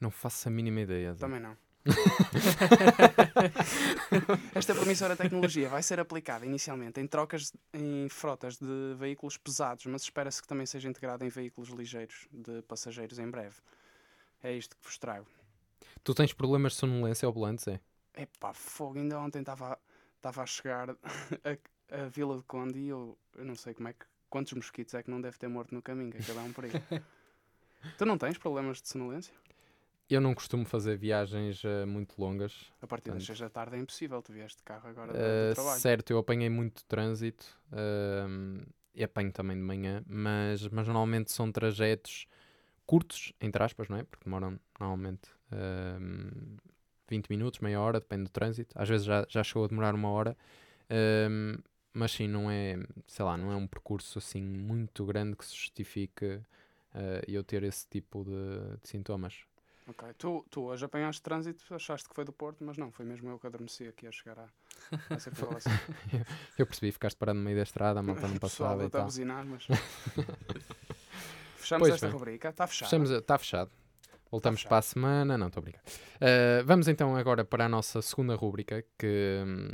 Não 0.00 0.10
faço 0.10 0.48
a 0.48 0.50
mínima 0.50 0.80
ideia. 0.80 1.12
Zé. 1.12 1.20
Também 1.20 1.40
não. 1.40 1.56
Esta 4.54 4.74
promissora 4.74 5.16
tecnologia 5.16 5.68
vai 5.68 5.82
ser 5.82 5.98
aplicada 5.98 6.44
inicialmente 6.44 7.00
em 7.00 7.06
trocas 7.06 7.54
em 7.72 8.08
frotas 8.08 8.58
de 8.58 8.94
veículos 8.96 9.38
pesados, 9.38 9.86
mas 9.86 10.02
espera-se 10.02 10.42
que 10.42 10.48
também 10.48 10.66
seja 10.66 10.88
integrada 10.88 11.24
em 11.24 11.28
veículos 11.28 11.70
ligeiros 11.70 12.28
de 12.30 12.62
passageiros 12.62 13.18
em 13.18 13.30
breve. 13.30 13.56
É 14.42 14.52
isto 14.52 14.76
que 14.76 14.84
vos 14.84 14.98
trago. 14.98 15.26
Tu 16.02 16.14
tens 16.14 16.32
problemas 16.32 16.72
de 16.72 16.78
sonolência 16.78 17.26
ao 17.26 17.32
volante, 17.32 17.62
Zé? 17.62 17.80
Epá, 18.16 18.52
fogo, 18.52 18.98
ainda 18.98 19.18
ontem 19.18 19.40
estava 19.40 19.78
a 20.22 20.46
chegar 20.46 20.90
a, 20.90 22.02
a 22.02 22.08
Vila 22.08 22.36
de 22.36 22.42
Conde 22.44 22.78
e 22.78 22.88
eu, 22.88 23.16
eu 23.36 23.44
não 23.44 23.54
sei 23.54 23.74
como 23.74 23.88
é 23.88 23.92
que. 23.92 24.06
Quantos 24.28 24.52
mosquitos 24.52 24.94
é 24.94 25.02
que 25.02 25.10
não 25.10 25.20
deve 25.20 25.38
ter 25.38 25.48
morto 25.48 25.74
no 25.74 25.82
caminho? 25.82 26.12
Que 26.12 26.30
é 26.30 26.34
um 26.34 26.52
perigo. 26.52 26.78
tu 27.98 28.06
não 28.06 28.16
tens 28.16 28.38
problemas 28.38 28.80
de 28.80 28.88
sonolência? 28.88 29.34
Eu 30.10 30.20
não 30.20 30.34
costumo 30.34 30.64
fazer 30.64 30.96
viagens 30.96 31.62
eh, 31.64 31.86
muito 31.86 32.20
longas. 32.20 32.66
A 32.82 32.86
partir 32.86 33.10
das 33.10 33.22
Portanto. 33.22 33.26
6 33.26 33.38
da 33.38 33.48
tarde 33.48 33.76
é 33.76 33.78
impossível. 33.78 34.20
Tu 34.20 34.32
vieste 34.32 34.58
de 34.58 34.64
carro 34.64 34.88
agora 34.88 35.12
do 35.12 35.54
trabalho. 35.54 35.80
certo, 35.80 36.10
eu 36.10 36.18
apanhei 36.18 36.48
muito 36.48 36.84
trânsito 36.86 37.46
ehm, 37.72 38.58
e 38.92 39.04
apanho 39.04 39.30
também 39.30 39.56
de 39.56 39.62
manhã, 39.62 40.02
mas, 40.08 40.66
mas 40.66 40.84
normalmente 40.88 41.30
são 41.30 41.52
trajetos 41.52 42.26
curtos, 42.84 43.32
entre 43.40 43.62
aspas, 43.62 43.88
não 43.88 43.98
é? 43.98 44.02
Porque 44.02 44.24
demoram 44.24 44.58
normalmente 44.80 45.28
ehm, 45.52 46.56
20 47.08 47.28
minutos, 47.28 47.60
meia 47.60 47.80
hora, 47.80 48.00
depende 48.00 48.24
do 48.24 48.30
trânsito. 48.30 48.74
Às 48.76 48.88
vezes 48.88 49.06
já, 49.06 49.24
já 49.28 49.44
chegou 49.44 49.64
a 49.64 49.68
demorar 49.68 49.94
uma 49.94 50.10
hora, 50.10 50.36
ehm, 50.88 51.56
mas 51.94 52.10
sim, 52.10 52.26
não 52.26 52.50
é, 52.50 52.76
sei 53.06 53.24
lá, 53.24 53.36
não 53.36 53.52
é 53.52 53.54
um 53.56 53.66
percurso 53.68 54.18
assim 54.18 54.42
muito 54.42 55.06
grande 55.06 55.36
que 55.36 55.44
se 55.44 55.54
justifique 55.54 56.40
eh, 56.94 57.22
eu 57.28 57.44
ter 57.44 57.62
esse 57.62 57.86
tipo 57.88 58.24
de, 58.24 58.76
de 58.82 58.88
sintomas. 58.88 59.44
Ok. 59.90 60.08
Tu, 60.18 60.46
tu 60.50 60.62
hoje 60.62 60.84
apanhaste 60.84 61.20
trânsito, 61.20 61.74
achaste 61.74 62.08
que 62.08 62.14
foi 62.14 62.24
do 62.24 62.32
Porto, 62.32 62.62
mas 62.64 62.76
não, 62.76 62.92
foi 62.92 63.04
mesmo 63.04 63.28
eu 63.30 63.38
que 63.38 63.46
adormeci 63.46 63.88
aqui 63.88 64.06
a 64.06 64.12
chegar 64.12 64.38
à, 64.38 64.48
à 65.14 65.18
circunvalação. 65.18 65.72
Eu 66.56 66.64
percebi, 66.66 66.92
ficaste 66.92 67.16
parado 67.16 67.38
no 67.38 67.44
meio 67.44 67.56
da 67.56 67.62
estrada, 67.64 67.98
a 67.98 68.02
malta 68.02 68.28
não 68.28 68.36
passava 68.38 68.84
e 68.84 68.86
a 68.86 68.90
tal. 68.90 69.04
buzinar, 69.04 69.44
mas. 69.44 69.66
Fechamos 71.56 71.88
Pois 71.88 71.94
esta 71.94 72.06
bem. 72.06 72.14
rubrica. 72.16 72.48
Está. 72.50 72.66
Fechamos, 72.66 73.10
está 73.10 73.38
fechado. 73.38 73.70
Voltamos 74.30 74.60
fechado. 74.60 74.68
para 74.70 74.78
a 74.78 74.82
semana. 74.82 75.38
Não, 75.38 75.48
estou 75.48 75.60
a 75.60 75.62
brincar. 75.64 75.82
Uh, 75.82 76.64
vamos 76.64 76.88
então 76.88 77.16
agora 77.16 77.44
para 77.44 77.66
a 77.66 77.68
nossa 77.68 78.00
segunda 78.00 78.34
rúbrica, 78.36 78.84
que 78.98 79.42
hum, 79.44 79.68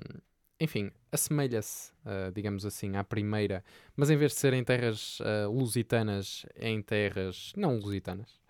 enfim, 0.58 0.90
assemelha-se, 1.12 1.92
uh, 2.04 2.32
digamos 2.32 2.64
assim, 2.64 2.96
à 2.96 3.04
primeira, 3.04 3.62
mas 3.94 4.08
em 4.10 4.16
vez 4.16 4.32
de 4.32 4.38
ser 4.38 4.54
em 4.54 4.64
terras 4.64 5.20
uh, 5.20 5.50
lusitanas, 5.50 6.46
é 6.54 6.68
em 6.70 6.80
terras 6.80 7.52
não 7.56 7.76
lusitanas. 7.76 8.40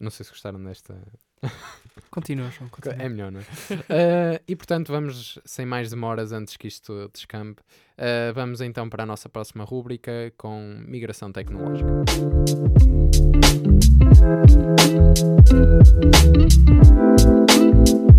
Não 0.00 0.10
sei 0.10 0.24
se 0.24 0.30
gostaram 0.30 0.62
desta. 0.64 0.96
Continua, 2.10 2.50
João. 2.50 2.68
Continua. 2.72 2.96
É 3.04 3.08
melhor, 3.08 3.30
não 3.30 3.40
é? 3.40 3.42
uh, 3.42 4.42
e 4.48 4.56
portanto, 4.56 4.90
vamos, 4.90 5.38
sem 5.44 5.66
mais 5.66 5.90
demoras 5.90 6.32
antes 6.32 6.56
que 6.56 6.66
isto 6.66 7.10
descampe, 7.12 7.62
vamos 8.34 8.62
então 8.62 8.88
para 8.88 9.02
a 9.02 9.06
nossa 9.06 9.28
próxima 9.28 9.62
rúbrica 9.62 10.32
com 10.38 10.82
migração 10.86 11.30
tecnológica. 11.30 11.90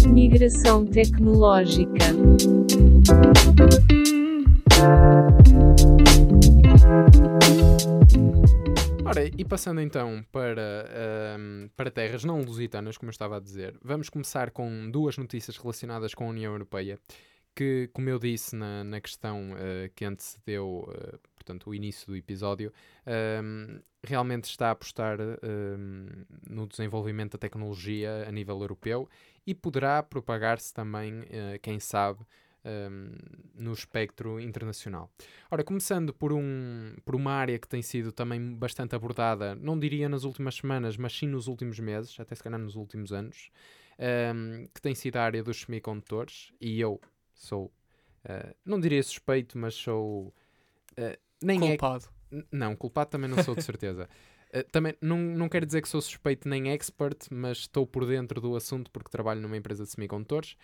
Migração 0.07 0.85
tecnológica. 0.85 2.05
Ora, 9.05 9.25
e 9.25 9.43
passando 9.43 9.81
então 9.81 10.23
para, 10.31 10.85
um, 11.37 11.69
para 11.75 11.91
terras 11.91 12.23
não 12.23 12.41
lusitanas, 12.41 12.97
como 12.97 13.09
eu 13.09 13.11
estava 13.11 13.37
a 13.37 13.39
dizer, 13.39 13.77
vamos 13.83 14.09
começar 14.09 14.51
com 14.51 14.89
duas 14.89 15.17
notícias 15.17 15.57
relacionadas 15.57 16.13
com 16.13 16.25
a 16.25 16.29
União 16.29 16.53
Europeia, 16.53 16.99
que, 17.55 17.89
como 17.93 18.09
eu 18.09 18.17
disse 18.17 18.55
na, 18.55 18.83
na 18.83 19.01
questão 19.01 19.51
uh, 19.51 19.89
que 19.95 20.05
antecedeu 20.05 20.87
uh, 20.87 21.19
portanto, 21.41 21.69
o 21.69 21.75
início 21.75 22.07
do 22.07 22.15
episódio, 22.15 22.71
um, 23.43 23.79
realmente 24.03 24.45
está 24.45 24.67
a 24.67 24.71
apostar 24.71 25.17
um, 25.19 26.07
no 26.47 26.67
desenvolvimento 26.67 27.33
da 27.33 27.39
tecnologia 27.39 28.25
a 28.27 28.31
nível 28.31 28.59
europeu 28.59 29.09
e 29.45 29.53
poderá 29.53 30.01
propagar-se 30.03 30.73
também, 30.73 31.21
uh, 31.21 31.59
quem 31.61 31.79
sabe, 31.79 32.19
um, 32.65 33.15
no 33.55 33.73
espectro 33.73 34.39
internacional. 34.39 35.11
Ora, 35.49 35.63
começando 35.63 36.13
por, 36.13 36.31
um, 36.33 36.93
por 37.03 37.15
uma 37.15 37.31
área 37.31 37.57
que 37.57 37.67
tem 37.67 37.81
sido 37.81 38.11
também 38.11 38.53
bastante 38.53 38.95
abordada, 38.95 39.55
não 39.55 39.77
diria 39.77 40.07
nas 40.07 40.23
últimas 40.23 40.55
semanas, 40.55 40.97
mas 40.97 41.13
sim 41.13 41.27
nos 41.27 41.47
últimos 41.47 41.79
meses, 41.79 42.19
até 42.19 42.35
se 42.35 42.43
calhar 42.43 42.59
nos 42.59 42.75
últimos 42.75 43.11
anos, 43.11 43.49
um, 44.35 44.67
que 44.73 44.81
tem 44.81 44.95
sido 44.95 45.17
a 45.17 45.23
área 45.23 45.43
dos 45.43 45.61
semicondutores, 45.61 46.51
e 46.59 46.79
eu 46.79 46.99
sou, 47.33 47.65
uh, 48.25 48.55
não 48.65 48.79
diria 48.79 49.01
suspeito, 49.01 49.57
mas 49.57 49.73
sou. 49.73 50.33
Uh, 50.91 51.17
nem 51.41 51.57
é 51.57 51.77
Culpado. 51.77 52.05
É, 52.31 52.43
não, 52.51 52.75
culpado 52.75 53.09
também 53.09 53.29
não 53.29 53.43
sou 53.43 53.55
de 53.55 53.63
certeza. 53.63 54.07
Uh, 54.53 54.63
também 54.71 54.95
não, 55.01 55.17
não 55.17 55.49
quero 55.49 55.65
dizer 55.65 55.81
que 55.81 55.89
sou 55.89 56.01
suspeito 56.01 56.47
nem 56.47 56.71
expert, 56.71 57.27
mas 57.31 57.59
estou 57.59 57.85
por 57.85 58.05
dentro 58.05 58.39
do 58.39 58.55
assunto 58.55 58.89
porque 58.91 59.09
trabalho 59.09 59.41
numa 59.41 59.57
empresa 59.57 59.83
de 59.83 59.89
semicondutores. 59.89 60.55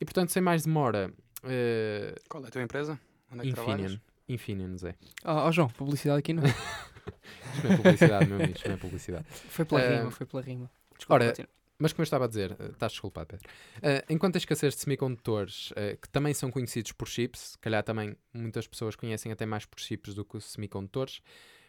E 0.00 0.04
portanto, 0.04 0.30
sem 0.32 0.42
mais 0.42 0.64
demora. 0.64 1.12
Uh, 1.44 2.14
Qual 2.28 2.44
é 2.44 2.48
a 2.48 2.50
tua 2.50 2.62
empresa? 2.62 2.98
Onde 3.30 3.40
é 3.40 3.42
que 3.42 3.48
Infineon. 3.50 3.64
trabalhas? 3.76 4.00
Infineon, 4.28 4.76
Zé. 4.78 4.94
Oh, 5.24 5.46
oh, 5.48 5.52
João, 5.52 5.68
publicidade 5.68 6.18
aqui 6.20 6.32
não. 6.32 6.42
Isto 7.54 7.66
não 7.66 7.72
é 7.72 7.76
publicidade, 7.76 8.26
meu 8.26 8.36
amigo, 8.36 8.52
isto 8.56 8.68
não 8.68 8.74
é 8.74 8.78
publicidade. 8.78 9.26
Foi 9.30 9.64
pela 9.64 9.80
Eh, 9.80 9.98
rima, 9.98 10.10
foi 10.10 10.26
pela 10.26 10.42
rima. 10.42 10.70
Desculpa, 10.96 11.14
ora, 11.14 11.26
continua. 11.26 11.48
Mas 11.78 11.92
como 11.92 12.02
eu 12.02 12.04
estava 12.04 12.24
a 12.26 12.28
dizer, 12.28 12.56
eh, 12.58 12.66
estás 12.72 12.92
desculpado, 12.92 13.26
Pedro. 13.26 13.48
Eh, 13.82 14.04
enquanto 14.08 14.36
a 14.36 14.38
escassez 14.38 14.74
de 14.74 14.80
semicondutores, 14.80 15.72
eh, 15.74 15.98
que 16.00 16.08
também 16.08 16.32
são 16.32 16.50
conhecidos 16.50 16.92
por 16.92 17.08
chips, 17.08 17.40
se 17.40 17.58
calhar 17.58 17.82
também 17.82 18.16
muitas 18.32 18.66
pessoas 18.68 18.94
conhecem 18.94 19.32
até 19.32 19.44
mais 19.44 19.64
por 19.66 19.80
chips 19.80 20.14
do 20.14 20.24
que 20.24 20.36
os 20.36 20.44
semicondutores. 20.44 21.20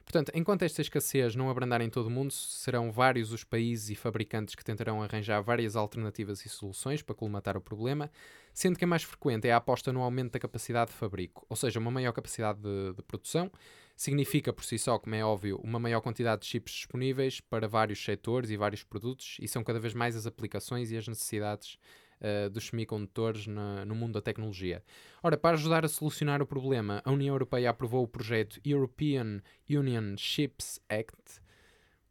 Portanto, 0.04 0.32
enquanto 0.36 0.64
esta 0.64 0.82
escassez 0.82 1.36
não 1.36 1.50
abrandar 1.50 1.82
em 1.82 1.90
todo 1.90 2.08
o 2.08 2.10
mundo, 2.10 2.32
serão 2.32 2.92
vários 2.92 3.32
os 3.32 3.44
países 3.44 3.90
e 3.90 3.96
fabricantes 3.96 4.54
que 4.54 4.64
tentarão 4.64 5.02
arranjar 5.02 5.42
várias 5.42 5.76
alternativas 5.76 6.46
e 6.46 6.50
soluções 6.50 7.02
para 7.02 7.16
colmatar 7.16 7.58
o 7.58 7.62
problema, 7.62 8.12
sendo 8.54 8.78
que 8.78 8.84
a 8.84 8.88
mais 8.88 9.04
frequente 9.04 9.48
é 9.48 9.52
a 9.52 9.58
aposta 9.58 9.92
no 9.92 10.02
aumento 10.02 10.34
da 10.34 10.40
capacidade 10.40 10.92
de 10.92 10.98
fabrico, 10.98 11.46
ou 11.50 11.56
seja, 11.56 11.80
uma 11.80 11.90
maior 11.90 12.12
capacidade 12.12 12.60
de, 12.60 12.94
de 12.94 13.02
produção, 13.04 13.52
significa 13.96 14.52
por 14.52 14.64
si 14.64 14.78
só, 14.78 15.00
como 15.00 15.16
é 15.16 15.24
óbvio, 15.24 15.60
uma 15.64 15.80
maior 15.80 16.02
quantidade 16.02 16.42
de 16.42 16.48
chips 16.48 16.74
disponíveis 16.74 17.40
para 17.40 17.68
vários 17.68 18.04
setores 18.04 18.50
e 18.50 18.58
vários 18.58 18.84
produtos, 18.84 19.38
e 19.40 19.48
são 19.48 19.64
cada 19.64 19.80
vez 19.80 19.94
mais 19.94 20.16
as 20.16 20.28
aplicações 20.28 20.92
e 20.92 20.98
as 20.98 21.08
necessidades 21.08 21.78
uh, 22.24 22.50
dos 22.50 22.68
semicondutores 22.68 23.46
na, 23.46 23.86
no 23.86 23.94
mundo 23.94 24.14
da 24.14 24.22
tecnologia. 24.22 24.84
Ora, 25.22 25.38
para 25.38 25.56
ajudar 25.56 25.86
a 25.86 25.90
solucionar 25.90 26.42
o 26.42 26.46
problema, 26.46 27.02
a 27.04 27.12
União 27.12 27.34
Europeia 27.34 27.70
aprovou 27.70 28.04
o 28.04 28.08
projeto 28.08 28.60
European 28.66 29.42
Union 29.70 30.16
Chips 30.18 30.80
Act. 30.90 31.42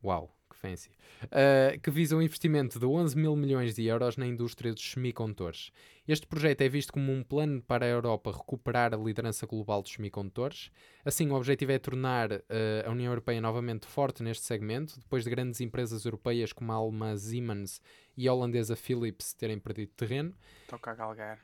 Uau, 0.04 0.36
fancy! 0.62 0.90
Uh, 1.24 1.78
que 1.80 1.90
visa 1.90 2.16
um 2.16 2.22
investimento 2.22 2.78
de 2.78 2.86
11 2.86 3.18
mil 3.18 3.34
milhões 3.34 3.74
de 3.74 3.84
euros 3.84 4.16
na 4.16 4.26
indústria 4.26 4.72
dos 4.72 4.92
semicondutores. 4.92 5.72
Este 6.06 6.26
projeto 6.26 6.62
é 6.62 6.68
visto 6.68 6.92
como 6.92 7.12
um 7.12 7.22
plano 7.22 7.60
para 7.60 7.84
a 7.84 7.88
Europa 7.88 8.30
recuperar 8.30 8.94
a 8.94 8.96
liderança 8.96 9.44
global 9.44 9.82
dos 9.82 9.92
semicondutores. 9.92 10.70
Assim, 11.04 11.28
o 11.28 11.34
objetivo 11.34 11.72
é 11.72 11.78
tornar 11.78 12.30
uh, 12.32 12.40
a 12.86 12.90
União 12.90 13.10
Europeia 13.10 13.40
novamente 13.40 13.86
forte 13.86 14.22
neste 14.22 14.44
segmento, 14.44 14.98
depois 14.98 15.24
de 15.24 15.30
grandes 15.30 15.60
empresas 15.60 16.04
europeias 16.04 16.52
como 16.52 16.70
a 16.72 16.76
alemã 16.76 17.16
Siemens 17.16 17.82
e 18.16 18.28
a 18.28 18.32
holandesa 18.32 18.76
Philips 18.76 19.34
terem 19.34 19.58
perdido 19.58 19.92
terreno. 19.96 20.32
Toca 20.68 20.92
a 20.92 20.94
galgar. 20.94 21.40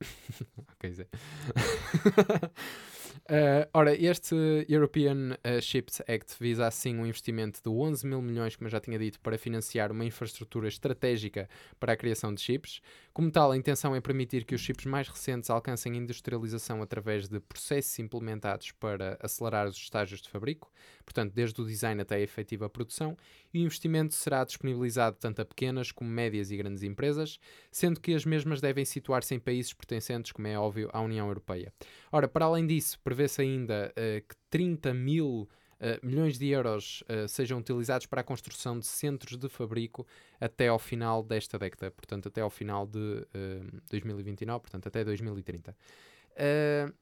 ok, 0.74 0.92
Zé. 0.92 1.08
Uh, 3.22 3.68
ora, 3.72 3.94
este 3.94 4.34
European 4.68 5.32
uh, 5.32 5.60
Chips 5.60 6.00
Act 6.00 6.36
visa 6.38 6.66
assim 6.66 6.96
um 6.96 7.06
investimento 7.06 7.60
de 7.62 7.68
11 7.68 8.06
mil 8.06 8.20
milhões, 8.20 8.56
como 8.56 8.66
eu 8.66 8.70
já 8.70 8.80
tinha 8.80 8.98
dito, 8.98 9.20
para 9.20 9.38
financiar 9.38 9.90
uma 9.90 10.04
infraestrutura 10.04 10.68
estratégica 10.68 11.48
para 11.78 11.92
a 11.92 11.96
criação 11.96 12.34
de 12.34 12.40
chips. 12.40 12.80
Como 13.12 13.30
tal, 13.30 13.52
a 13.52 13.56
intenção 13.56 13.94
é 13.94 14.00
permitir 14.00 14.44
que 14.44 14.54
os 14.54 14.60
chips 14.60 14.86
mais 14.86 15.08
recentes 15.08 15.48
alcancem 15.48 15.96
industrialização 15.96 16.82
através 16.82 17.28
de 17.28 17.38
processos 17.40 17.98
implementados 17.98 18.72
para 18.72 19.16
acelerar 19.20 19.68
os 19.68 19.76
estágios 19.76 20.20
de 20.20 20.28
fabrico, 20.28 20.70
portanto, 21.04 21.32
desde 21.32 21.60
o 21.60 21.64
design 21.64 22.00
até 22.02 22.16
a 22.16 22.20
efetiva 22.20 22.68
produção, 22.68 23.16
e 23.52 23.60
o 23.60 23.64
investimento 23.64 24.14
será 24.14 24.44
disponibilizado 24.44 25.16
tanto 25.20 25.40
a 25.40 25.44
pequenas 25.44 25.92
como 25.92 26.10
médias 26.10 26.50
e 26.50 26.56
grandes 26.56 26.82
empresas, 26.82 27.38
sendo 27.70 28.00
que 28.00 28.14
as 28.14 28.24
mesmas 28.24 28.60
devem 28.60 28.84
situar-se 28.84 29.34
em 29.34 29.38
países 29.38 29.72
pertencentes, 29.72 30.32
como 30.32 30.48
é 30.48 30.58
óbvio, 30.58 30.90
à 30.92 31.00
União 31.00 31.28
Europeia. 31.28 31.72
Ora, 32.10 32.26
para 32.26 32.46
além 32.46 32.66
disso, 32.66 32.98
prevê-se 33.04 33.42
ainda 33.42 33.92
uh, 33.92 34.26
que 34.26 34.34
30 34.50 34.92
mil 34.94 35.48
Uh, 35.84 35.98
milhões 36.06 36.38
de 36.38 36.48
euros 36.48 37.02
uh, 37.02 37.28
sejam 37.28 37.58
utilizados 37.58 38.06
para 38.06 38.22
a 38.22 38.24
construção 38.24 38.78
de 38.78 38.86
centros 38.86 39.36
de 39.36 39.48
fabrico 39.48 40.06
até 40.40 40.68
ao 40.68 40.78
final 40.78 41.22
desta 41.22 41.58
década, 41.58 41.90
portanto, 41.90 42.28
até 42.28 42.40
ao 42.40 42.48
final 42.48 42.86
de 42.86 42.98
uh, 42.98 43.82
2029, 43.90 44.60
portanto, 44.62 44.86
até 44.86 45.04
2030. 45.04 45.76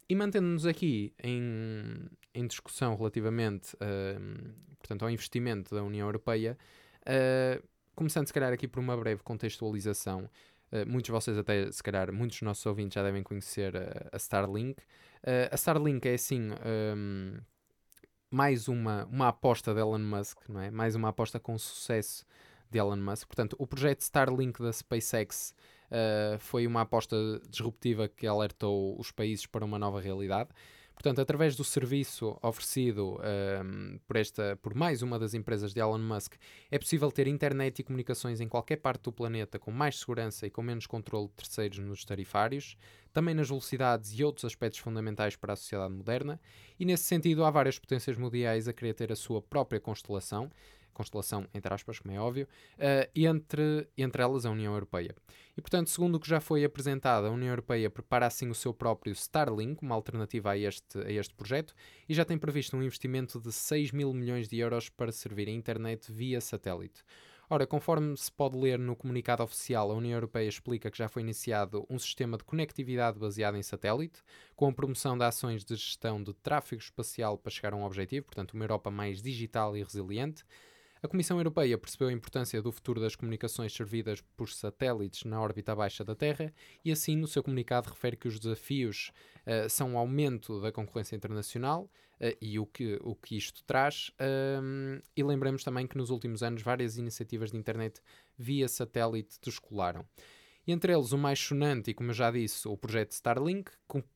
e 0.08 0.14
mantendo-nos 0.16 0.66
aqui 0.66 1.14
em, 1.22 2.08
em, 2.34 2.46
discussão 2.46 2.96
relativamente 2.96 3.76
portanto, 4.78 5.02
ao 5.04 5.10
investimento 5.10 5.74
da 5.74 5.84
União 5.84 6.08
Europeia, 6.08 6.58
começando 7.94 8.26
se 8.26 8.32
calhar 8.32 8.52
aqui 8.52 8.66
por 8.66 8.80
uma 8.80 8.96
breve 8.96 9.22
contextualização, 9.22 10.28
muitos 10.86 11.04
de 11.04 11.12
vocês 11.12 11.38
até, 11.38 11.70
se 11.70 11.82
calhar, 11.82 12.12
muitos 12.12 12.38
dos 12.38 12.42
nossos 12.42 12.66
ouvintes 12.66 12.94
já 12.94 13.02
devem 13.02 13.22
conhecer 13.22 13.74
a 14.10 14.16
Starlink. 14.16 14.82
A 15.50 15.54
Starlink 15.54 16.08
é 16.08 16.14
assim... 16.14 16.50
Um, 16.96 17.36
mais 18.32 18.66
uma, 18.66 19.04
uma 19.04 19.28
aposta 19.28 19.74
de 19.74 19.80
Elon 19.80 19.98
Musk, 19.98 20.48
não 20.48 20.58
é? 20.58 20.70
Mais 20.70 20.94
uma 20.94 21.10
aposta 21.10 21.38
com 21.38 21.58
sucesso 21.58 22.24
de 22.70 22.78
Elon 22.78 22.96
Musk. 22.96 23.26
Portanto, 23.26 23.54
o 23.58 23.66
projeto 23.66 24.00
Starlink 24.00 24.60
da 24.62 24.72
SpaceX 24.72 25.54
uh, 25.90 26.38
foi 26.38 26.66
uma 26.66 26.80
aposta 26.80 27.14
disruptiva 27.50 28.08
que 28.08 28.26
alertou 28.26 28.98
os 28.98 29.12
países 29.12 29.44
para 29.44 29.66
uma 29.66 29.78
nova 29.78 30.00
realidade. 30.00 30.48
Portanto, 30.94 31.20
através 31.20 31.56
do 31.56 31.64
serviço 31.64 32.38
oferecido 32.42 33.18
um, 33.64 33.98
por, 34.06 34.16
esta, 34.16 34.56
por 34.62 34.74
mais 34.74 35.02
uma 35.02 35.18
das 35.18 35.34
empresas 35.34 35.72
de 35.72 35.80
Elon 35.80 35.98
Musk, 35.98 36.34
é 36.70 36.78
possível 36.78 37.10
ter 37.10 37.26
internet 37.26 37.78
e 37.78 37.82
comunicações 37.82 38.40
em 38.40 38.48
qualquer 38.48 38.76
parte 38.76 39.04
do 39.04 39.12
planeta 39.12 39.58
com 39.58 39.70
mais 39.70 39.98
segurança 39.98 40.46
e 40.46 40.50
com 40.50 40.62
menos 40.62 40.86
controle 40.86 41.28
de 41.28 41.34
terceiros 41.34 41.78
nos 41.78 42.04
tarifários, 42.04 42.76
também 43.12 43.34
nas 43.34 43.48
velocidades 43.48 44.18
e 44.18 44.22
outros 44.22 44.44
aspectos 44.44 44.80
fundamentais 44.80 45.34
para 45.34 45.54
a 45.54 45.56
sociedade 45.56 45.92
moderna, 45.92 46.40
e 46.78 46.84
nesse 46.84 47.04
sentido 47.04 47.44
há 47.44 47.50
várias 47.50 47.78
potências 47.78 48.16
mundiais 48.16 48.68
a 48.68 48.72
querer 48.72 48.94
ter 48.94 49.10
a 49.10 49.16
sua 49.16 49.42
própria 49.42 49.80
constelação, 49.80 50.50
constelação 50.92 51.46
entre 51.54 51.72
aspas, 51.72 51.98
como 51.98 52.14
é 52.14 52.20
óbvio, 52.20 52.46
uh, 52.74 53.10
entre, 53.14 53.88
entre 53.96 54.22
elas 54.22 54.44
a 54.44 54.50
União 54.50 54.72
Europeia. 54.72 55.14
E 55.56 55.60
portanto, 55.60 55.90
segundo 55.90 56.14
o 56.16 56.20
que 56.20 56.28
já 56.28 56.40
foi 56.40 56.64
apresentado, 56.64 57.26
a 57.26 57.30
União 57.30 57.50
Europeia 57.50 57.90
prepara 57.90 58.26
assim 58.26 58.48
o 58.48 58.54
seu 58.54 58.72
próprio 58.72 59.12
Starlink, 59.12 59.82
uma 59.82 59.94
alternativa 59.94 60.52
a 60.52 60.58
este, 60.58 60.98
a 60.98 61.10
este 61.10 61.34
projeto, 61.34 61.74
e 62.08 62.14
já 62.14 62.24
tem 62.24 62.38
previsto 62.38 62.76
um 62.76 62.82
investimento 62.82 63.40
de 63.40 63.52
6 63.52 63.92
mil 63.92 64.12
milhões 64.14 64.48
de 64.48 64.58
euros 64.58 64.88
para 64.88 65.12
servir 65.12 65.48
a 65.48 65.52
internet 65.52 66.10
via 66.10 66.40
satélite. 66.40 67.02
Ora, 67.52 67.66
conforme 67.66 68.16
se 68.16 68.32
pode 68.32 68.56
ler 68.56 68.78
no 68.78 68.96
comunicado 68.96 69.42
oficial, 69.42 69.90
a 69.90 69.94
União 69.94 70.14
Europeia 70.14 70.48
explica 70.48 70.90
que 70.90 70.96
já 70.96 71.06
foi 71.06 71.20
iniciado 71.20 71.84
um 71.90 71.98
sistema 71.98 72.38
de 72.38 72.44
conectividade 72.44 73.18
baseado 73.18 73.58
em 73.58 73.62
satélite, 73.62 74.22
com 74.56 74.68
a 74.68 74.72
promoção 74.72 75.18
de 75.18 75.24
ações 75.24 75.62
de 75.62 75.76
gestão 75.76 76.22
de 76.22 76.32
tráfego 76.32 76.80
espacial 76.80 77.36
para 77.36 77.52
chegar 77.52 77.74
a 77.74 77.76
um 77.76 77.84
objetivo, 77.84 78.24
portanto, 78.24 78.54
uma 78.54 78.64
Europa 78.64 78.90
mais 78.90 79.20
digital 79.20 79.76
e 79.76 79.82
resiliente. 79.82 80.44
A 81.02 81.08
Comissão 81.08 81.36
Europeia 81.38 81.76
percebeu 81.76 82.06
a 82.06 82.12
importância 82.12 82.62
do 82.62 82.70
futuro 82.70 83.00
das 83.00 83.16
comunicações 83.16 83.72
servidas 83.72 84.20
por 84.36 84.48
satélites 84.48 85.24
na 85.24 85.40
órbita 85.40 85.72
abaixo 85.72 86.04
da 86.04 86.14
Terra 86.14 86.54
e, 86.84 86.92
assim, 86.92 87.16
no 87.16 87.26
seu 87.26 87.42
comunicado, 87.42 87.90
refere 87.90 88.16
que 88.16 88.28
os 88.28 88.38
desafios 88.38 89.10
uh, 89.44 89.68
são 89.68 89.94
o 89.94 89.98
aumento 89.98 90.60
da 90.60 90.70
concorrência 90.70 91.16
internacional 91.16 91.90
uh, 92.20 92.36
e 92.40 92.56
o 92.56 92.64
que, 92.66 93.00
o 93.02 93.16
que 93.16 93.36
isto 93.36 93.64
traz. 93.64 94.12
Um, 94.62 95.00
e 95.16 95.24
lembramos 95.24 95.64
também 95.64 95.88
que 95.88 95.98
nos 95.98 96.08
últimos 96.08 96.40
anos 96.40 96.62
várias 96.62 96.96
iniciativas 96.96 97.50
de 97.50 97.56
internet 97.58 98.00
via 98.38 98.68
satélite 98.68 99.40
descolaram. 99.42 100.06
Entre 100.64 100.92
eles 100.92 101.10
o 101.10 101.18
mais 101.18 101.40
sonante, 101.40 101.90
e 101.90 101.94
como 101.94 102.10
eu 102.10 102.14
já 102.14 102.30
disse, 102.30 102.68
o 102.68 102.76
projeto 102.76 103.10
Starlink, 103.10 103.72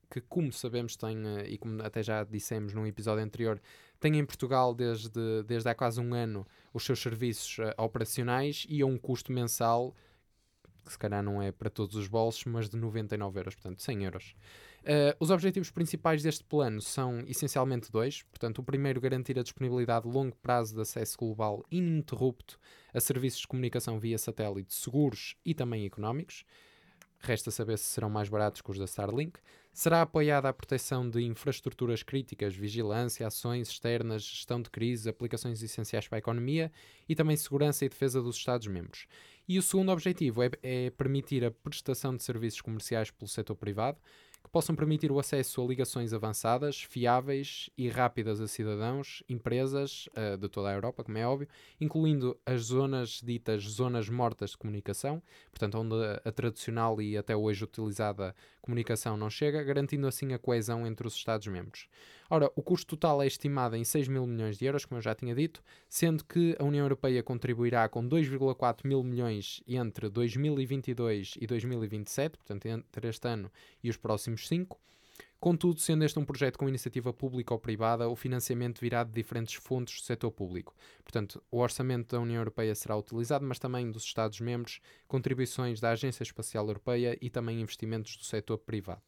que 0.09 0.21
como 0.21 0.53
sabemos 0.53 0.95
tem, 0.95 1.17
eh, 1.27 1.49
e 1.49 1.57
como 1.57 1.83
até 1.83 2.01
já 2.01 2.23
dissemos 2.23 2.73
num 2.73 2.87
episódio 2.87 3.21
anterior, 3.21 3.61
tem 3.99 4.17
em 4.17 4.25
Portugal 4.25 4.73
desde, 4.73 5.43
desde 5.43 5.69
há 5.69 5.75
quase 5.75 5.99
um 5.99 6.13
ano 6.13 6.45
os 6.73 6.83
seus 6.83 6.99
serviços 6.99 7.57
uh, 7.59 7.73
operacionais 7.77 8.65
e 8.69 8.81
a 8.81 8.85
um 8.85 8.97
custo 8.97 9.31
mensal 9.31 9.95
que 10.87 10.93
se 10.93 10.97
calhar 10.97 11.21
não 11.21 11.41
é 11.41 11.51
para 11.51 11.69
todos 11.69 11.95
os 11.95 12.07
bolsos, 12.07 12.45
mas 12.45 12.69
de 12.69 12.77
99 12.77 13.39
euros, 13.39 13.55
portanto 13.55 13.81
100 13.81 14.05
euros. 14.05 14.35
Uh, 14.83 15.13
os 15.19 15.29
objetivos 15.29 15.69
principais 15.69 16.23
deste 16.23 16.45
plano 16.45 16.81
são 16.81 17.19
essencialmente 17.27 17.91
dois. 17.91 18.23
Portanto, 18.23 18.59
o 18.59 18.63
primeiro, 18.63 19.01
garantir 19.01 19.37
a 19.37 19.43
disponibilidade 19.43 20.07
de 20.07 20.13
longo 20.15 20.35
prazo 20.37 20.73
de 20.73 20.81
acesso 20.81 21.17
global 21.17 21.63
ininterrupto 21.69 22.57
a 22.93 22.99
serviços 22.99 23.41
de 23.41 23.47
comunicação 23.47 23.99
via 23.99 24.17
satélite 24.17 24.73
seguros 24.73 25.35
e 25.45 25.53
também 25.53 25.85
económicos. 25.85 26.45
Resta 27.19 27.51
saber 27.51 27.77
se 27.77 27.85
serão 27.85 28.09
mais 28.09 28.29
baratos 28.29 28.61
que 28.61 28.71
os 28.71 28.79
da 28.79 28.85
Starlink. 28.85 29.39
Será 29.77 30.01
apoiada 30.01 30.49
a 30.49 30.53
proteção 30.53 31.07
de 31.07 31.21
infraestruturas 31.21 32.01
críticas, 32.01 32.55
vigilância, 32.55 33.27
ações 33.27 33.69
externas, 33.69 34.23
gestão 34.23 34.59
de 34.59 34.71
crise, 34.71 35.07
aplicações 35.07 35.61
essenciais 35.61 36.07
para 36.07 36.17
a 36.17 36.17
economia 36.17 36.71
e 37.07 37.13
também 37.13 37.37
segurança 37.37 37.85
e 37.85 37.89
defesa 37.89 38.19
dos 38.19 38.37
Estados-membros. 38.37 39.05
E 39.47 39.59
o 39.59 39.61
segundo 39.61 39.91
objetivo 39.91 40.41
é, 40.41 40.49
é 40.63 40.89
permitir 40.89 41.45
a 41.45 41.51
prestação 41.51 42.15
de 42.15 42.23
serviços 42.23 42.59
comerciais 42.59 43.11
pelo 43.11 43.29
setor 43.29 43.55
privado, 43.55 43.99
possam 44.57 44.75
permitir 44.75 45.11
o 45.11 45.19
acesso 45.19 45.61
a 45.61 45.67
ligações 45.67 46.13
avançadas, 46.13 46.81
fiáveis 46.81 47.69
e 47.77 47.87
rápidas 47.89 48.41
a 48.41 48.47
cidadãos, 48.47 49.21
empresas 49.29 50.09
uh, 50.17 50.35
de 50.35 50.49
toda 50.49 50.69
a 50.69 50.73
Europa, 50.73 51.03
como 51.03 51.15
é 51.15 51.27
óbvio, 51.27 51.47
incluindo 51.79 52.35
as 52.43 52.61
zonas 52.61 53.21
ditas 53.23 53.61
zonas 53.61 54.09
mortas 54.09 54.49
de 54.49 54.57
comunicação, 54.57 55.21
portanto, 55.51 55.77
onde 55.77 55.93
a, 56.25 56.31
tradicional 56.31 56.99
e 56.99 57.15
até 57.15 57.35
hoje 57.35 57.65
utilizada 57.65 58.35
comunicação 58.59 59.15
não 59.15 59.29
chega, 59.29 59.63
garantindo 59.63 60.07
assim 60.07 60.33
a 60.33 60.39
coesão 60.39 60.87
entre 60.87 61.05
os 61.05 61.13
Estados-membros. 61.13 61.87
Ora, 62.29 62.51
o 62.55 62.61
custo 62.61 62.97
total 62.97 63.21
é 63.21 63.27
estimado 63.27 63.75
em 63.75 63.83
6 63.83 64.09
mil 64.09 64.27
milhões 64.27 64.57
de 64.57 64.65
euros, 64.65 64.83
como 64.83 64.97
eu 64.97 65.01
já 65.01 65.15
tinha 65.15 65.33
dito, 65.33 65.63
sendo 65.87 66.25
que 66.25 66.55
a 66.59 66.63
União 66.63 66.83
Europeia 66.83 67.23
contribuirá 67.23 67.87
com 67.87 68.07
2,4 68.07 68.85
mil 68.85 69.01
milhões 69.01 69.63
entre 69.65 70.09
2022 70.09 71.35
e 71.39 71.47
2027, 71.47 72.37
portanto, 72.37 72.65
entre 72.65 73.07
este 73.07 73.27
ano 73.27 73.49
e 73.81 73.89
os 73.89 73.95
próximos 73.95 74.47
5. 74.47 74.77
Contudo, 75.39 75.79
sendo 75.79 76.03
este 76.03 76.17
um 76.17 76.25
projeto 76.25 76.57
com 76.57 76.67
iniciativa 76.67 77.13
pública 77.13 77.53
ou 77.53 77.59
privada, 77.59 78.09
o 78.09 78.15
financiamento 78.15 78.81
virá 78.81 79.03
de 79.03 79.11
diferentes 79.11 79.53
fontes 79.53 80.01
do 80.01 80.05
setor 80.05 80.31
público. 80.31 80.75
Portanto, 81.03 81.41
o 81.51 81.59
orçamento 81.59 82.15
da 82.15 82.21
União 82.21 82.39
Europeia 82.39 82.73
será 82.73 82.97
utilizado, 82.97 83.45
mas 83.45 83.59
também 83.59 83.91
dos 83.91 84.03
Estados-membros, 84.03 84.79
contribuições 85.07 85.79
da 85.79 85.91
Agência 85.91 86.23
Espacial 86.23 86.65
Europeia 86.67 87.15
e 87.21 87.29
também 87.29 87.61
investimentos 87.61 88.17
do 88.17 88.23
setor 88.23 88.57
privado, 88.57 89.03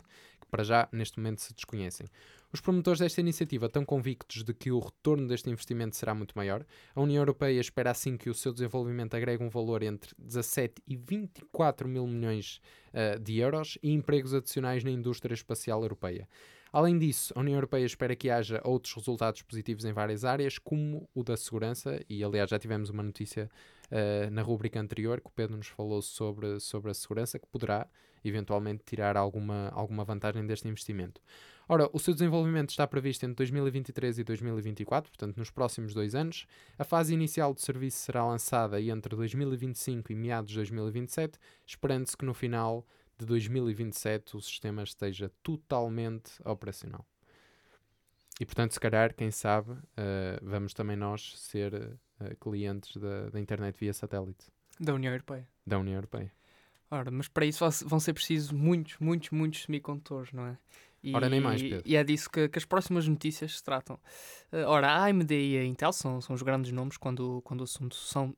que 0.49 0.51
para 0.51 0.63
já, 0.63 0.89
neste 0.91 1.19
momento, 1.19 1.41
se 1.41 1.53
desconhecem. 1.53 2.07
Os 2.51 2.59
promotores 2.59 2.99
desta 2.99 3.21
iniciativa 3.21 3.67
estão 3.67 3.85
convictos 3.85 4.43
de 4.43 4.53
que 4.55 4.71
o 4.71 4.79
retorno 4.79 5.27
deste 5.27 5.49
investimento 5.49 5.95
será 5.95 6.15
muito 6.15 6.33
maior. 6.35 6.65
A 6.95 7.01
União 7.01 7.21
Europeia 7.21 7.59
espera 7.59 7.91
assim 7.91 8.17
que 8.17 8.29
o 8.29 8.33
seu 8.33 8.51
desenvolvimento 8.51 9.13
agregue 9.13 9.43
um 9.43 9.49
valor 9.49 9.83
entre 9.83 10.11
17 10.17 10.81
e 10.87 10.97
24 10.97 11.87
mil 11.87 12.07
milhões 12.07 12.59
uh, 12.89 13.19
de 13.19 13.37
euros 13.37 13.77
e 13.83 13.91
empregos 13.91 14.33
adicionais 14.33 14.83
na 14.83 14.89
indústria 14.89 15.35
espacial 15.35 15.83
europeia. 15.83 16.27
Além 16.71 16.97
disso, 16.97 17.33
a 17.35 17.39
União 17.39 17.55
Europeia 17.55 17.85
espera 17.85 18.15
que 18.15 18.29
haja 18.29 18.61
outros 18.63 18.93
resultados 18.93 19.41
positivos 19.41 19.85
em 19.85 19.93
várias 19.93 20.23
áreas, 20.23 20.57
como 20.59 21.09
o 21.15 21.23
da 21.23 21.35
segurança, 21.35 21.99
e 22.07 22.23
aliás 22.23 22.49
já 22.49 22.59
tivemos 22.59 22.89
uma 22.89 23.01
notícia 23.01 23.49
uh, 23.91 24.29
na 24.31 24.41
rubrica 24.41 24.79
anterior 24.79 25.19
que 25.19 25.27
o 25.27 25.31
Pedro 25.31 25.57
nos 25.57 25.67
falou 25.67 26.01
sobre, 26.01 26.59
sobre 26.59 26.91
a 26.91 26.93
segurança, 26.93 27.39
que 27.39 27.47
poderá 27.47 27.87
eventualmente 28.23 28.83
tirar 28.85 29.17
alguma, 29.17 29.69
alguma 29.69 30.03
vantagem 30.03 30.45
deste 30.45 30.67
investimento. 30.67 31.21
Ora, 31.71 31.87
o 31.93 31.99
seu 31.99 32.15
desenvolvimento 32.15 32.71
está 32.71 32.87
previsto 32.87 33.25
entre 33.25 33.35
2023 33.35 34.17
e 34.17 34.23
2024, 34.23 35.11
portanto, 35.11 35.37
nos 35.37 35.51
próximos 35.51 35.93
dois 35.93 36.15
anos. 36.15 36.47
A 36.79 36.83
fase 36.83 37.13
inicial 37.13 37.53
do 37.53 37.61
serviço 37.61 37.97
será 37.97 38.25
lançada 38.25 38.81
entre 38.81 39.15
2025 39.15 40.11
e 40.11 40.15
meados 40.15 40.49
de 40.49 40.57
2027, 40.57 41.37
esperando-se 41.67 42.17
que 42.17 42.25
no 42.25 42.33
final 42.33 42.87
de 43.19 43.25
2027 43.27 44.35
o 44.35 44.41
sistema 44.41 44.81
esteja 44.81 45.31
totalmente 45.43 46.31
operacional. 46.43 47.05
E 48.39 48.45
portanto, 48.45 48.71
se 48.71 48.79
calhar, 48.79 49.13
quem 49.13 49.29
sabe, 49.29 49.71
uh, 49.73 50.39
vamos 50.41 50.73
também 50.73 50.95
nós 50.95 51.37
ser 51.37 51.73
uh, 51.73 52.35
clientes 52.39 52.95
da, 52.95 53.29
da 53.29 53.39
internet 53.39 53.77
via 53.77 53.93
satélite. 53.93 54.47
Da 54.79 54.93
União 54.93 55.11
Europeia. 55.11 55.47
Da 55.67 55.77
União 55.77 55.95
Europeia. 55.95 56.31
Ora, 56.91 57.11
mas 57.11 57.27
para 57.27 57.45
isso 57.45 57.63
vão 57.85 57.99
ser 57.99 58.13
precisos 58.13 58.51
muitos, 58.51 58.97
muitos, 58.99 59.29
muitos 59.29 59.63
semicondutores, 59.63 60.31
não 60.33 60.47
é? 60.47 60.57
E, 61.03 61.15
ora, 61.15 61.29
nem 61.29 61.39
mais, 61.39 61.61
Pedro. 61.61 61.81
E 61.85 61.95
é 61.95 62.03
disso 62.03 62.29
que, 62.29 62.49
que 62.49 62.57
as 62.57 62.65
próximas 62.65 63.07
notícias 63.07 63.57
se 63.57 63.63
tratam. 63.63 63.97
Uh, 64.51 64.65
ora, 64.67 64.87
a 64.87 65.05
AMD 65.05 65.31
e 65.31 65.57
a 65.57 65.63
Intel 65.63 65.93
são, 65.93 66.19
são 66.19 66.35
os 66.35 66.41
grandes 66.41 66.71
nomes 66.71 66.97
quando, 66.97 67.41
quando 67.43 67.61
o 67.61 67.63
assunto 67.63 67.95
são 67.95 68.35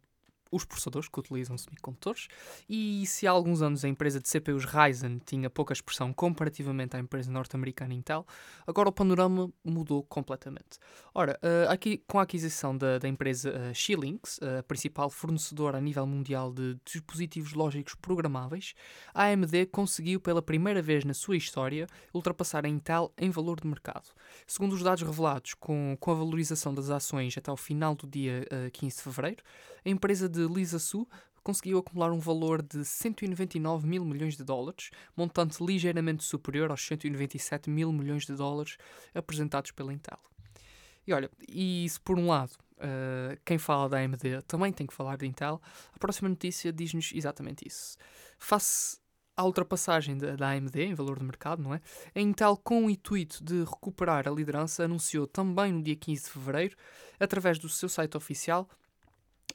os 0.51 0.65
processadores 0.65 1.07
que 1.07 1.19
utilizam 1.19 1.57
semicondutores 1.57 2.27
e 2.69 3.05
se 3.07 3.25
há 3.25 3.31
alguns 3.31 3.61
anos 3.61 3.85
a 3.85 3.87
empresa 3.87 4.19
de 4.19 4.27
CPUs 4.27 4.65
Ryzen 4.65 5.19
tinha 5.25 5.49
pouca 5.49 5.73
expressão 5.73 6.13
comparativamente 6.13 6.95
à 6.95 6.99
empresa 6.99 7.31
norte-americana 7.31 7.93
Intel, 7.93 8.25
agora 8.67 8.89
o 8.89 8.91
panorama 8.91 9.49
mudou 9.63 10.03
completamente. 10.03 10.79
Ora, 11.13 11.39
uh, 11.41 11.71
aqui 11.71 12.03
com 12.07 12.19
a 12.19 12.23
aquisição 12.23 12.77
da, 12.77 12.97
da 12.97 13.07
empresa 13.07 13.51
uh, 13.51 13.73
Xilinx, 13.73 14.37
uh, 14.37 14.59
a 14.59 14.63
principal 14.63 15.09
fornecedora 15.09 15.77
a 15.77 15.81
nível 15.81 16.05
mundial 16.05 16.51
de 16.51 16.77
dispositivos 16.85 17.53
lógicos 17.53 17.95
programáveis, 17.95 18.73
a 19.13 19.25
AMD 19.25 19.67
conseguiu 19.71 20.19
pela 20.19 20.41
primeira 20.41 20.81
vez 20.81 21.05
na 21.05 21.13
sua 21.13 21.37
história 21.37 21.87
ultrapassar 22.13 22.65
a 22.65 22.69
Intel 22.69 23.13
em 23.17 23.29
valor 23.29 23.59
de 23.59 23.67
mercado. 23.67 24.09
Segundo 24.45 24.73
os 24.73 24.83
dados 24.83 25.03
revelados 25.03 25.53
com, 25.53 25.95
com 25.99 26.11
a 26.11 26.15
valorização 26.15 26.73
das 26.73 26.89
ações 26.89 27.37
até 27.37 27.51
o 27.51 27.57
final 27.57 27.95
do 27.95 28.07
dia 28.07 28.45
15 28.73 28.97
de 28.97 29.03
fevereiro, 29.03 29.43
a 29.85 29.89
empresa 29.89 30.29
de 30.29 30.40
Lisa 30.47 30.79
Su 30.79 31.07
conseguiu 31.43 31.79
acumular 31.79 32.11
um 32.11 32.19
valor 32.19 32.61
de 32.61 32.85
199 32.85 33.87
mil 33.87 34.05
milhões 34.05 34.37
de 34.37 34.43
dólares, 34.43 34.91
montante 35.15 35.63
ligeiramente 35.63 36.23
superior 36.23 36.69
aos 36.69 36.85
197 36.85 37.69
mil 37.69 37.91
milhões 37.91 38.25
de 38.25 38.35
dólares 38.35 38.77
apresentados 39.13 39.71
pela 39.71 39.93
Intel. 39.93 40.19
E 41.05 41.13
olha, 41.13 41.29
e 41.47 41.87
se 41.89 41.99
por 41.99 42.17
um 42.17 42.27
lado 42.27 42.51
uh, 42.77 43.39
quem 43.43 43.57
fala 43.57 43.89
da 43.89 43.97
AMD 43.97 44.43
também 44.47 44.71
tem 44.71 44.85
que 44.85 44.93
falar 44.93 45.17
da 45.17 45.25
Intel, 45.25 45.61
a 45.93 45.99
próxima 45.99 46.29
notícia 46.29 46.71
diz-nos 46.71 47.11
exatamente 47.13 47.67
isso. 47.67 47.97
Face 48.37 48.99
à 49.35 49.43
ultrapassagem 49.43 50.17
da 50.17 50.49
AMD 50.49 50.75
em 50.79 50.93
valor 50.93 51.17
de 51.17 51.25
mercado, 51.25 51.63
não 51.63 51.73
é? 51.73 51.81
A 52.13 52.19
Intel, 52.19 52.55
com 52.57 52.85
o 52.85 52.89
intuito 52.89 53.43
de 53.43 53.63
recuperar 53.63 54.27
a 54.27 54.31
liderança, 54.31 54.83
anunciou 54.83 55.25
também 55.25 55.71
no 55.71 55.81
dia 55.81 55.95
15 55.95 56.23
de 56.23 56.29
fevereiro, 56.29 56.77
através 57.19 57.57
do 57.57 57.67
seu 57.67 57.89
site 57.89 58.15
oficial, 58.15 58.69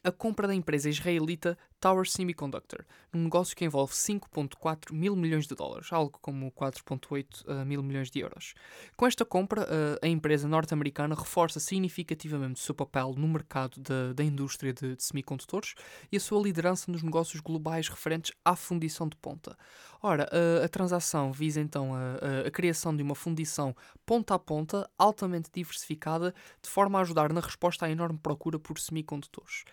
a 0.03 0.11
compra 0.11 0.47
da 0.47 0.55
empresa 0.55 0.89
israelita 0.89 1.57
Tower 1.81 2.09
Semiconductor, 2.09 2.85
num 3.13 3.25
negócio 3.25 3.55
que 3.55 3.65
envolve 3.65 3.93
5,4 3.93 4.93
mil 4.93 5.15
milhões 5.15 5.47
de 5.47 5.55
dólares, 5.55 5.93
algo 5.93 6.19
como 6.21 6.51
4,8 6.53 7.45
uh, 7.45 7.67
mil 7.67 7.83
milhões 7.83 8.11
de 8.11 8.21
euros. 8.21 8.55
Com 8.97 9.07
esta 9.07 9.25
compra, 9.25 9.63
uh, 9.63 9.99
a 10.03 10.09
empresa 10.09 10.49
norte-americana 10.49 11.15
reforça 11.15 11.61
significativamente 11.61 12.61
o 12.61 12.65
seu 12.65 12.75
papel 12.75 13.15
no 13.17 13.29
mercado 13.29 13.81
de, 13.81 14.15
da 14.15 14.25
indústria 14.25 14.73
de, 14.73 14.97
de, 14.97 15.03
semicondutores 15.03 15.75
e 16.11 16.17
a 16.17 16.21
sua 16.21 16.43
liderança 16.43 16.91
nos 16.91 17.03
negócios 17.03 17.41
globais 17.41 17.89
referentes 17.89 18.33
à 18.45 18.57
fundição 18.57 19.09
de 19.09 19.17
ponta. 19.17 19.57
Ora, 20.03 20.29
uh, 20.33 20.65
a 20.65 20.69
transação 20.69 21.33
visa 21.33 21.61
então 21.61 21.95
a, 21.95 22.47
a 22.47 22.51
criação 22.51 22.97
de 22.97 23.03
uma 23.03 23.15
fundição 23.15 23.77
ponta 24.05 24.35
a 24.35 24.39
ponta, 24.39 24.89
altamente 24.99 25.51
diversificada, 25.53 26.35
de 26.63 26.71
forma 26.71 26.99
a 26.99 27.03
ajudar 27.03 27.33
na 27.33 27.41
resposta 27.41 27.87
à 27.87 27.91
enorme 27.91 28.19
procura 28.19 28.59
por 28.59 28.79
semicondutores. 28.79 29.65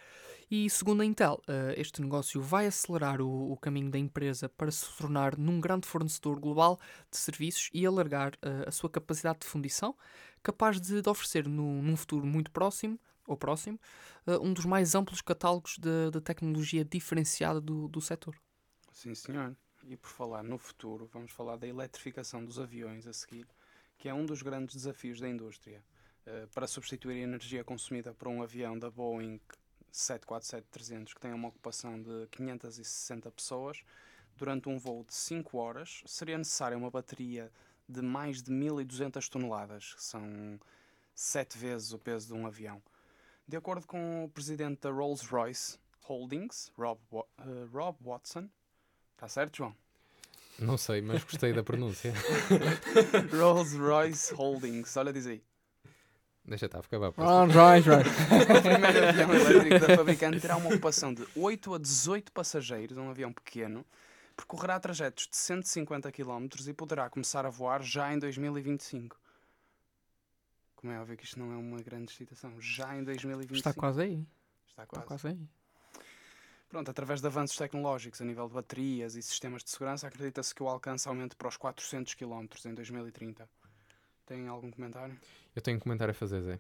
E 0.50 0.70
segundo 0.70 1.02
a 1.02 1.06
Intel, 1.06 1.42
uh, 1.48 1.74
este 1.78 2.02
negócio 2.02 2.42
vai 2.42 2.68
acelerar 2.68 3.22
o, 3.22 3.58
caminho 3.58 3.90
da 3.90 3.98
empresa 3.98 4.50
para 4.50 4.72
se 4.72 4.86
tornar 4.98 5.38
num 5.38 5.60
grande 5.60 5.88
fornecedor 5.88 6.40
global 6.40 6.80
de 7.10 7.18
serviços 7.18 7.70
e 7.74 7.86
alargar 7.86 8.34
uh, 8.36 8.68
a 8.68 8.72
sua 8.72 8.90
capacidade 8.90 9.40
de 9.40 9.48
fundição, 9.48 9.96
capaz 10.42 10.80
de, 10.80 11.02
oferecer 11.08 11.48
num 11.48 11.96
futuro 11.96 12.26
muito 12.26 12.52
próximo 12.52 13.00
ou 13.26 13.38
próximo 13.38 13.80
uh, 14.28 14.44
um 14.46 14.54
dos 14.54 14.66
mais 14.66 14.96
amplos 14.96 15.22
catálogos 15.22 15.78
de 15.78 16.22
tecnologia 16.22 16.84
diferenciada 16.84 17.62
do, 17.62 17.88
do 17.88 18.02
setor. 18.02 18.36
Sim, 18.92 19.16
senhor. 19.16 19.56
E 19.86 19.98
por 19.98 20.10
falar 20.10 20.44
no 20.44 20.58
futuro, 20.58 21.10
vamos 21.12 21.32
falar 21.32 21.58
da 21.58 21.68
eletrificação 21.68 22.44
dos 22.44 22.60
aviões 22.60 23.08
a 23.08 23.14
seguir, 23.14 23.48
que 23.98 24.08
é 24.08 24.14
um 24.14 24.26
dos 24.26 24.42
grandes 24.42 24.76
desafios 24.76 25.20
da 25.20 25.28
indústria. 25.28 25.84
para 26.54 26.68
substituir 26.68 27.16
a 27.16 27.24
energia 27.24 27.66
consumida 27.66 28.14
por 28.14 28.30
um 28.30 28.42
avião 28.42 28.80
da 28.80 28.90
Boeing 28.90 29.42
747-300, 29.94 31.14
que 31.14 31.22
tem 31.22 31.34
uma 31.34 31.50
ocupação 31.50 32.02
de 32.02 32.28
560 32.32 33.32
pessoas, 33.32 33.84
durante 34.36 34.68
um 34.68 34.80
voo 34.80 35.04
de 35.04 35.14
5 35.14 35.58
horas, 35.58 36.02
seria 36.06 36.38
necessária 36.38 36.78
uma 36.78 36.90
bateria 36.90 37.52
de 37.88 38.02
mais 38.02 38.42
de 38.42 38.52
1200 38.52 39.30
toneladas, 39.30 39.94
que 39.94 40.04
são 40.04 40.60
7 41.14 41.58
vezes 41.58 41.94
o 41.94 42.00
peso 42.00 42.28
de 42.28 42.34
um 42.34 42.48
avião. 42.48 42.82
De 43.48 43.56
acordo 43.56 43.86
com 43.86 44.24
o 44.24 44.30
presidente 44.30 44.82
da 44.82 44.90
Rolls-Royce 44.90 45.78
Holdings, 46.02 46.72
Rob, 46.78 47.00
eh, 47.14 47.68
Rob 47.72 47.98
Watson, 48.02 48.50
está 49.14 49.28
certo, 49.28 49.58
João? 49.58 49.76
Não 50.58 50.78
sei, 50.78 51.02
mas 51.02 51.24
gostei 51.24 51.54
da 51.54 51.64
pronúncia. 51.64 52.14
Rolls-Royce 53.32 54.34
Holdings, 54.34 54.96
olha, 54.98 55.12
diz 55.12 55.28
aí. 55.28 55.44
Deixa 56.46 56.66
estar, 56.66 56.82
fica 56.82 57.00
bem. 57.00 57.14
Ah, 57.18 57.46
right, 57.46 57.88
right. 57.90 58.10
O 58.10 58.62
primeiro 58.62 59.08
avião 59.08 59.34
elétrico 59.34 59.88
da 59.88 59.96
fabricante 59.96 60.40
terá 60.42 60.58
uma 60.58 60.70
ocupação 60.70 61.14
de 61.14 61.26
8 61.36 61.74
a 61.76 61.78
18 61.78 62.32
passageiros, 62.34 62.98
um 62.98 63.10
avião 63.10 63.32
pequeno, 63.32 63.86
percorrerá 64.36 64.80
trajetos 64.80 65.28
de 65.28 65.38
150 65.38 66.12
km 66.12 66.48
e 66.68 66.74
poderá 66.74 67.10
começar 67.10 67.46
a 67.46 67.50
voar 67.50 67.82
já 67.82 68.14
em 68.14 68.20
2025. 68.20 69.18
Como 70.76 70.92
é 70.92 71.00
óbvio 71.00 71.16
que 71.16 71.24
isto 71.24 71.40
não 71.40 71.54
é 71.54 71.56
uma 71.56 71.82
grande 71.82 72.12
excitação. 72.12 72.60
Já 72.60 72.94
em 72.98 73.06
2025. 73.06 73.56
Está 73.56 73.74
quase 73.74 74.02
aí. 74.02 74.28
Está 74.68 74.84
Está 74.84 75.02
quase. 75.02 75.08
quase 75.08 75.28
aí. 75.30 75.40
Pronto, 76.68 76.92
através 76.92 77.22
de 77.22 77.28
avanços 77.28 77.56
tecnológicos 77.56 78.20
a 78.20 78.26
nível 78.26 78.48
de 78.50 78.54
baterias 78.56 79.16
e 79.16 79.22
sistemas 79.22 79.64
de 79.64 79.70
segurança, 79.70 80.08
acredita-se 80.08 80.54
que 80.54 80.62
o 80.62 80.68
alcance 80.68 81.08
aumente 81.08 81.36
para 81.38 81.48
os 81.48 81.56
400 81.56 82.16
km 82.16 82.48
em 82.66 82.74
2030. 82.74 83.48
Tem 84.26 84.48
algum 84.48 84.72
comentário? 84.72 85.16
Eu 85.56 85.62
tenho 85.62 85.78
um 85.78 85.80
comentário 85.80 86.12
a 86.12 86.16
fazer, 86.16 86.42
Zé. 86.42 86.60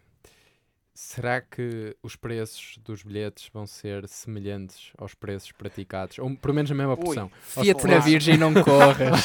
Será 0.95 1.41
que 1.41 1.97
os 2.03 2.15
preços 2.15 2.77
dos 2.77 3.01
bilhetes 3.01 3.49
vão 3.51 3.65
ser 3.65 4.07
semelhantes 4.07 4.91
aos 4.95 5.15
preços 5.15 5.51
praticados? 5.51 6.19
Ou 6.19 6.35
pelo 6.37 6.53
menos 6.53 6.69
a 6.69 6.75
mesma 6.75 6.93
Ui. 6.93 6.99
porção? 7.03 7.31
Fiat 7.41 7.87
na 7.87 7.97
Virgem 7.99 8.37
não 8.37 8.53
corras. 8.63 9.21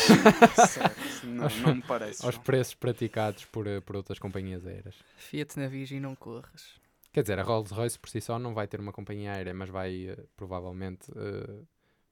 certo. 0.70 1.26
Não, 1.26 1.46
não 1.62 1.74
me 1.74 1.82
parece. 1.82 2.24
Aos 2.24 2.36
João. 2.36 2.44
preços 2.44 2.74
praticados 2.74 3.44
por, 3.44 3.66
eh, 3.66 3.80
por 3.82 3.96
outras 3.96 4.18
companhias 4.18 4.66
aéreas? 4.66 4.94
Fiat 5.18 5.58
na 5.58 5.66
Virgem 5.68 6.00
não 6.00 6.14
corras. 6.14 6.80
Quer 7.12 7.20
dizer, 7.22 7.38
a 7.38 7.42
Rolls-Royce 7.42 7.98
por 7.98 8.08
si 8.08 8.20
só 8.22 8.38
não 8.38 8.54
vai 8.54 8.66
ter 8.66 8.80
uma 8.80 8.92
companhia 8.92 9.32
aérea, 9.32 9.52
mas 9.52 9.68
vai 9.68 10.06
eh, 10.08 10.24
provavelmente 10.36 11.10
eh, 11.14 11.64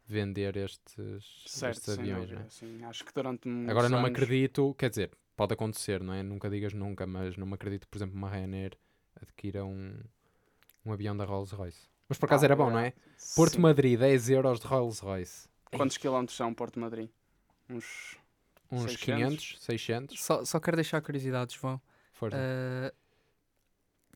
vender 0.06 0.54
estes, 0.58 1.24
Certo, 1.46 1.76
estes 1.78 1.98
aviões. 1.98 2.20
dúvida, 2.24 2.40
não 2.40 2.46
é? 2.46 2.50
sim. 2.50 2.84
Acho 2.84 3.04
que 3.06 3.14
durante 3.14 3.48
Agora 3.70 3.88
não 3.88 4.00
me 4.02 4.06
anos- 4.08 4.18
acredito, 4.22 4.74
quer 4.78 4.90
dizer, 4.90 5.10
pode 5.36 5.52
acontecer, 5.54 6.02
não 6.02 6.14
é? 6.14 6.22
Nunca 6.22 6.48
digas 6.48 6.72
nunca, 6.72 7.06
mas 7.06 7.36
não 7.36 7.46
me 7.46 7.54
acredito, 7.54 7.86
por 7.88 7.98
exemplo, 7.98 8.16
uma 8.16 8.28
Ryanair 8.28 8.76
adquira 9.20 9.64
um, 9.64 10.00
um 10.84 10.92
avião 10.92 11.16
da 11.16 11.24
Rolls-Royce. 11.24 11.88
Mas 12.08 12.18
por 12.18 12.26
acaso 12.26 12.44
Ah, 12.44 12.46
era 12.46 12.56
bom, 12.56 12.70
não 12.70 12.78
é? 12.78 12.92
Porto 13.34 13.54
Sim. 13.54 13.60
Madrid, 13.60 13.98
10 13.98 14.30
euros 14.30 14.60
de 14.60 14.66
Rolls-Royce. 14.66 15.48
Quantos 15.76 15.96
quilómetros 15.96 16.36
são 16.36 16.54
Porto 16.54 16.78
Madrid? 16.78 17.10
Uns. 17.68 18.16
Uns 18.70 18.92
600? 18.92 19.04
500, 19.04 19.56
600. 19.60 20.24
Só, 20.24 20.44
só 20.44 20.58
quero 20.60 20.76
deixar 20.76 20.98
a 20.98 21.00
curiosidade, 21.02 21.54
João. 21.54 21.80
Força. 22.12 22.36
Uh, 22.36 22.96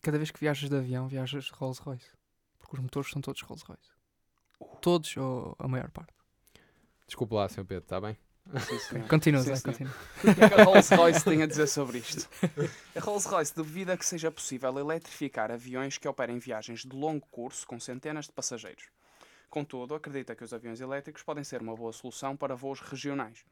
cada 0.01 0.17
vez 0.19 0.31
que 0.31 0.41
viajas 0.41 0.69
de 0.69 0.77
avião, 0.77 1.07
viajas 1.09 1.45
de 1.45 1.53
Rolls 1.53 1.81
Royce. 1.83 2.11
Porque 2.59 2.77
os 2.77 2.83
motores 2.83 3.11
são 3.11 3.21
todos 3.21 3.41
Rolls 3.43 3.65
Royce. 3.65 3.91
Todos, 4.81 5.17
ou 5.17 5.57
a 5.59 5.69
maior 5.69 5.91
parte. 5.91 6.13
Desculpa 7.07 7.35
lá, 7.37 7.49
Sr. 7.49 7.65
Pedro, 7.65 7.85
está 7.85 8.01
bem? 8.01 8.17
Sim. 8.59 9.03
Continua, 9.09 9.43
Zé, 9.43 9.61
continua. 9.61 9.93
O 10.19 10.35
que 10.35 10.45
é 10.45 10.49
que 10.49 10.55
a 10.55 10.65
Rolls-Royce 10.65 11.25
tem 11.25 11.43
a 11.43 11.47
dizer 11.47 11.67
sobre 11.69 11.99
isto? 11.99 12.29
A 12.97 13.01
Rolls-Royce 13.01 13.55
duvida 13.55 13.97
que 13.97 14.05
seja 14.05 14.31
possível 14.31 14.79
eletrificar 14.79 15.51
aviões 15.51 15.99
que 15.99 16.09
operem 16.09 16.39
viagens 16.39 16.81
de 16.81 16.97
longo 16.97 17.27
curso 17.31 17.67
com 17.67 17.79
centenas 17.79 18.27
de 18.27 18.33
passageiros. 18.33 18.85
Contudo, 19.49 19.95
acredita 19.95 20.35
que 20.35 20.45
os 20.45 20.53
aviões 20.53 20.81
elétricos 20.81 21.23
podem 21.23 21.45
ser 21.45 21.61
uma 21.61 21.75
boa 21.75 21.93
solução 21.93 22.37
para 22.37 22.55
voos 22.55 22.81
regionais. 22.81 23.45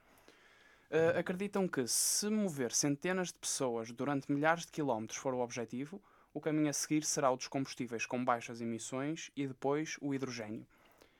Uh, 0.90 1.18
acreditam 1.18 1.68
que, 1.68 1.86
se 1.86 2.30
mover 2.30 2.72
centenas 2.72 3.28
de 3.28 3.34
pessoas 3.34 3.92
durante 3.92 4.32
milhares 4.32 4.64
de 4.64 4.72
quilómetros 4.72 5.18
for 5.18 5.34
o 5.34 5.40
objetivo, 5.40 6.00
o 6.32 6.40
caminho 6.40 6.70
a 6.70 6.72
seguir 6.72 7.04
será 7.04 7.30
o 7.30 7.36
dos 7.36 7.48
combustíveis 7.48 8.06
com 8.06 8.24
baixas 8.24 8.60
emissões 8.60 9.30
e 9.36 9.46
depois 9.46 9.96
o 10.00 10.14
hidrogênio, 10.14 10.66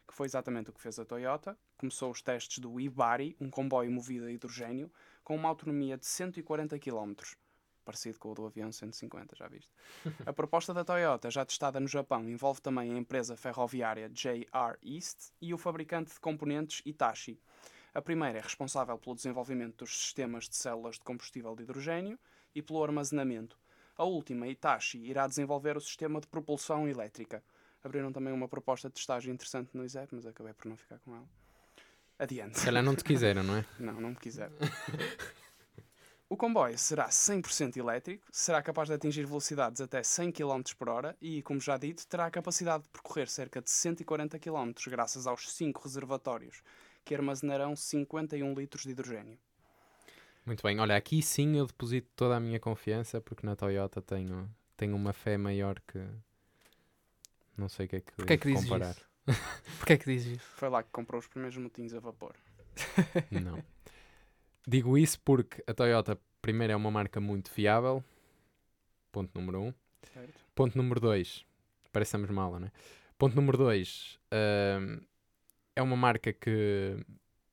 que 0.07 0.14
foi 0.14 0.27
exatamente 0.27 0.71
o 0.71 0.73
que 0.73 0.81
fez 0.81 0.99
a 0.99 1.05
Toyota. 1.05 1.57
Começou 1.79 2.11
os 2.11 2.21
testes 2.21 2.59
do 2.59 2.81
Ibari, 2.81 3.37
um 3.41 3.49
comboio 3.49 3.88
movido 3.88 4.27
a 4.27 4.33
hidrogênio, 4.33 4.91
com 5.23 5.37
uma 5.37 5.49
autonomia 5.49 5.97
de 5.97 6.07
140 6.07 6.77
km, 6.77 7.14
parecido 7.85 8.19
com 8.19 8.33
o 8.33 8.35
do 8.35 8.47
avião 8.47 8.73
150, 8.73 9.37
já 9.37 9.47
viste? 9.47 9.71
A 10.27 10.33
proposta 10.33 10.75
da 10.75 10.85
Toyota, 10.85 11.31
já 11.31 11.45
testada 11.45 11.79
no 11.79 11.87
Japão, 11.87 12.29
envolve 12.29 12.61
também 12.61 12.93
a 12.93 12.99
empresa 12.99 13.37
ferroviária 13.37 14.09
JR 14.09 14.77
East 14.83 15.31
e 15.41 15.55
o 15.55 15.59
fabricante 15.59 16.12
de 16.12 16.19
componentes 16.19 16.83
Hitachi. 16.85 17.41
A 17.95 18.03
primeira 18.03 18.38
é 18.38 18.43
responsável 18.43 18.99
pelo 18.99 19.14
desenvolvimento 19.14 19.85
dos 19.85 19.97
sistemas 19.97 20.49
de 20.49 20.57
células 20.57 20.97
de 20.97 21.05
combustível 21.05 21.55
de 21.55 21.62
hidrogênio 21.62 22.19
e 22.57 22.61
pelo 22.61 22.83
armazenamento. 22.83 23.57
A 23.97 24.03
última, 24.03 24.49
Hitachi, 24.49 24.99
irá 24.99 25.29
desenvolver 25.29 25.77
o 25.77 25.81
sistema 25.81 26.21
de 26.21 26.27
propulsão 26.27 26.88
elétrica. 26.88 27.41
Abriram 27.85 28.12
também 28.12 28.33
uma 28.33 28.49
proposta 28.49 28.91
de 28.91 28.99
estágio 28.99 29.33
interessante 29.33 29.77
no 29.77 29.85
ISEP, 29.85 30.12
mas 30.12 30.27
acabei 30.27 30.53
por 30.53 30.69
não 30.69 30.77
ficar 30.77 30.99
com 30.99 31.14
ela. 31.14 31.48
Adiante. 32.19 32.59
Se 32.59 32.65
calhar 32.65 32.83
não 32.83 32.97
te 32.97 33.05
quiseram, 33.05 33.43
não 33.43 33.57
é? 33.57 33.65
Não, 33.79 34.01
não 34.01 34.11
me 34.11 34.17
quiser. 34.17 34.51
O 36.29 36.37
comboio 36.37 36.77
será 36.77 37.09
100% 37.09 37.77
elétrico, 37.79 38.27
será 38.31 38.61
capaz 38.61 38.89
de 38.89 38.95
atingir 38.95 39.25
velocidades 39.25 39.81
até 39.81 40.03
100 40.03 40.33
km 40.33 40.61
por 40.79 40.89
hora 40.91 41.17
e, 41.23 41.41
como 41.43 41.59
já 41.59 41.79
dito, 41.79 42.07
terá 42.07 42.27
a 42.27 42.31
capacidade 42.31 42.83
de 42.83 42.91
percorrer 42.91 43.29
cerca 43.29 43.63
de 43.63 43.71
140 43.71 44.39
km 44.39 44.73
graças 44.89 45.27
aos 45.27 45.51
5 45.51 45.81
reservatórios, 45.83 46.61
que 47.03 47.15
armazenarão 47.15 47.75
51 47.75 48.53
litros 48.55 48.83
de 48.83 48.91
hidrogênio. 48.91 49.39
Muito 50.45 50.63
bem, 50.63 50.79
olha, 50.81 50.97
aqui 50.97 51.23
sim 51.23 51.57
eu 51.57 51.67
deposito 51.67 52.09
toda 52.15 52.37
a 52.37 52.41
minha 52.41 52.61
confiança 52.61 53.21
porque 53.23 53.47
na 53.47 53.57
Toyota 53.57 54.03
tenho, 54.03 54.51
tenho 54.77 54.97
uma 54.97 55.15
fé 55.15 55.39
maior 55.39 55.81
que. 55.81 55.99
Não 57.57 57.69
sei 57.71 57.87
o 57.87 57.89
que 57.89 57.97
é 57.97 58.01
que, 58.01 58.13
Porquê 58.13 58.33
é 58.35 58.37
que 58.37 58.53
comparar. 58.53 58.91
isso? 58.91 59.08
Porquê 59.79 59.95
é 59.95 59.97
que 59.97 60.07
dizes 60.07 60.37
isso? 60.38 60.47
Foi 60.57 60.69
lá 60.69 60.83
que 60.83 60.91
comprou 60.91 61.19
os 61.19 61.27
primeiros 61.27 61.57
motinhos 61.57 61.95
a 61.95 62.01
vapor. 62.01 62.35
Não. 63.31 63.62
Digo 64.67 64.99
isso 64.99 65.21
porque 65.21 65.62
a 65.67 65.75
Toyota, 65.75 66.19
primeiro, 66.43 66.73
é 66.73 66.77
uma 66.77 66.91
marca 66.91 67.21
muito 67.21 67.51
fiável. 67.51 68.05
Ponto 69.12 69.38
número 69.38 69.62
um. 69.62 69.75
Certo? 70.12 70.35
Ponto 70.55 70.77
número 70.77 71.01
dois. 71.01 71.45
Parecemos 71.93 72.31
mala, 72.31 72.61
né? 72.61 72.71
Ponto 73.17 73.35
número 73.35 73.57
dois. 73.59 74.19
hum, 74.81 75.01
é 75.75 75.83
uma 75.83 75.97
marca 75.97 76.33
que, 76.33 76.97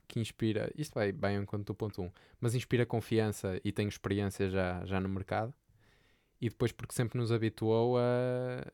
que 0.07 0.19
inspira. 0.19 0.71
Isto 0.75 0.95
vai 0.95 1.11
bem 1.11 1.37
enquanto 1.37 1.69
o 1.69 1.75
ponto 1.75 2.01
um. 2.01 2.11
Mas 2.39 2.55
inspira 2.55 2.85
confiança 2.85 3.59
e 3.63 3.71
tem 3.71 3.87
experiência 3.87 4.49
já, 4.49 4.83
já 4.85 4.99
no 4.99 5.07
mercado. 5.07 5.53
E 6.45 6.49
depois 6.49 6.71
porque 6.71 6.93
sempre 6.93 7.17
nos 7.17 7.31
habituou 7.31 7.97
a, 7.97 8.01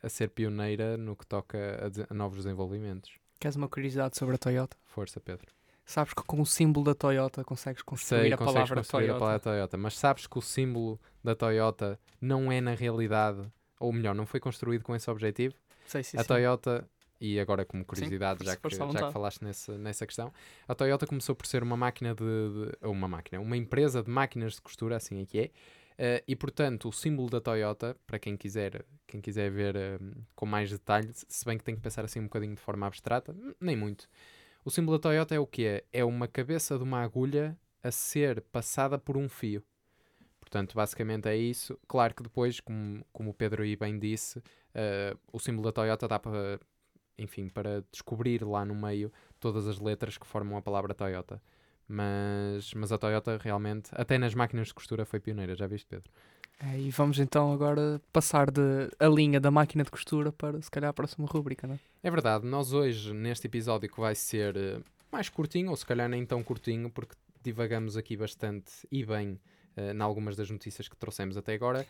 a 0.04 0.10
ser 0.10 0.28
pioneira 0.28 0.98
no 0.98 1.16
que 1.16 1.26
toca 1.26 1.86
a, 1.86 1.88
de- 1.88 2.06
a 2.10 2.14
novos 2.14 2.40
desenvolvimentos. 2.44 3.12
Queres 3.40 3.56
uma 3.56 3.70
curiosidade 3.70 4.18
sobre 4.18 4.36
a 4.36 4.38
Toyota? 4.38 4.76
Força, 4.84 5.22
Pedro. 5.22 5.48
Sabes 5.86 6.14
que 6.14 6.22
com 6.22 6.42
o 6.42 6.46
símbolo 6.46 6.88
da 6.88 6.94
Toyota 6.94 7.46
consegues 7.46 7.82
construir 7.82 8.24
Sei, 8.24 8.34
a 8.34 8.38
consegues 8.38 8.54
palavra 8.56 8.76
construir 8.76 9.04
Toyota. 9.06 9.16
a 9.16 9.20
palavra 9.20 9.40
Toyota, 9.40 9.78
mas 9.78 9.98
sabes 9.98 10.28
que 10.28 10.38
o 10.38 10.42
símbolo 10.42 11.00
da 11.24 11.34
Toyota 11.34 11.98
não 12.20 12.52
é 12.52 12.60
na 12.60 12.74
realidade, 12.74 13.42
ou 13.80 13.94
melhor, 13.94 14.14
não 14.14 14.26
foi 14.26 14.42
construído 14.42 14.84
com 14.84 14.94
esse 14.94 15.10
objetivo. 15.10 15.56
Sei, 15.86 16.04
sim, 16.04 16.18
a 16.18 16.22
sim. 16.24 16.28
Toyota, 16.28 16.86
e 17.22 17.40
agora 17.40 17.64
como 17.64 17.86
curiosidade, 17.86 18.40
Sim, 18.40 18.46
já, 18.48 18.58
que, 18.58 18.70
já 18.76 19.06
que 19.08 19.14
falaste 19.14 19.42
nessa, 19.44 19.78
nessa 19.78 20.06
questão, 20.06 20.34
a 20.68 20.76
Toyota 20.76 21.08
começou 21.08 21.36
por 21.36 21.46
ser 21.48 21.64
uma 21.64 21.78
máquina 21.78 22.14
de, 22.14 22.24
de- 22.26 22.86
uma 22.86 23.08
máquina, 23.08 23.40
uma 23.40 23.56
empresa 23.56 24.04
de 24.04 24.10
máquinas 24.10 24.56
de 24.56 24.62
costura, 24.62 24.98
assim 24.98 25.22
é 25.22 25.26
que 25.26 25.40
é, 25.40 25.52
eh, 25.98 26.24
e 26.28 26.36
portanto 26.36 26.90
o 26.90 26.92
símbolo 26.92 27.30
da 27.30 27.42
Toyota, 27.42 27.96
para 28.06 28.20
quem 28.20 28.38
quiser, 28.38 28.86
quem 29.08 29.22
quiser 29.22 29.52
ver 29.52 29.76
eh, 29.76 30.00
com 30.36 30.46
mais 30.46 30.70
detalhe, 30.70 31.12
se 31.14 31.46
bem 31.46 31.58
que 31.58 31.64
tem 31.64 31.76
que 31.76 31.82
pensar 31.82 32.04
assim 32.06 32.20
um 32.20 32.24
bocadinho 32.24 32.56
de 32.56 32.62
forma 32.62 32.88
abstrata, 32.88 33.36
nem 33.60 33.76
muito. 33.76 34.08
O 34.64 34.70
símbolo 34.70 34.98
da 34.98 35.02
Toyota 35.02 35.34
é 35.36 35.40
o 35.40 35.48
que 35.48 35.66
é? 35.66 35.84
É 35.92 36.06
uma 36.06 36.28
cabeça 36.28 36.78
de 36.78 36.84
uma 36.84 37.02
agulha 37.02 37.58
a 37.84 37.92
ser 37.92 38.42
passada 38.42 38.98
por 38.98 39.18
um 39.18 39.28
fio. 39.28 39.64
Portanto, 40.40 40.76
basicamente 40.76 41.28
é 41.28 41.36
isso. 41.36 41.80
Claro 41.88 42.14
que 42.14 42.24
depois, 42.24 42.60
como, 42.60 43.06
como 43.12 43.32
o 43.32 43.34
Pedro 43.34 43.64
aí 43.64 43.76
bem 43.76 43.98
disse, 43.98 44.42
eh, 44.74 45.16
o 45.32 45.40
símbolo 45.40 45.64
da 45.64 45.72
Toyota 45.72 46.08
dá 46.08 46.20
para, 46.20 46.60
enfim, 47.18 47.48
para 47.48 47.84
descobrir 47.92 48.44
lá 48.44 48.66
no 48.66 48.76
meio 48.76 49.12
todas 49.40 49.68
as 49.68 49.80
letras 49.80 50.18
que 50.18 50.28
formam 50.28 50.58
a 50.58 50.62
palavra 50.62 50.94
Toyota. 50.94 51.42
Mas, 51.92 52.74
mas 52.74 52.92
a 52.92 52.98
Toyota 52.98 53.38
realmente, 53.38 53.90
até 53.92 54.18
nas 54.18 54.34
máquinas 54.34 54.68
de 54.68 54.74
costura, 54.74 55.06
foi 55.06 55.20
pioneira, 55.20 55.56
já 55.56 55.68
viste, 55.68 55.86
Pedro? 55.88 56.10
É, 56.58 56.80
e 56.80 56.90
vamos 56.92 57.20
então 57.20 57.52
agora 57.52 58.00
passar 58.14 58.50
de, 58.50 58.62
a 59.00 59.08
linha 59.08 59.40
da 59.40 59.52
máquina 59.52 59.84
de 59.84 59.92
costura 59.92 60.32
para 60.32 60.62
se 60.62 60.70
calhar 60.72 60.90
a 60.90 60.94
próxima 60.94 61.28
rúbrica, 61.28 61.68
não 61.68 61.76
é? 61.76 61.80
É 62.04 62.10
verdade, 62.10 62.46
nós 62.46 62.72
hoje, 62.72 63.14
neste 63.14 63.48
episódio 63.48 63.90
que 63.90 64.00
vai 64.00 64.16
ser 64.16 64.56
eh, 64.56 64.80
mais 65.12 65.28
curtinho, 65.28 65.72
ou 65.72 65.76
se 65.76 65.86
calhar 65.86 66.08
nem 66.08 66.26
tão 66.26 66.42
curtinho, 66.44 66.90
porque 66.90 67.16
divagamos 67.44 67.98
aqui 67.98 68.16
bastante 68.16 68.72
e 68.92 69.04
bem 69.04 69.40
uh, 69.78 69.92
em 69.96 70.02
algumas 70.02 70.36
das 70.36 70.50
notícias 70.50 70.88
que 70.88 70.96
trouxemos 70.96 71.38
até 71.38 71.54
agora. 71.54 71.86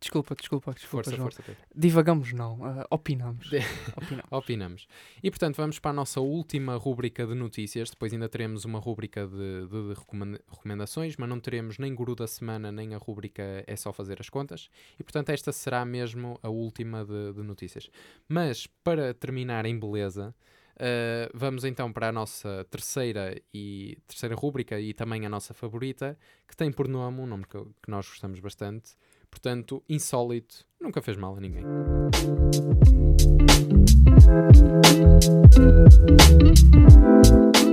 Desculpa, 0.00 0.34
desculpa, 0.34 0.72
desculpa 0.72 0.88
Força, 1.04 1.10
João. 1.10 1.22
força, 1.24 1.42
Pedro. 1.42 1.60
Divagamos 1.74 2.32
não, 2.32 2.54
uh, 2.60 2.84
opinamos. 2.90 3.50
Opinamos. 3.96 4.26
Opinamos. 4.30 4.86
E 5.22 5.30
portanto, 5.30 5.56
vamos 5.56 5.78
para 5.78 5.90
a 5.90 5.94
nossa 5.94 6.20
última 6.20 6.76
rúbrica 6.76 7.26
de 7.26 7.34
notícias. 7.34 7.90
Depois 7.90 8.12
ainda 8.12 8.28
teremos 8.28 8.64
uma 8.64 8.78
rúbrica 8.78 9.26
de, 9.26 9.66
de- 9.66 9.88
de 9.88 9.94
recomenda- 10.00 10.40
recomendações, 10.50 11.16
mas 11.18 11.28
não 11.28 11.38
teremos 11.38 11.78
nem 11.78 11.94
guru 11.94 12.14
da 12.14 12.26
semana, 12.26 12.72
nem 12.72 12.94
a 12.94 12.98
rúbrica 12.98 13.42
é 13.66 13.76
só 13.76 13.92
fazer 13.92 14.18
as 14.20 14.30
contas. 14.30 14.70
E 14.98 15.02
portanto, 15.02 15.28
esta 15.30 15.52
será 15.52 15.84
mesmo 15.84 16.38
a 16.42 16.48
última 16.48 17.04
de, 17.04 17.34
de 17.34 17.42
notícias. 17.42 17.90
Mas 18.28 18.66
para 18.66 19.12
terminar 19.12 19.66
em 19.66 19.78
beleza. 19.78 20.34
Uh, 20.80 21.30
vamos 21.34 21.64
então 21.64 21.92
para 21.92 22.08
a 22.08 22.12
nossa 22.12 22.66
terceira 22.70 23.40
e 23.52 23.98
terceira 24.08 24.34
rúbrica 24.34 24.80
e 24.80 24.94
também 24.94 25.26
a 25.26 25.28
nossa 25.28 25.52
favorita, 25.52 26.18
que 26.48 26.56
tem 26.56 26.72
por 26.72 26.88
nome 26.88 27.20
um 27.20 27.26
nome 27.26 27.44
que, 27.44 27.58
que 27.82 27.90
nós 27.90 28.08
gostamos 28.08 28.40
bastante. 28.40 28.96
Portanto, 29.30 29.82
insólito, 29.88 30.66
nunca 30.80 31.00
fez 31.00 31.16
mal 31.16 31.36
a 31.36 31.40
ninguém. 31.40 31.64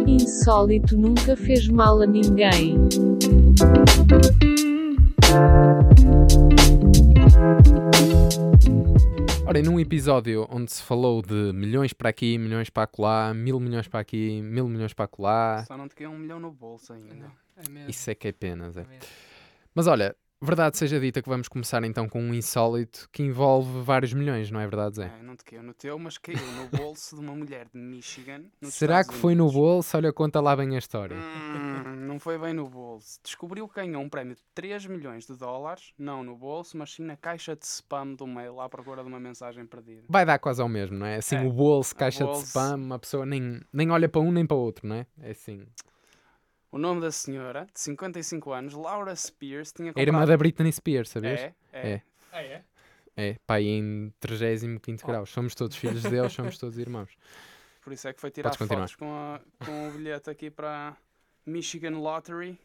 Insólito 0.05 0.97
nunca 0.97 1.35
fez 1.35 1.67
mal 1.67 2.01
a 2.01 2.05
ninguém. 2.05 2.77
Ora, 9.47 9.59
e 9.59 9.61
num 9.61 9.79
episódio 9.79 10.45
onde 10.51 10.71
se 10.71 10.83
falou 10.83 11.21
de 11.21 11.53
milhões 11.53 11.93
para 11.93 12.09
aqui, 12.09 12.37
milhões 12.37 12.69
para 12.69 12.83
acolá, 12.83 13.33
mil 13.33 13.59
milhões 13.59 13.87
para 13.87 14.01
aqui, 14.01 14.41
mil 14.41 14.67
milhões 14.67 14.93
para 14.93 15.05
acolá, 15.05 15.63
Só 15.65 15.77
não 15.77 15.87
te 15.87 15.95
quer 15.95 16.09
um 16.09 16.17
milhão 16.17 16.39
no 16.39 16.51
bolso 16.51 16.91
ainda. 16.91 17.31
É 17.55 17.69
mesmo. 17.69 17.89
isso 17.89 18.09
é 18.09 18.15
que 18.15 18.27
é 18.27 18.31
penas, 18.33 18.75
é. 18.75 18.81
é. 18.81 18.99
Mas 19.73 19.87
olha, 19.87 20.15
verdade 20.41 20.77
seja 20.77 20.99
dita 20.99 21.21
que 21.21 21.29
vamos 21.29 21.47
começar 21.47 21.83
então 21.83 22.07
com 22.07 22.21
um 22.21 22.33
insólito 22.33 23.07
que 23.11 23.23
envolve 23.23 23.81
vários 23.81 24.13
milhões, 24.13 24.51
não 24.51 24.59
é 24.59 24.67
verdade, 24.67 24.97
Zé? 24.97 25.11
É, 25.19 25.23
não 25.23 25.35
te 25.35 25.43
caiu 25.43 25.63
no 25.63 25.73
teu, 25.73 25.97
mas 25.97 26.17
caiu 26.17 26.37
no 26.37 26.77
bolso 26.77 27.15
de 27.15 27.21
uma 27.21 27.35
mulher 27.35 27.67
de 27.73 27.79
Michigan. 27.79 28.43
Será 28.63 29.01
Estados 29.01 29.15
que 29.15 29.21
foi 29.21 29.35
no 29.35 29.51
bolso? 29.51 29.97
Olha, 29.97 30.13
conta 30.13 30.39
lá 30.39 30.55
bem 30.55 30.75
a 30.75 30.79
história. 30.79 31.17
Hum, 31.17 31.95
não 32.07 32.19
foi 32.19 32.37
bem 32.37 32.53
no 32.53 32.67
bolso. 32.69 33.19
Descobriu 33.23 33.67
que 33.67 33.75
ganhou 33.75 34.01
um 34.01 34.09
prémio 34.09 34.35
de 34.35 34.41
3 34.53 34.85
milhões 34.85 35.25
de 35.25 35.35
dólares, 35.35 35.91
não 35.97 36.23
no 36.23 36.35
bolso, 36.35 36.77
mas 36.77 36.91
sim 36.93 37.03
na 37.03 37.17
caixa 37.17 37.55
de 37.55 37.65
spam 37.65 38.13
do 38.13 38.27
mail 38.27 38.59
à 38.59 38.69
procura 38.69 39.01
de 39.01 39.07
uma 39.07 39.19
mensagem 39.19 39.65
perdida. 39.65 40.03
Vai 40.07 40.25
dar 40.25 40.39
quase 40.39 40.61
ao 40.61 40.69
mesmo, 40.69 40.97
não 40.97 41.05
é? 41.05 41.17
Assim, 41.17 41.35
É, 41.35 41.43
o 41.43 41.51
bolso, 41.51 41.95
caixa 41.95 42.23
bolso. 42.25 42.41
de 42.41 42.47
spam, 42.47 42.75
uma 42.75 42.99
pessoa 42.99 43.25
nem, 43.25 43.59
nem 43.73 43.89
olha 43.91 44.07
para 44.07 44.21
um 44.21 44.31
nem 44.31 44.45
para 44.45 44.55
o 44.57 44.59
outro, 44.59 44.87
não 44.87 44.95
é? 44.97 45.07
É 45.21 45.31
assim. 45.31 45.65
O 46.71 46.77
nome 46.77 46.99
da 47.01 47.11
senhora, 47.11 47.65
de 47.73 47.79
55 47.79 48.51
anos, 48.51 48.73
Laura 48.73 49.15
Spears, 49.15 49.71
tinha 49.71 49.89
É 49.89 49.93
comprado... 49.93 50.07
irmã 50.07 50.25
da 50.25 50.37
Britney 50.37 50.71
Spears, 50.71 51.09
sabias? 51.09 51.39
É, 51.39 51.53
é. 51.71 51.89
É. 51.89 52.01
Ah, 52.31 52.41
é? 52.43 52.63
É, 53.15 53.35
pai 53.47 53.63
em 53.63 54.13
35 54.19 55.01
Oh. 55.03 55.11
graus. 55.11 55.29
Somos 55.29 55.55
todos 55.55 55.75
filhos 55.77 56.01
de 56.03 56.09
Deus, 56.09 56.33
somos 56.33 56.57
todos 56.59 56.77
irmãos. 56.77 57.09
Por 57.81 57.93
isso 57.93 58.07
é 58.07 58.13
que 58.13 58.19
foi 58.19 58.29
tirar 58.31 58.49
Podes 58.55 58.67
fotos 58.67 58.95
com, 58.95 59.11
a- 59.11 59.39
com 59.65 59.87
o 59.87 59.91
bilhete 59.91 60.29
aqui 60.29 60.51
para 60.51 60.89
a 60.89 60.97
Michigan 61.49 61.97
Lottery. 61.97 62.59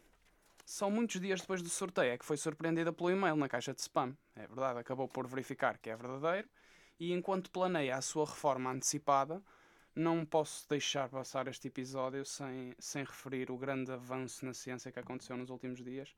Só 0.65 0.89
muitos 0.89 1.19
dias 1.19 1.41
depois 1.41 1.61
do 1.61 1.69
sorteio 1.69 2.11
é 2.13 2.17
que 2.17 2.25
foi 2.25 2.37
surpreendida 2.37 2.91
pelo 2.93 3.09
e-mail 3.09 3.35
na 3.35 3.47
caixa 3.49 3.73
de 3.73 3.81
spam. 3.81 4.15
É 4.35 4.45
verdade, 4.47 4.79
acabou 4.79 5.07
por 5.07 5.25
verificar 5.27 5.77
que 5.77 5.89
é 5.89 5.95
verdadeiro. 5.95 6.47
E 6.99 7.11
enquanto 7.13 7.49
planeia 7.49 7.95
a 7.97 8.01
sua 8.01 8.25
reforma 8.25 8.69
antecipada, 8.71 9.41
não 9.95 10.25
posso 10.25 10.67
deixar 10.69 11.09
passar 11.09 11.47
este 11.47 11.67
episódio 11.67 12.25
sem, 12.25 12.73
sem 12.79 13.03
referir 13.03 13.51
o 13.51 13.57
grande 13.57 13.91
avanço 13.91 14.45
na 14.45 14.53
ciência 14.53 14.91
que 14.91 14.99
aconteceu 14.99 15.37
nos 15.37 15.49
últimos 15.49 15.83
dias. 15.83 16.15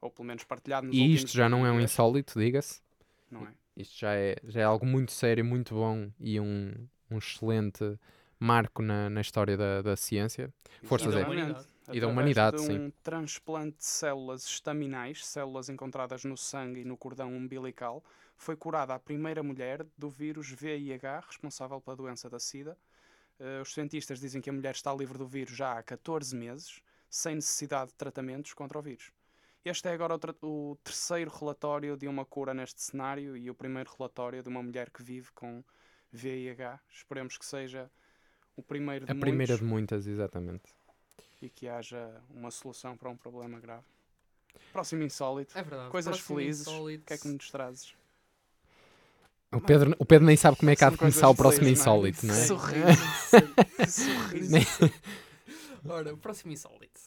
Ou 0.00 0.10
pelo 0.10 0.26
menos 0.26 0.44
partilhado 0.44 0.86
nos 0.86 0.96
E 0.96 1.14
isto 1.14 1.32
já 1.32 1.48
não 1.48 1.64
é 1.64 1.70
um 1.70 1.80
insólito, 1.80 2.38
diga-se. 2.38 2.82
Não 3.30 3.46
é? 3.46 3.54
Isto 3.76 3.98
já 3.98 4.14
é, 4.14 4.36
já 4.44 4.60
é 4.60 4.64
algo 4.64 4.84
muito 4.84 5.12
sério, 5.12 5.44
muito 5.44 5.74
bom 5.74 6.10
e 6.20 6.38
um, 6.38 6.72
um 7.10 7.18
excelente 7.18 7.98
marco 8.38 8.82
na, 8.82 9.08
na 9.08 9.20
história 9.20 9.56
da, 9.56 9.82
da 9.82 9.96
ciência. 9.96 10.52
Força, 10.82 11.10
Zé. 11.10 11.18
Exatamente. 11.18 11.42
humanidade. 11.42 11.74
E 11.92 12.00
da 12.00 12.08
humanidade, 12.08 12.56
de 12.56 12.62
sim. 12.62 12.78
um 12.78 12.90
transplante 13.02 13.76
de 13.76 13.84
células 13.84 14.44
estaminais, 14.46 15.26
células 15.26 15.68
encontradas 15.68 16.24
no 16.24 16.36
sangue 16.36 16.80
e 16.80 16.84
no 16.84 16.96
cordão 16.96 17.34
umbilical, 17.34 18.02
foi 18.36 18.56
curada 18.56 18.94
a 18.94 18.98
primeira 18.98 19.42
mulher 19.42 19.84
do 19.96 20.08
vírus 20.08 20.50
VIH, 20.50 21.24
responsável 21.26 21.80
pela 21.80 21.96
doença 21.96 22.30
da 22.30 22.38
SIDA. 22.38 22.76
Eh, 23.38 23.60
os 23.60 23.72
cientistas 23.72 24.20
dizem 24.20 24.40
que 24.40 24.50
a 24.50 24.52
mulher 24.52 24.74
está 24.74 24.92
livre 24.94 25.18
do 25.18 25.26
vírus 25.26 25.56
já 25.56 25.78
há 25.78 25.82
14 25.82 26.34
meses, 26.36 26.80
sem 27.08 27.36
necessidade 27.36 27.90
de 27.90 27.96
tratamentos 27.96 28.52
contra 28.54 28.78
o 28.78 28.82
vírus. 28.82 29.10
Este 29.64 29.88
é 29.88 29.92
agora 29.92 30.14
o, 30.42 30.70
o 30.72 30.76
terceiro 30.84 31.30
relatório 31.30 31.96
de 31.96 32.06
uma 32.06 32.24
cura 32.24 32.52
neste 32.52 32.82
cenário 32.82 33.36
e 33.36 33.48
o 33.48 33.54
primeiro 33.54 33.90
relatório 33.96 34.42
de 34.42 34.48
uma 34.48 34.62
mulher 34.62 34.90
que 34.90 35.02
vive 35.02 35.30
com 35.32 35.64
VIH. 36.12 36.80
Esperemos 36.90 37.38
que 37.38 37.46
seja 37.46 37.90
o 38.56 38.62
primeiro 38.62 39.06
de 39.06 39.12
A 39.12 39.14
primeira 39.14 39.54
muitos 39.54 39.58
de 39.58 39.64
muitas, 39.64 40.06
exatamente. 40.06 40.74
e 41.40 41.48
que 41.48 41.66
haja 41.66 42.22
uma 42.30 42.50
solução 42.50 42.96
para 42.96 43.08
um 43.08 43.16
problema 43.16 43.58
grave. 43.58 43.84
Próximo 44.72 45.02
insólito. 45.02 45.56
É 45.58 45.62
verdade. 45.62 45.90
Coisas 45.90 46.16
Próximo 46.16 46.38
felizes. 46.38 46.66
O 46.66 46.86
que 46.86 47.14
é 47.14 47.18
que 47.18 47.28
nos 47.28 47.50
trazes? 47.50 47.94
O 49.52 49.60
Pedro, 49.60 49.94
o 49.98 50.04
Pedro 50.04 50.26
nem 50.26 50.36
sabe 50.36 50.56
como 50.56 50.70
é 50.70 50.76
que 50.76 50.84
há 50.84 50.90
de 50.90 50.96
começar 50.96 51.28
o 51.28 51.34
próximo 51.34 51.62
não 51.64 51.68
é? 51.70 51.72
insólito, 51.72 52.26
não 52.26 52.34
é? 52.34 52.44
Sorriso. 52.44 52.86
Que 53.76 53.86
sorriso. 53.90 54.50
Nem- 54.52 54.66
Ora, 55.86 56.12
o 56.14 56.16
próximo 56.16 56.52
insólito. 56.52 57.00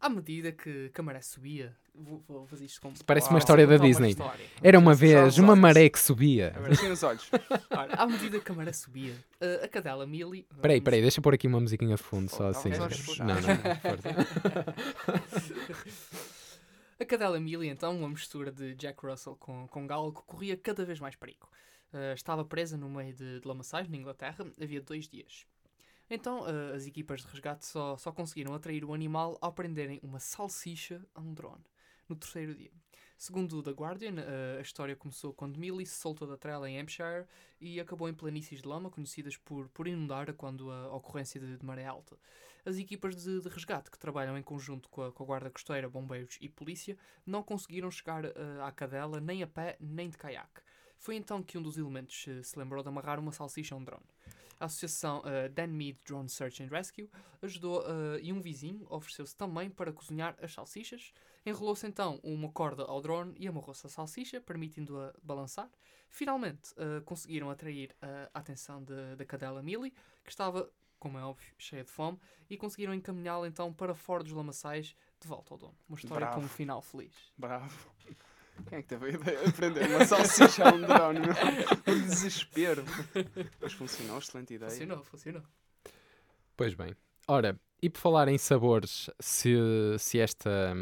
À 0.00 0.08
medida 0.08 0.52
que 0.52 0.92
a 0.96 1.02
maré 1.02 1.20
subia, 1.20 1.76
vou, 1.92 2.22
vou 2.28 2.46
fazer 2.46 2.66
isto 2.66 2.80
como. 2.80 2.94
Parece 3.04 3.28
uma 3.30 3.40
história 3.40 3.66
da 3.66 3.76
Disney. 3.76 4.10
história. 4.10 4.44
Era 4.62 4.78
uma 4.78 4.94
vez 4.94 5.36
uma 5.38 5.56
maré 5.56 5.88
que 5.88 5.98
subia. 5.98 6.54
Fechem 6.68 6.92
os 6.92 7.02
olhos. 7.02 7.28
Ora, 7.68 7.94
à 7.94 8.06
medida 8.06 8.38
que 8.38 8.52
a 8.52 8.54
maré 8.54 8.72
subia, 8.72 9.12
eh, 9.40 9.60
a 9.64 9.68
cadela 9.68 10.06
Millie. 10.06 10.46
Peraí, 10.62 10.80
peraí, 10.80 11.02
deixa 11.02 11.18
eu 11.18 11.22
pôr 11.22 11.34
aqui 11.34 11.48
uma 11.48 11.58
musiquinha 11.60 11.96
de 11.96 12.02
fundo, 12.02 12.30
só 12.30 12.46
assim. 12.48 12.68
a 12.72 12.78
Não, 12.78 12.78
não, 12.78 12.88
puxar. 12.88 13.26
não, 13.26 13.34
força. 13.80 14.08
A 17.00 17.04
cadela 17.04 17.38
Millie, 17.38 17.70
então, 17.70 17.96
uma 17.96 18.08
mistura 18.08 18.50
de 18.50 18.74
Jack 18.74 19.06
Russell 19.06 19.36
com, 19.36 19.68
com 19.68 19.86
que 19.86 20.22
corria 20.22 20.56
cada 20.56 20.84
vez 20.84 20.98
mais 20.98 21.14
perigo. 21.14 21.48
Eh, 21.92 22.12
estava 22.12 22.44
presa 22.44 22.76
no 22.76 22.88
meio 22.88 23.14
de, 23.14 23.38
de 23.38 23.46
lamaçais, 23.46 23.88
na 23.88 23.96
Inglaterra, 23.96 24.44
havia 24.60 24.80
dois 24.80 25.08
dias. 25.08 25.46
Então, 26.10 26.44
eh, 26.48 26.74
as 26.74 26.88
equipas 26.88 27.20
de 27.20 27.28
resgate 27.28 27.64
só, 27.66 27.96
só 27.96 28.10
conseguiram 28.10 28.52
atrair 28.52 28.84
o 28.84 28.92
animal 28.92 29.38
ao 29.40 29.52
prenderem 29.52 30.00
uma 30.02 30.18
salsicha 30.18 31.00
a 31.14 31.20
um 31.20 31.32
drone, 31.32 31.64
no 32.08 32.16
terceiro 32.16 32.52
dia. 32.52 32.72
Segundo 33.16 33.58
o 33.58 33.62
The 33.62 33.70
Guardian, 33.70 34.16
eh, 34.18 34.56
a 34.58 34.60
história 34.60 34.96
começou 34.96 35.32
quando 35.32 35.56
Millie 35.56 35.86
se 35.86 36.00
soltou 36.00 36.26
da 36.26 36.36
trela 36.36 36.68
em 36.68 36.80
Hampshire 36.80 37.26
e 37.60 37.78
acabou 37.78 38.08
em 38.08 38.14
planícies 38.14 38.60
de 38.60 38.66
lama, 38.66 38.90
conhecidas 38.90 39.36
por, 39.36 39.68
por 39.68 39.86
inundar 39.86 40.34
quando 40.34 40.68
a 40.68 40.92
ocorrência 40.96 41.40
de, 41.40 41.58
de 41.58 41.64
maré 41.64 41.84
alta. 41.84 42.18
As 42.68 42.76
equipas 42.76 43.16
de, 43.16 43.40
de 43.40 43.48
resgate, 43.48 43.90
que 43.90 43.98
trabalham 43.98 44.36
em 44.36 44.42
conjunto 44.42 44.90
com 44.90 45.02
a, 45.02 45.10
com 45.10 45.22
a 45.22 45.26
Guarda 45.26 45.48
Costeira, 45.48 45.88
Bombeiros 45.88 46.36
e 46.38 46.50
Polícia, 46.50 46.98
não 47.24 47.42
conseguiram 47.42 47.90
chegar 47.90 48.26
eh, 48.26 48.32
à 48.60 48.70
cadela 48.70 49.18
nem 49.22 49.42
a 49.42 49.46
pé 49.46 49.78
nem 49.80 50.10
de 50.10 50.18
caiaque. 50.18 50.60
Foi 50.98 51.16
então 51.16 51.42
que 51.42 51.56
um 51.56 51.62
dos 51.62 51.78
elementos 51.78 52.26
eh, 52.28 52.42
se 52.42 52.58
lembrou 52.58 52.82
de 52.82 52.88
amarrar 52.90 53.18
uma 53.18 53.32
salsicha 53.32 53.74
a 53.74 53.78
um 53.78 53.82
drone. 53.82 54.04
A 54.60 54.66
associação 54.66 55.22
eh, 55.24 55.48
Dan 55.48 55.68
Mead 55.68 55.98
Drone 56.04 56.28
Search 56.28 56.62
and 56.62 56.68
Rescue 56.68 57.08
ajudou 57.40 57.82
eh, 57.86 58.20
e 58.20 58.34
um 58.34 58.40
vizinho 58.42 58.86
ofereceu-se 58.90 59.34
também 59.34 59.70
para 59.70 59.90
cozinhar 59.90 60.36
as 60.42 60.52
salsichas. 60.52 61.14
Enrolou-se 61.46 61.86
então 61.86 62.20
uma 62.22 62.50
corda 62.50 62.82
ao 62.82 63.00
drone 63.00 63.34
e 63.38 63.48
amarrou-se 63.48 63.86
a 63.86 63.88
salsicha, 63.88 64.42
permitindo-a 64.42 65.14
balançar. 65.22 65.70
Finalmente 66.10 66.74
eh, 66.76 67.00
conseguiram 67.04 67.50
atrair 67.50 67.94
eh, 68.02 68.30
a 68.34 68.38
atenção 68.40 68.82
da 68.82 69.24
cadela 69.24 69.62
Millie, 69.62 69.92
que 70.24 70.30
estava, 70.30 70.70
como 70.98 71.18
é 71.18 71.22
óbvio, 71.22 71.46
cheia 71.58 71.84
de 71.84 71.90
fome, 71.90 72.18
e 72.48 72.56
conseguiram 72.56 72.94
encaminhá-la 72.94 73.46
então 73.46 73.72
para 73.72 73.94
fora 73.94 74.22
dos 74.22 74.32
lamaçais, 74.32 74.94
de 75.20 75.28
volta 75.28 75.54
ao 75.54 75.58
dono. 75.58 75.76
Uma 75.88 75.96
história 75.96 76.26
com 76.28 76.36
um 76.36 76.40
Bravo. 76.40 76.54
final 76.54 76.82
feliz. 76.82 77.14
Bravo. 77.36 77.90
Quem 78.68 78.78
é 78.78 78.82
que 78.82 78.88
teve 78.88 79.06
a 79.06 79.08
ideia 79.10 79.44
de 79.44 79.52
prender 79.52 79.88
uma 79.90 80.04
salsicha 80.04 80.68
a 80.68 80.74
um 80.74 80.80
drone? 80.80 81.20
meu? 81.20 81.34
Um 81.94 82.00
desespero. 82.06 82.84
Mas 83.60 83.72
funcionou, 83.72 84.18
excelente 84.18 84.54
ideia. 84.54 84.70
Funcionou, 84.70 85.04
funcionou. 85.04 85.42
Pois 86.56 86.74
bem. 86.74 86.94
Ora, 87.28 87.58
e 87.80 87.88
por 87.88 88.00
falar 88.00 88.26
em 88.26 88.36
sabores, 88.36 89.08
se, 89.20 89.54
se, 89.98 90.18
esta, 90.18 90.74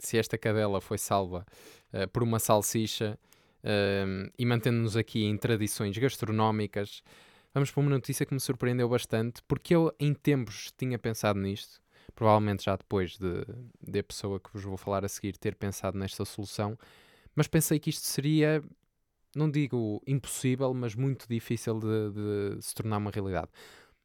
se 0.00 0.18
esta 0.18 0.36
cadela 0.36 0.80
foi 0.80 0.98
salva 0.98 1.46
eh, 1.92 2.06
por 2.06 2.24
uma 2.24 2.40
salsicha 2.40 3.16
eh, 3.62 4.30
e 4.36 4.44
mantendo-nos 4.44 4.96
aqui 4.96 5.24
em 5.24 5.36
tradições 5.36 5.96
gastronómicas, 5.96 7.02
vamos 7.52 7.70
para 7.70 7.80
uma 7.80 7.90
notícia 7.90 8.24
que 8.24 8.34
me 8.34 8.40
surpreendeu 8.40 8.88
bastante, 8.88 9.42
porque 9.46 9.74
eu 9.74 9.94
em 9.98 10.14
tempos 10.14 10.72
tinha 10.76 10.98
pensado 10.98 11.38
nisto, 11.38 11.80
provavelmente 12.14 12.64
já 12.64 12.76
depois 12.76 13.16
de, 13.18 13.44
de 13.80 13.98
a 13.98 14.04
pessoa 14.04 14.38
que 14.40 14.50
vos 14.52 14.62
vou 14.62 14.76
falar 14.76 15.04
a 15.04 15.08
seguir 15.08 15.36
ter 15.36 15.54
pensado 15.54 15.98
nesta 15.98 16.24
solução, 16.24 16.78
mas 17.34 17.46
pensei 17.48 17.78
que 17.78 17.90
isto 17.90 18.06
seria, 18.06 18.62
não 19.34 19.50
digo 19.50 20.02
impossível, 20.06 20.72
mas 20.74 20.94
muito 20.94 21.26
difícil 21.28 21.78
de, 21.78 22.56
de 22.56 22.62
se 22.62 22.74
tornar 22.74 22.98
uma 22.98 23.10
realidade. 23.10 23.48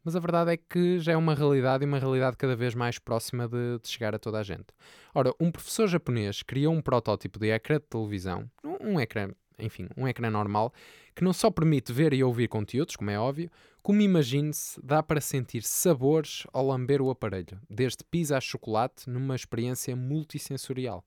mas 0.04 0.16
a 0.16 0.20
verdade 0.20 0.52
é 0.54 0.58
que 0.58 1.00
já 1.00 1.14
é 1.14 1.18
uma 1.18 1.34
realidade 1.34 1.84
e 1.84 1.88
uma 1.88 1.98
realidade 2.00 2.38
cada 2.38 2.56
vez 2.56 2.76
mais 2.76 3.00
próxima 3.00 3.48
de, 3.48 3.80
de 3.82 3.88
chegar 3.88 4.14
a 4.14 4.20
toda 4.20 4.40
a 4.40 4.44
gente. 4.44 4.68
Ora, 5.14 5.34
um 5.40 5.52
professor 5.52 5.88
japonês 5.88 6.44
criou 6.44 6.74
um 6.74 6.82
protótipo 6.82 7.40
de 7.40 7.50
ecrã 7.50 7.78
de 7.78 7.88
televisão, 7.88 8.50
um, 8.64 8.94
um 8.94 9.00
ecrã, 9.00 9.32
enfim, 9.60 9.88
um 9.96 10.08
ecrã 10.08 10.30
normal, 10.30 10.74
que 11.16 11.24
não 11.24 11.34
só 11.34 11.50
permite 11.50 11.92
ver 11.94 12.14
e 12.14 12.24
ouvir 12.24 12.48
conteúdos, 12.48 12.96
como 12.96 13.10
é 13.10 13.20
óbvio, 13.20 13.50
como 13.82 14.02
imagine-se, 14.02 14.80
dá 14.84 15.02
para 15.04 15.22
sentir 15.22 15.64
sabores 15.64 16.44
ao 16.52 16.66
lamber 16.68 17.02
o 17.02 17.10
aparelho, 17.10 17.60
desde 17.70 18.04
pizza 18.04 18.38
a 18.38 18.42
chocolate, 18.42 19.10
numa 19.10 19.36
experiência 19.36 19.96
multissensorial. 19.96 21.06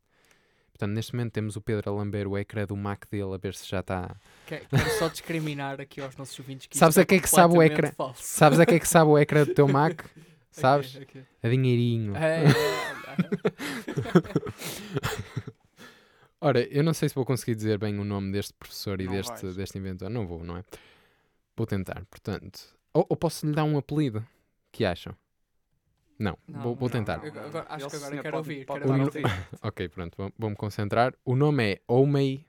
Portanto, 0.70 0.94
neste 0.94 1.12
momento 1.12 1.32
temos 1.32 1.56
o 1.56 1.60
Pedro 1.60 1.90
a 1.90 1.94
lamber 1.94 2.28
o 2.28 2.38
ecrã 2.38 2.64
do 2.64 2.76
Mac 2.76 3.04
dele, 3.10 3.34
a 3.34 3.36
ver 3.36 3.52
se 3.56 3.68
já 3.68 3.80
está. 3.80 4.14
Que- 4.46 4.60
Quero 4.70 4.90
só 4.98 5.08
discriminar 5.08 5.80
aqui 5.80 6.00
aos 6.00 6.16
nossos 6.16 6.38
ouvintes 6.38 6.68
que 6.68 6.78
Sabes 6.78 6.96
isto 6.96 7.02
a 7.02 7.06
que 7.06 7.16
é 7.16 7.20
que 7.20 7.28
sabe 7.28 7.58
o 7.58 7.62
ecrã? 7.62 7.90
falso. 7.90 8.22
Sabes 8.22 8.60
a 8.60 8.66
que 8.66 8.74
é 8.76 8.78
que 8.78 8.86
sabe 8.86 9.10
o 9.10 9.18
ecrã 9.18 9.44
do 9.44 9.52
teu 9.54 9.66
Mac? 9.66 10.02
Sabes? 10.52 10.94
Ok, 10.94 11.02
ok. 11.02 11.22
A 11.42 11.48
dinheirinho. 11.48 12.16
É, 12.16 12.44
é, 12.44 12.48
Ora, 16.40 16.60
eu 16.72 16.84
não 16.84 16.94
sei 16.94 17.08
se 17.08 17.14
vou 17.14 17.24
conseguir 17.24 17.54
dizer 17.56 17.78
bem 17.78 17.98
o 17.98 18.04
nome 18.04 18.30
deste 18.32 18.52
professor 18.54 19.00
e 19.00 19.04
Não 19.06 19.12
deste, 19.12 19.42
vais. 19.42 19.56
deste 19.56 19.78
inventor. 19.78 20.08
Não 20.08 20.26
vou, 20.26 20.44
não 20.44 20.56
é? 20.56 20.64
Vou 21.56 21.66
tentar, 21.66 22.04
portanto. 22.06 22.60
Ou, 22.94 23.04
ou 23.08 23.16
posso 23.16 23.44
lhe 23.46 23.52
dar 23.52 23.64
um 23.64 23.76
apelido? 23.76 24.24
que 24.70 24.84
acham? 24.84 25.16
Não, 26.18 26.36
Não, 26.46 26.60
vou, 26.60 26.74
vou 26.76 26.88
não. 26.88 26.92
tentar. 26.92 27.24
Eu 27.24 27.32
agora- 27.32 27.66
acho 27.68 27.84
Ele 27.86 27.90
que 27.90 27.96
agora 27.96 28.16
sim, 28.16 28.22
quero 28.22 28.36
pode- 28.36 28.36
ouvir, 28.36 28.64
pode 28.66 28.80
quero 28.80 28.92
dar 28.92 29.04
ouvir. 29.04 29.22
Ok, 29.62 29.88
pronto, 29.88 30.16
vou- 30.16 30.32
vou-me 30.38 30.56
concentrar. 30.56 31.14
O 31.24 31.34
nome 31.34 31.72
é 31.72 31.80
Omei. 31.88 32.46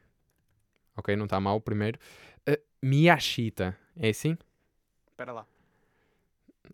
Ok, 0.97 1.15
não 1.15 1.25
está 1.25 1.39
mal 1.39 1.55
o 1.55 1.61
primeiro. 1.61 1.97
Uh, 2.47 2.57
Miyashita. 2.83 3.75
É 3.95 4.09
assim? 4.09 4.37
Espera 5.09 5.31
lá. 5.31 5.45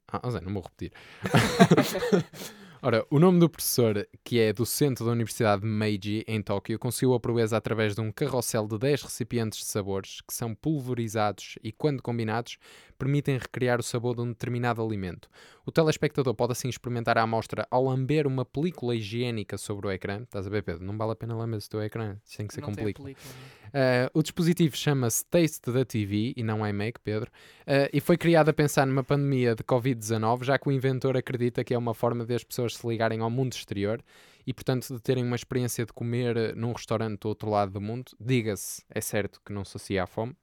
Ah, 0.08 0.30
Zé, 0.30 0.42
não 0.42 0.54
vou 0.54 0.64
repetir. 0.64 0.92
Ora, 2.88 3.04
o 3.10 3.18
nome 3.18 3.40
do 3.40 3.50
professor, 3.50 4.08
que 4.24 4.40
é 4.40 4.54
docente 4.54 5.04
da 5.04 5.10
Universidade 5.10 5.64
de 5.64 5.68
Meiji, 5.68 6.24
em 6.28 6.40
Tóquio, 6.40 6.78
conseguiu 6.78 7.16
a 7.16 7.20
proeza 7.20 7.58
através 7.58 7.96
de 7.96 8.02
um 8.02 8.12
carrossel 8.12 8.68
de 8.68 8.78
10 8.78 9.02
recipientes 9.02 9.58
de 9.58 9.66
sabores 9.66 10.22
que 10.22 10.32
são 10.32 10.54
pulverizados 10.54 11.58
e, 11.64 11.72
quando 11.72 12.04
combinados, 12.04 12.60
permitem 12.98 13.38
recriar 13.38 13.80
o 13.80 13.84
sabor 13.84 14.16
de 14.16 14.22
um 14.22 14.28
determinado 14.28 14.82
alimento. 14.84 15.30
O 15.66 15.72
telespectador 15.72 16.34
pode 16.34 16.54
assim 16.54 16.70
experimentar 16.70 17.18
a 17.18 17.24
amostra 17.24 17.68
ao 17.70 17.84
lamber 17.86 18.28
uma 18.28 18.46
película 18.46 18.96
higiênica 18.96 19.58
sobre 19.58 19.88
o 19.88 19.92
ecrã. 19.92 20.22
Estás 20.22 20.48
a 20.48 20.50
ver, 20.50 20.64
Pedro? 20.64 20.84
Não 20.84 20.98
vale 20.98 21.12
a 21.12 21.16
pena 21.16 21.36
lamber 21.36 21.60
o 21.60 21.70
teu 21.70 21.82
ecrã. 21.82 22.18
Isso 22.24 22.38
tem 22.38 22.48
que 22.48 22.54
ser 22.54 22.62
Não 22.62 22.70
com 22.70 22.76
tem 22.76 22.84
película. 22.84 23.06
película, 23.06 23.34
não 23.34 23.62
é? 23.62 23.66
Uh, 23.76 24.10
o 24.14 24.24
dispositivo 24.24 24.78
chama-se 24.78 25.26
Taste 25.26 25.70
da 25.70 25.84
TV 25.84 26.34
e 26.38 26.44
não 26.44 26.66
iMac, 26.66 26.98
Pedro, 27.04 27.30
uh, 27.30 27.90
e 27.92 28.00
foi 28.00 28.16
criado 28.16 28.48
a 28.48 28.54
pensar 28.54 28.88
numa 28.88 29.04
pandemia 29.04 29.54
de 29.54 29.64
Covid-19, 29.64 30.44
já 30.46 30.58
que 30.58 30.70
o 30.70 30.72
inventor 30.72 31.18
acredita 31.18 31.62
que 31.62 31.74
é 31.74 31.78
uma 31.78 31.94
forma 31.94 32.26
de 32.26 32.34
as 32.34 32.44
pessoas 32.44 32.78
se 32.78 32.88
ligarem 32.88 33.20
ao 33.20 33.30
mundo 33.30 33.52
exterior 33.52 34.02
e, 34.48 34.54
portanto, 34.54 34.94
de 34.94 35.02
terem 35.02 35.26
uma 35.26 35.36
experiência 35.36 35.86
de 35.86 35.92
comer 35.92 36.38
uh, 36.38 36.56
num 36.56 36.72
restaurante 36.72 37.20
do 37.20 37.28
outro 37.28 37.50
lado 37.50 37.74
do 37.74 37.82
mundo. 37.82 38.12
Diga-se, 38.18 38.82
é 38.90 39.02
certo 39.02 39.42
que 39.46 39.52
não 39.52 39.66
sacia 39.66 40.04
a 40.04 40.08
fome, 40.08 40.34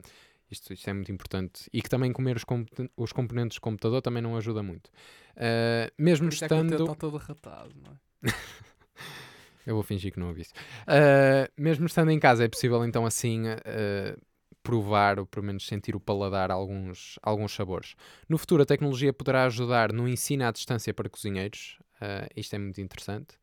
isto, 0.53 0.71
isto 0.73 0.89
é 0.89 0.93
muito 0.93 1.11
importante, 1.11 1.69
e 1.73 1.81
que 1.81 1.89
também 1.89 2.13
comer 2.13 2.37
os, 2.37 2.43
compo- 2.43 2.89
os 2.95 3.11
componentes 3.11 3.57
do 3.57 3.61
computador 3.61 4.01
também 4.01 4.21
não 4.21 4.37
ajuda 4.37 4.63
muito. 4.63 4.87
Uh, 5.35 5.91
mesmo 5.97 6.29
isso 6.29 6.43
é 6.43 6.47
estando. 6.47 6.81
está 6.81 6.95
todo 6.95 7.17
arratado, 7.17 7.73
não 7.83 7.91
é? 7.91 8.31
Eu 9.65 9.75
vou 9.75 9.83
fingir 9.83 10.11
que 10.11 10.19
não 10.19 10.27
ouvi 10.27 10.41
isso. 10.41 10.53
Uh, 10.83 11.49
mesmo 11.57 11.85
estando 11.85 12.11
em 12.11 12.19
casa, 12.19 12.43
é 12.43 12.47
possível 12.47 12.83
então 12.85 13.05
assim 13.05 13.47
uh, 13.47 14.21
provar 14.61 15.19
ou 15.19 15.25
pelo 15.25 15.45
menos 15.45 15.65
sentir 15.65 15.95
o 15.95 15.99
paladar 15.99 16.51
alguns, 16.51 17.17
alguns 17.21 17.53
sabores. 17.53 17.95
No 18.27 18.37
futuro, 18.37 18.63
a 18.63 18.65
tecnologia 18.65 19.13
poderá 19.13 19.45
ajudar 19.45 19.91
no 19.93 20.07
ensino 20.07 20.45
à 20.45 20.51
distância 20.51 20.93
para 20.93 21.09
cozinheiros. 21.09 21.77
Uh, 21.95 22.27
isto 22.35 22.53
é 22.55 22.59
muito 22.59 22.81
interessante. 22.81 23.37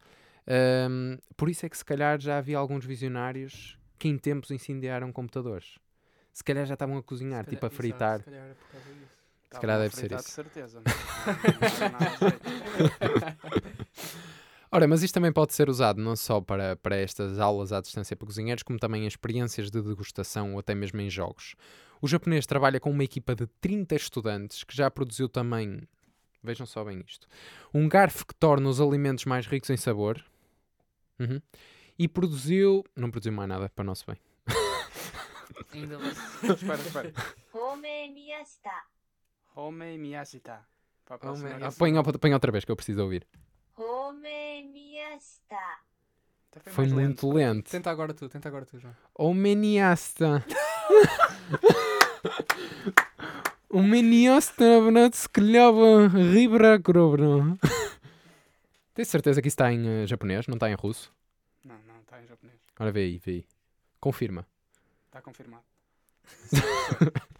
Um, 0.46 1.16
por 1.36 1.48
isso 1.48 1.64
é 1.64 1.68
que 1.68 1.76
se 1.76 1.84
calhar 1.84 2.20
já 2.20 2.38
havia 2.38 2.58
alguns 2.58 2.84
visionários 2.84 3.78
que 3.98 4.08
em 4.08 4.18
tempos 4.18 4.50
incendiaram 4.50 5.12
computadores. 5.12 5.78
Se 6.40 6.44
calhar 6.44 6.64
já 6.64 6.72
estavam 6.72 6.96
a 6.96 7.02
cozinhar, 7.02 7.44
Se 7.44 7.50
tipo 7.50 7.66
a 7.66 7.68
calhar- 7.68 7.76
fritar. 7.76 8.14
exato, 8.20 8.24
se 8.24 8.30
calhar 8.30 8.48
é 8.48 8.54
por 8.54 8.68
causa 8.70 8.86
disso. 8.94 9.10
Estava 9.44 9.60
calhar 9.60 9.78
deve 9.78 9.94
ser 9.94 10.12
isso. 10.12 10.24
De 10.24 10.30
certeza. 10.30 10.80
Não, 10.80 10.90
Ora, 14.72 14.88
mas 14.88 15.02
isto 15.02 15.12
também 15.12 15.30
pode 15.32 15.52
ser 15.52 15.68
usado 15.68 16.00
não 16.00 16.16
só 16.16 16.40
para, 16.40 16.76
para 16.76 16.96
estas 16.96 17.38
aulas 17.38 17.72
à 17.74 17.80
distância 17.82 18.16
para 18.16 18.24
cozinheiros, 18.24 18.62
como 18.62 18.78
também 18.78 19.04
em 19.04 19.06
experiências 19.06 19.70
de 19.70 19.82
degustação 19.82 20.54
ou 20.54 20.60
até 20.60 20.74
mesmo 20.74 20.98
em 21.02 21.10
jogos. 21.10 21.56
O 22.00 22.08
japonês 22.08 22.46
trabalha 22.46 22.80
com 22.80 22.90
uma 22.90 23.04
equipa 23.04 23.34
de 23.34 23.46
30 23.60 23.96
estudantes 23.96 24.64
que 24.64 24.74
já 24.74 24.90
produziu 24.90 25.28
também, 25.28 25.82
vejam 26.42 26.64
só 26.64 26.82
bem 26.82 27.04
isto, 27.06 27.26
um 27.74 27.86
garfo 27.86 28.24
que 28.24 28.34
torna 28.34 28.66
os 28.66 28.80
alimentos 28.80 29.26
mais 29.26 29.46
ricos 29.46 29.68
em 29.68 29.76
sabor. 29.76 30.24
Uhum. 31.18 31.38
E 31.98 32.08
produziu, 32.08 32.82
não 32.96 33.10
produziu 33.10 33.32
mais 33.34 33.46
nada 33.50 33.68
para 33.68 33.82
o 33.82 33.86
nosso 33.86 34.06
bem. 34.06 34.16
Ainda 35.72 35.96
espera, 36.42 36.80
espera. 36.80 37.12
Home 37.52 38.08
Miyashita. 38.10 38.70
Home 39.54 39.98
Miyashita. 39.98 40.66
Põe, 41.78 42.32
outra 42.32 42.52
vez 42.52 42.64
que 42.64 42.70
eu 42.70 42.76
preciso 42.76 43.02
ouvir. 43.02 43.26
Home 43.76 44.62
Miyashita. 44.72 45.56
Foi 46.66 46.86
muito 46.86 47.28
lento. 47.28 47.56
lento. 47.56 47.70
Tenta 47.70 47.90
agora 47.90 48.12
tu, 48.12 48.28
tenta 48.28 48.48
agora 48.48 48.66
tu, 48.66 48.78
João. 48.78 48.94
Homem 49.14 49.56
Miyashita. 49.56 50.44
У 53.72 53.82
меня 53.82 54.40
страна 54.40 55.10
склева 55.12 56.08
Ribra 56.08 56.80
кровно. 56.80 57.56
Tens 58.92 59.08
certeza 59.08 59.40
que 59.40 59.46
isso 59.46 59.54
está 59.54 59.72
em 59.72 60.02
uh, 60.02 60.06
japonês, 60.08 60.48
não 60.48 60.54
está 60.56 60.68
em 60.68 60.74
russo? 60.74 61.12
Não, 61.64 61.76
não, 61.86 62.00
está 62.00 62.20
em 62.20 62.26
japonês. 62.26 62.58
Ora, 62.78 62.90
vê 62.90 63.02
aí, 63.02 63.18
vê 63.18 63.30
aí. 63.30 63.46
Confirma. 64.00 64.44
Está 65.10 65.20
confirmado. 65.20 65.64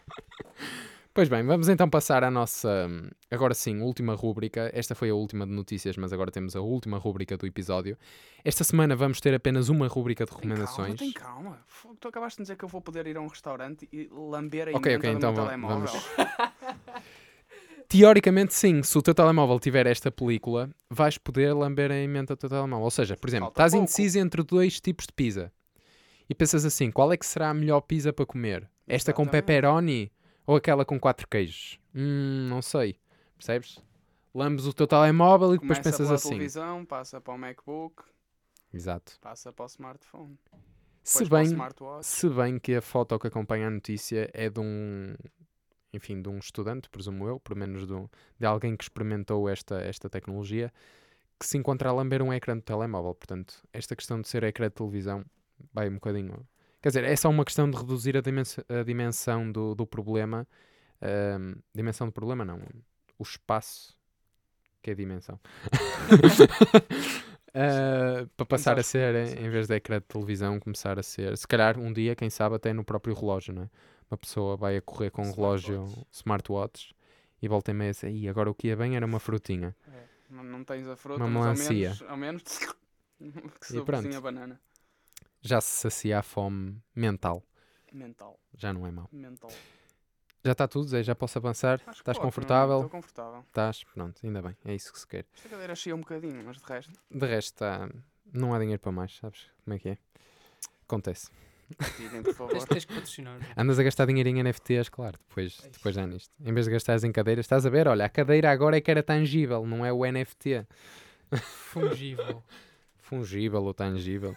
Pois 1.13 1.29
bem, 1.29 1.43
vamos 1.45 1.69
então 1.69 1.91
passar 1.91 2.23
à 2.23 2.31
nossa, 2.31 2.87
hum, 2.89 3.11
agora 3.29 3.53
sim, 3.53 3.81
última 3.81 4.15
rúbrica. 4.15 4.71
Esta 4.73 4.95
foi 4.95 5.11
a 5.11 5.15
última 5.15 5.45
de 5.45 5.53
notícias, 5.53 5.97
mas 5.97 6.13
agora 6.13 6.31
temos 6.31 6.55
a 6.55 6.61
última 6.61 6.99
rúbrica 6.99 7.37
do 7.37 7.47
episódio. 7.47 7.99
Esta 8.45 8.63
semana 8.63 8.95
vamos 8.95 9.21
ter 9.21 9.35
apenas 9.35 9.69
uma 9.69 9.89
rúbrica 9.89 10.25
de 10.25 10.31
Tem 10.31 10.37
recomendações. 10.37 10.95
Calma, 10.95 10.97
tem 10.99 11.13
calma. 11.13 11.59
Tu 11.99 12.07
acabaste 12.09 12.37
de 12.39 12.45
dizer 12.45 12.57
que 12.57 12.65
eu 12.65 12.69
vou 12.69 12.81
poder 12.81 13.09
ir 13.09 13.17
a 13.17 13.21
um 13.21 13.27
restaurante 13.27 13.89
e 13.93 14.09
lamber 14.13 14.69
a 14.69 14.77
Ok, 14.77 14.93
emenda 14.95 14.99
ok, 14.99 15.11
do 15.11 15.17
então 15.17 15.33
meu 15.33 15.45
telemóvel. 15.45 15.87
vamos. 15.89 16.05
Teoricamente, 17.89 18.55
sim, 18.55 18.81
se 18.85 18.97
o 18.97 19.03
teu 19.03 19.13
telemóvel 19.13 19.59
tiver 19.59 19.87
esta 19.89 20.13
película, 20.13 20.71
vais 20.89 21.19
poder 21.19 21.53
lamber 21.53 21.91
a 21.91 21.97
emenda 21.97 22.35
do 22.37 22.39
teu 22.39 22.49
telemóvel. 22.49 22.85
Ou 22.85 22.91
seja, 22.91 23.17
por 23.17 23.29
exemplo, 23.29 23.47
Falta 23.47 23.55
estás 23.63 23.73
pouco. 23.73 23.83
indeciso 23.83 24.19
entre 24.21 24.45
dois 24.45 24.81
tipos 24.81 25.07
de 25.07 25.13
pizza 25.13 25.53
e 26.31 26.35
pensas 26.35 26.65
assim: 26.65 26.91
qual 26.91 27.13
é 27.13 27.17
que 27.17 27.27
será 27.27 27.51
a 27.51 27.55
melhor 27.55 27.81
pizza 27.83 28.13
para 28.13 28.25
comer? 28.25 28.71
Esta 28.87 29.13
com 29.13 29.27
pepperoni 29.27 30.11
ou 30.47 30.57
aquela 30.57 30.85
com 30.85 30.99
quatro 30.99 31.27
queijos? 31.29 31.79
Hum, 31.95 32.47
não 32.49 32.63
sei. 32.63 32.97
Percebes? 33.37 33.79
Lambes 34.35 34.65
o 34.65 34.73
teu 34.73 34.87
telemóvel 34.87 35.55
e 35.55 35.59
depois 35.59 35.79
Começa 35.79 35.83
pensas 35.91 36.07
pela 36.07 36.15
assim. 36.15 36.29
televisão, 36.31 36.85
passa 36.87 37.21
para 37.21 37.35
o 37.35 37.39
MacBook, 37.39 38.05
Exato. 38.73 39.19
passa 39.21 39.53
para 39.53 39.65
o 39.65 39.67
smartphone. 39.67 40.39
Se 41.03 41.25
depois 41.25 41.29
para 41.29 41.37
o 41.37 41.41
bem, 41.43 41.51
smartwatch. 41.53 42.07
se 42.07 42.29
bem 42.29 42.59
que 42.59 42.75
a 42.77 42.81
foto 42.83 43.19
que 43.19 43.27
acompanha 43.27 43.67
a 43.67 43.71
notícia 43.71 44.31
é 44.33 44.49
de 44.49 44.61
um, 44.61 45.15
enfim, 45.93 46.23
de 46.23 46.29
um 46.29 46.39
estudante, 46.39 46.89
presumo 46.89 47.27
eu, 47.27 47.41
pelo 47.41 47.59
menos 47.59 47.87
de, 47.87 47.93
um- 47.93 48.09
de 48.39 48.47
alguém 48.47 48.77
que 48.77 48.85
experimentou 48.85 49.49
esta, 49.49 49.81
esta 49.81 50.09
tecnologia, 50.09 50.73
que 51.39 51.47
se 51.47 51.59
encontra 51.59 51.89
a 51.89 51.93
lamber 51.93 52.23
um 52.23 52.33
ecrã 52.33 52.55
de 52.57 52.63
telemóvel. 52.63 53.15
Portanto, 53.15 53.65
esta 53.73 53.97
questão 53.97 54.21
de 54.21 54.29
ser 54.29 54.45
ecrã 54.45 54.69
de 54.69 54.75
televisão 54.75 55.25
vai 55.73 55.89
um 55.89 55.95
bocadinho. 55.95 56.47
Quer 56.83 56.89
dizer, 56.91 57.05
é 57.05 57.15
só 57.17 57.29
uma 57.29 57.45
questão 57.45 57.71
de 57.71 57.77
reduzir 57.77 58.17
a, 58.17 58.21
dimensa- 58.21 58.65
a 58.69 58.83
dimensão 58.83 59.51
do, 59.51 59.75
do 59.75 59.87
problema. 59.87 60.47
ahm, 61.03 61.55
dimensão 61.75 62.07
do 62.09 62.13
problema, 62.13 62.45
não. 62.45 62.61
O 63.19 63.23
espaço, 63.23 63.97
que 64.83 64.91
é 64.91 64.93
a 64.95 64.97
dimensão. 64.97 65.41
Ah, 67.55 68.27
para 68.37 68.47
passar 68.47 68.79
a 68.79 68.83
ser, 68.83 69.15
em, 69.39 69.51
vez 69.51 69.67
de 69.67 69.75
ecrã 69.75 69.99
de 69.99 70.05
televisão, 70.07 70.61
começar 70.61 70.99
a 70.99 71.03
ser, 71.03 71.37
se 71.37 71.47
calhar 71.47 71.79
um 71.79 71.93
dia, 71.93 72.15
quem 72.15 72.31
sabe, 72.31 72.57
até 72.57 72.73
no 72.73 72.85
próprio 72.85 73.15
relógio, 73.15 73.53
não 73.55 73.63
é? 73.65 73.71
Uma 74.11 74.19
pessoa 74.19 74.57
vai 74.57 74.77
a 74.77 74.83
correr 74.83 75.11
com 75.11 75.23
um 75.23 75.33
relógio 75.33 75.87
Smartwatch. 76.13 76.95
e 77.43 77.49
volta 77.49 77.71
e 77.71 77.75
meia 77.75 77.93
"Ih, 78.09 78.29
agora 78.29 78.51
o 78.51 78.55
que 78.55 78.69
ia 78.69 78.77
bem 78.77 78.97
era 78.97 79.07
uma 79.07 79.19
frutinha. 79.21 79.75
É, 79.89 80.05
não, 80.31 80.45
não 80.45 80.65
tens 80.65 80.87
a 80.89 80.97
fruta, 80.97 81.25
Uma 81.25 81.29
mas 81.29 81.61
melancia. 81.61 81.91
ao 82.09 82.17
menos, 82.17 82.43
ao 82.43 82.57
menos 82.57 82.59
que 83.61 83.67
se 83.67 83.81
pronto. 83.81 84.15
a 84.17 84.21
banana. 84.21 84.61
Já 85.41 85.61
se 85.61 85.71
sacia 85.71 86.19
a 86.19 86.23
fome 86.23 86.83
mental, 86.95 87.43
Mental, 87.93 88.39
já 88.57 88.73
não 88.73 88.87
é 88.87 88.91
mau. 88.91 89.09
mental. 89.11 89.51
Já 90.45 90.53
está 90.53 90.67
tudo, 90.69 90.89
Zé, 90.89 91.03
já 91.03 91.15
posso 91.15 91.37
avançar? 91.39 91.81
Acho 91.87 92.01
Estás 92.01 92.17
pode, 92.17 92.27
confortável? 92.27 92.77
Estou 92.77 92.91
confortável. 92.91 93.41
Estás? 93.41 93.85
Pronto, 93.85 94.21
ainda 94.25 94.41
bem, 94.41 94.57
é 94.65 94.75
isso 94.75 94.93
que 94.93 94.99
se 94.99 95.07
quer. 95.07 95.27
Esta 95.35 95.49
cadeira 95.51 95.75
chia 95.75 95.95
um 95.95 96.01
bocadinho, 96.01 96.43
mas 96.45 96.57
de 96.57 96.65
resto. 96.65 96.93
De 97.11 97.27
resto, 97.27 97.57
tá... 97.57 97.91
não 98.33 98.55
há 98.55 98.59
dinheiro 98.59 98.81
para 98.81 98.93
mais, 98.93 99.17
sabes 99.17 99.51
como 99.65 99.75
é 99.77 99.79
que 99.79 99.89
é? 99.91 99.99
Acontece. 100.85 101.31
Partilhem, 101.77 102.23
por 102.23 102.35
favor. 102.35 102.53
Tens, 102.53 102.65
tens 102.65 102.85
que 102.85 102.95
patrocinar. 102.95 103.39
Andas 103.57 103.79
a 103.79 103.83
gastar 103.83 104.07
dinheiro 104.07 104.29
em 104.29 104.43
NFTs, 104.43 104.89
claro, 104.89 105.19
depois, 105.29 105.61
depois 105.73 105.95
já 105.95 106.07
nisto. 106.07 106.33
Em 106.41 106.53
vez 106.53 106.67
de 106.67 106.73
gastares 106.73 107.05
em 107.05 107.13
cadeiras, 107.13 107.45
estás 107.45 107.65
a 107.67 107.71
ver? 107.71 107.87
Olha, 107.87 108.07
a 108.07 108.09
cadeira 108.09 108.51
agora 108.51 108.77
é 108.77 108.81
que 108.81 108.91
era 108.91 109.03
tangível, 109.03 109.65
não 109.67 109.85
é 109.85 109.93
o 109.93 110.05
NFT. 110.05 110.67
Fungível. 111.43 112.43
Fungível 113.11 113.65
ou 113.65 113.75
tangível. 113.75 114.37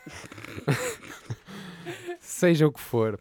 Seja 2.19 2.65
o 2.65 2.71
que 2.71 2.79
for. 2.79 3.19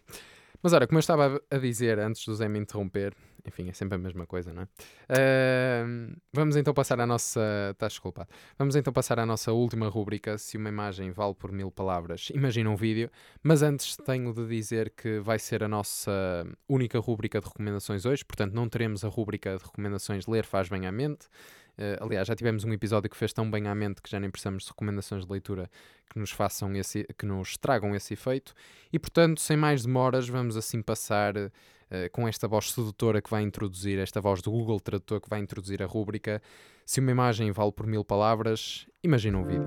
Mas 0.63 0.73
olha, 0.73 0.87
como 0.87 0.97
eu 0.97 1.01
estava 1.01 1.39
a 1.51 1.57
dizer 1.57 1.99
antes 1.99 2.25
do 2.25 2.33
Zé 2.33 2.49
me 2.49 2.57
interromper, 2.57 3.13
enfim, 3.45 3.69
é 3.69 3.73
sempre 3.73 3.93
a 3.93 3.97
mesma 3.99 4.25
coisa, 4.25 4.51
não 4.51 4.63
é? 4.63 4.67
Ahm, 5.09 6.15
vamos 6.33 6.55
então 6.55 6.73
passar 6.73 6.99
à 6.99 7.05
nossa. 7.05 7.69
Estás 7.71 7.93
desculpado. 7.93 8.29
Vamos 8.57 8.75
então 8.75 8.91
passar 8.91 9.19
à 9.19 9.27
nossa 9.27 9.51
última 9.51 9.87
rúbrica. 9.89 10.39
Se 10.39 10.57
uma 10.57 10.69
imagem 10.69 11.11
vale 11.11 11.35
por 11.35 11.51
mil 11.51 11.69
palavras, 11.69 12.31
imagina 12.33 12.71
um 12.71 12.75
vídeo. 12.75 13.11
Mas 13.43 13.61
antes 13.61 13.95
tenho 13.97 14.33
de 14.33 14.47
dizer 14.47 14.89
que 14.89 15.19
vai 15.19 15.37
ser 15.37 15.63
a 15.63 15.67
nossa 15.67 16.11
única 16.67 16.97
rúbrica 16.97 17.39
de 17.39 17.45
recomendações 17.45 18.07
hoje, 18.07 18.25
portanto, 18.25 18.53
não 18.53 18.67
teremos 18.67 19.05
a 19.05 19.07
rúbrica 19.07 19.55
de 19.55 19.63
recomendações 19.63 20.25
Ler 20.25 20.45
Faz 20.45 20.67
Bem 20.67 20.87
à 20.87 20.91
Mente. 20.91 21.27
Eh, 21.77 21.97
aliás, 21.99 22.27
já 22.27 22.35
tivemos 22.35 22.63
um 22.63 22.71
episódio 22.73 23.09
que 23.09 23.17
fez 23.17 23.33
tão 23.33 23.49
bem 23.49 23.67
à 23.67 23.75
mente 23.75 24.01
que 24.01 24.09
já 24.09 24.19
nem 24.19 24.29
precisamos 24.29 24.63
de 24.63 24.69
recomendações 24.69 25.25
de 25.25 25.31
leitura 25.31 25.69
que 26.09 26.19
nos 26.19 26.31
façam 26.31 26.73
esse, 26.75 27.05
que 27.17 27.25
nos 27.25 27.57
tragam 27.57 27.95
esse 27.95 28.13
efeito. 28.13 28.53
E 28.91 28.99
portanto, 28.99 29.41
sem 29.41 29.57
mais 29.57 29.83
demoras, 29.83 30.27
vamos 30.27 30.55
assim 30.55 30.81
passar 30.81 31.35
eh, 31.89 32.09
com 32.09 32.27
esta 32.27 32.47
voz 32.47 32.71
sedutora 32.71 33.21
que 33.21 33.29
vai 33.29 33.43
introduzir, 33.43 33.99
esta 33.99 34.19
voz 34.19 34.41
do 34.41 34.51
Google 34.51 34.79
Tradutor 34.79 35.21
que 35.21 35.29
vai 35.29 35.39
introduzir 35.39 35.81
a 35.81 35.85
rúbrica. 35.85 36.41
Se 36.85 36.99
uma 36.99 37.11
imagem 37.11 37.51
vale 37.51 37.71
por 37.71 37.87
mil 37.87 38.03
palavras, 38.03 38.87
imagina 39.03 39.37
um 39.37 39.45
vídeo. 39.45 39.63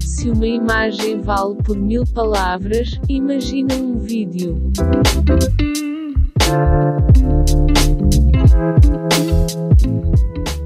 Se 0.00 0.30
uma 0.30 0.46
imagem 0.46 1.20
vale 1.20 1.56
por 1.62 1.76
mil 1.76 2.04
palavras, 2.12 2.98
imagina 3.08 3.74
um 3.74 3.98
vídeo. 3.98 4.56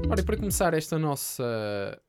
Ora, 0.09 0.21
e 0.21 0.23
para 0.23 0.37
começar 0.37 0.73
esta 0.73 0.97
nossa 0.97 1.43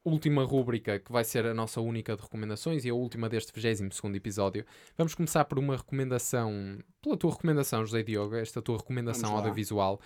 última 0.05 0.45
rúbrica, 0.45 0.99
que 1.01 1.11
vai 1.11 1.25
ser 1.25 1.47
a 1.47 1.55
nossa 1.55 1.81
única 1.81 2.14
de 2.14 2.22
recomendações 2.22 2.85
e 2.85 2.91
a 2.91 2.95
última 2.95 3.29
deste 3.29 3.53
22 3.53 4.14
episódio, 4.14 4.64
vamos 4.97 5.14
começar 5.14 5.45
por 5.47 5.59
uma 5.59 5.77
recomendação, 5.77 6.79
pela 7.03 7.16
tua 7.16 7.33
recomendação, 7.33 7.85
José 7.85 8.03
Diogo, 8.03 8.37
esta 8.37 8.62
tua 8.62 8.77
recomendação 8.77 9.37
audiovisual. 9.37 10.01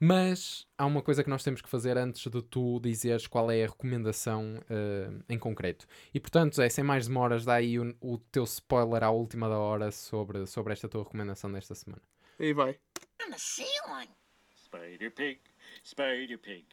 Mas 0.00 0.64
há 0.76 0.86
uma 0.86 1.02
coisa 1.02 1.24
que 1.24 1.30
nós 1.30 1.42
temos 1.42 1.60
que 1.60 1.68
fazer 1.68 1.98
antes 1.98 2.30
de 2.30 2.40
tu 2.40 2.78
dizeres 2.78 3.26
qual 3.26 3.50
é 3.50 3.64
a 3.64 3.66
recomendação 3.66 4.62
eh, 4.70 5.10
em 5.28 5.36
concreto. 5.36 5.86
E 6.14 6.20
portanto, 6.20 6.54
Zé, 6.54 6.68
sem 6.68 6.84
mais 6.84 7.08
demoras, 7.08 7.44
dá 7.44 7.54
aí 7.54 7.80
o, 7.80 7.92
o 8.00 8.16
teu 8.16 8.44
spoiler 8.44 9.02
à 9.02 9.10
última 9.10 9.48
da 9.48 9.58
hora 9.58 9.90
sobre, 9.90 10.46
sobre 10.46 10.72
esta 10.72 10.88
tua 10.88 11.02
recomendação 11.02 11.50
desta 11.50 11.74
semana. 11.74 12.02
E 12.38 12.52
vai. 12.52 12.78
Spider 14.64 15.10
Pig, 15.10 15.38
Spider 15.84 16.38
Pig, 16.38 16.64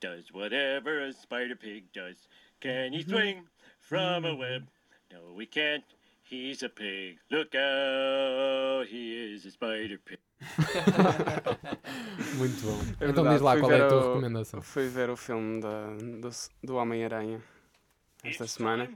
does 0.00 0.30
whatever 0.32 1.02
a 1.04 1.12
Spider 1.12 1.56
Pig 1.56 1.84
does. 1.92 2.28
Can 2.60 2.92
he 2.92 3.02
swing 3.02 3.44
from 3.80 4.24
a 4.24 4.34
web? 4.34 4.68
No, 5.12 5.38
he 5.38 5.46
can't. 5.46 5.84
He's 6.30 6.62
a 6.62 6.68
pig. 6.68 7.18
Look 7.30 7.54
out, 7.54 8.86
he 8.86 9.32
is 9.34 9.46
a 9.46 9.50
Spider 9.50 9.98
Pig. 10.04 10.18
Muito 12.36 12.62
bom. 12.62 12.78
É 13.00 13.08
então 13.08 13.24
verdade, 13.24 13.30
diz 13.30 13.40
lá 13.40 13.58
qual 13.58 13.72
é 13.72 13.80
a 13.80 13.88
tua 13.88 13.98
o- 13.98 14.08
recomendação. 14.08 14.60
Fui 14.62 14.88
ver 14.88 15.08
o 15.10 15.16
filme 15.16 15.60
da, 15.60 15.96
do, 15.96 16.30
do 16.62 16.76
Homem-Aranha 16.76 17.42
esta 18.28 18.46
semana. 18.46 18.88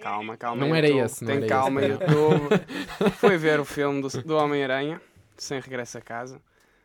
Calma, 0.00 0.36
calma. 0.36 0.66
Não 0.66 0.74
era 0.74 0.88
esse, 0.88 1.22
não 1.24 1.28
Tem 1.28 1.36
era 1.38 1.46
calma, 1.48 1.80
esse. 1.82 1.90
YouTube. 1.92 3.10
Fui 3.18 3.36
ver 3.36 3.60
o 3.60 3.64
filme 3.64 4.00
do, 4.02 4.08
do 4.22 4.36
Homem-Aranha, 4.36 5.00
sem 5.36 5.60
regresso 5.60 5.98
a 5.98 6.00
casa. 6.00 6.40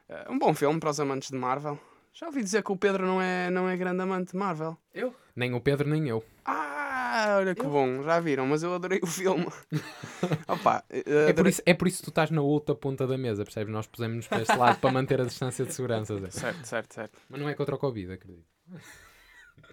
Eh, 0.09 0.27
um 0.29 0.37
bom 0.37 0.53
filme 0.53 0.79
para 0.79 0.89
os 0.89 0.99
amantes 0.99 1.29
de 1.29 1.37
Marvel. 1.37 1.79
Já 2.13 2.27
ouvi 2.27 2.43
dizer 2.43 2.61
que 2.63 2.71
o 2.71 2.77
Pedro 2.77 3.05
não 3.07 3.21
é, 3.21 3.49
não 3.49 3.67
é 3.67 3.75
grande 3.75 4.01
amante 4.01 4.31
de 4.33 4.37
Marvel. 4.37 4.77
Eu? 4.93 5.15
Nem 5.35 5.53
o 5.53 5.59
Pedro, 5.61 5.89
nem 5.89 6.07
eu. 6.07 6.23
Ah, 6.45 7.37
olha 7.39 7.55
que 7.55 7.63
bom, 7.63 8.03
já 8.03 8.19
viram, 8.19 8.45
mas 8.45 8.61
eu 8.61 8.73
adorei 8.73 8.99
o 9.01 9.07
filme. 9.07 9.47
Opa, 10.47 10.83
eh, 10.91 10.99
É 10.99 11.03
por, 11.03 11.29
adorei- 11.29 11.49
isso, 11.51 11.61
é 11.65 11.73
por 11.73 11.87
isso 11.87 11.97
que 11.99 12.03
tu 12.05 12.09
estás 12.09 12.29
na 12.29 12.41
outra 12.41 12.75
ponta 12.75 13.07
da 13.07 13.17
mesa, 13.17 13.43
percebes? 13.43 13.73
Nós 13.73 13.87
pusemos-nos 13.87 14.27
para 14.27 14.41
este 14.43 14.55
lado 14.55 14.79
para 14.79 14.91
manter 14.91 15.21
a 15.21 15.25
distância 15.25 15.65
de 15.65 15.73
segurança, 15.73 16.15
Zé. 16.19 16.29
Certo, 16.29 16.65
certo, 16.65 16.93
certo. 16.93 17.17
Mas 17.29 17.39
não 17.41 17.49
é 17.49 17.55
contra 17.55 17.73
o 17.73 17.79
Covid, 17.79 18.11
acredito. 18.13 18.45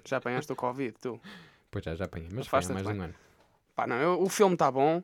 Já 0.05 0.16
apanhaste 0.18 0.53
o 0.53 0.57
Covid, 0.57 0.97
tu? 1.01 1.20
Pois 1.70 1.84
já, 1.84 1.95
já 1.95 2.05
apanhei, 2.07 2.28
mas 2.32 2.47
Afasta-te 2.47 2.74
mais 2.74 2.86
de 2.86 2.93
um 2.93 3.03
ano. 3.03 3.14
Pá, 3.74 3.86
não, 3.86 3.97
eu- 3.97 4.22
o 4.22 4.28
filme 4.28 4.55
está 4.55 4.70
bom. 4.70 5.03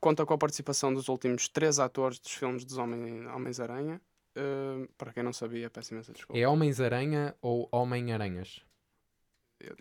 Conta 0.00 0.24
com 0.26 0.34
a 0.34 0.38
participação 0.38 0.92
dos 0.92 1.08
últimos 1.08 1.48
três 1.48 1.78
atores 1.78 2.18
dos 2.18 2.32
filmes 2.32 2.64
dos 2.64 2.76
Homem- 2.76 3.26
Homens-Aranha. 3.28 4.00
Eh, 4.36 4.88
para 4.98 5.12
quem 5.12 5.22
não 5.22 5.32
sabia, 5.32 5.70
peço 5.70 5.94
imensa 5.94 6.12
desculpa. 6.12 6.38
É 6.38 6.46
Homens-Aranha 6.46 7.34
ou 7.40 7.68
Homem-Aranhas? 7.72 8.60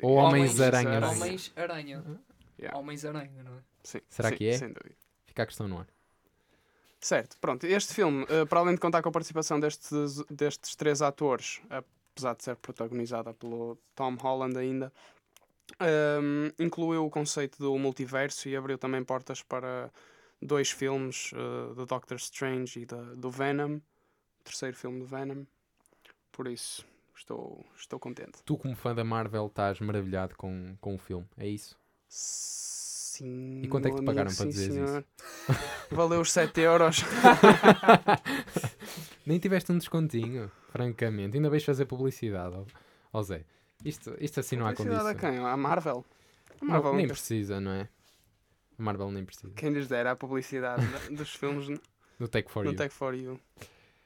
Ou 0.02 0.14
Homens- 0.14 0.58
Homens-Aranha? 0.60 1.08
Homens-Aranha. 1.10 2.04
Yeah. 2.60 2.78
Homens-Aranha, 2.78 3.44
não 3.44 3.54
é? 3.56 3.62
Sim, 3.84 4.00
Será 4.08 4.30
sim, 4.30 4.36
que 4.38 4.48
é? 4.48 4.58
Sem 4.58 4.70
dúvida. 4.70 4.96
Fica 5.26 5.44
a 5.44 5.46
questão 5.46 5.68
no 5.68 5.80
ar. 5.80 5.88
Certo, 7.02 7.38
pronto. 7.42 7.66
Este 7.66 7.94
filme, 7.94 8.26
eh, 8.30 8.46
para 8.46 8.60
além 8.62 8.76
de 8.76 8.80
contar 8.80 9.02
com 9.02 9.10
a 9.10 9.12
participação 9.12 9.60
destes, 9.60 10.24
destes 10.30 10.74
três 10.76 11.02
atores, 11.02 11.60
apesar 12.14 12.36
de 12.36 12.44
ser 12.44 12.56
protagonizada 12.56 13.34
pelo 13.34 13.78
Tom 13.96 14.16
Holland 14.16 14.58
ainda, 14.58 14.94
ehm, 15.80 16.52
incluiu 16.60 17.06
o 17.06 17.10
conceito 17.10 17.58
do 17.58 17.78
multiverso 17.78 18.48
e 18.48 18.56
abriu 18.56 18.78
também 18.78 19.04
portas 19.04 19.42
para 19.42 19.92
dois 20.42 20.70
filmes 20.70 21.32
eh, 21.34 21.74
do 21.74 21.86
Doctor 21.86 22.18
Strange 22.18 22.82
e 22.82 22.86
da, 22.86 23.02
do 23.16 23.30
Venom, 23.30 23.78
o 23.78 24.44
terceiro 24.44 24.78
filme 24.78 25.00
do 25.00 25.06
Venom. 25.06 25.46
Por 26.32 26.48
isso, 26.48 26.86
estou, 27.16 27.66
estou 27.76 28.00
contente. 28.00 28.44
Tu, 28.46 28.58
como 28.58 28.76
fã 28.76 28.94
da 28.94 29.04
Marvel, 29.04 29.48
estás 29.48 29.80
maravilhado 29.80 30.36
com, 30.36 30.76
com 30.80 30.96
o 30.96 30.98
filme, 30.98 31.28
é 31.38 31.48
isso? 31.48 31.78
Sim. 32.08 33.62
E 33.64 33.68
quanto 33.68 33.88
é 33.88 33.92
que 33.92 33.98
te 33.98 34.06
pagaram 34.06 34.30
amigo, 34.30 34.38
para 34.38 34.52
sim, 34.52 34.68
dizeres 34.68 34.90
isso? 34.90 35.06
Valeu 35.92 36.22
os 36.22 36.32
7 36.32 36.62
euros. 36.62 37.02
Nem 39.26 39.40
tiveste 39.40 39.72
um 39.72 39.78
descontinho, 39.78 40.52
francamente. 40.74 41.38
Ainda 41.38 41.50
vais 41.52 41.64
fazer 41.64 41.86
publicidade, 41.86 42.56
ó, 42.56 42.66
ó 43.14 43.22
Zé. 43.22 43.46
Isto, 43.86 44.16
isto 44.20 44.40
assim 44.40 44.56
não 44.58 44.66
há 44.66 44.74
Publicidade 44.74 45.08
a 45.10 45.14
condição. 45.14 45.32
quem? 45.32 45.40
A 45.46 45.56
Marvel? 45.56 46.04
A 46.50 46.66
Não, 46.66 46.72
Marvel 46.74 46.94
nem 46.94 47.02
nunca- 47.04 47.14
precisa, 47.14 47.60
não 47.62 47.72
é? 47.72 47.88
A 48.80 48.84
Marvel 48.84 49.12
nem 49.12 49.24
precisa. 49.24 49.54
Quem 49.56 49.70
lhes 49.70 49.88
dera 49.88 50.12
a 50.12 50.16
publicidade 50.16 50.84
da- 50.88 51.16
dos 51.16 51.36
filmes 51.36 51.68
no 52.20 52.28
Take 52.28 52.50
For 52.52 52.64
no 52.66 52.72
You. 52.72 52.78
Tech 52.78 52.94
for 52.94 53.14
You. 53.14 53.40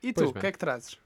E 0.03 0.11
Pois 0.13 0.29
tu, 0.31 0.37
o 0.37 0.39
que 0.39 0.45
é 0.47 0.51
que 0.51 0.57
trazes? 0.57 0.97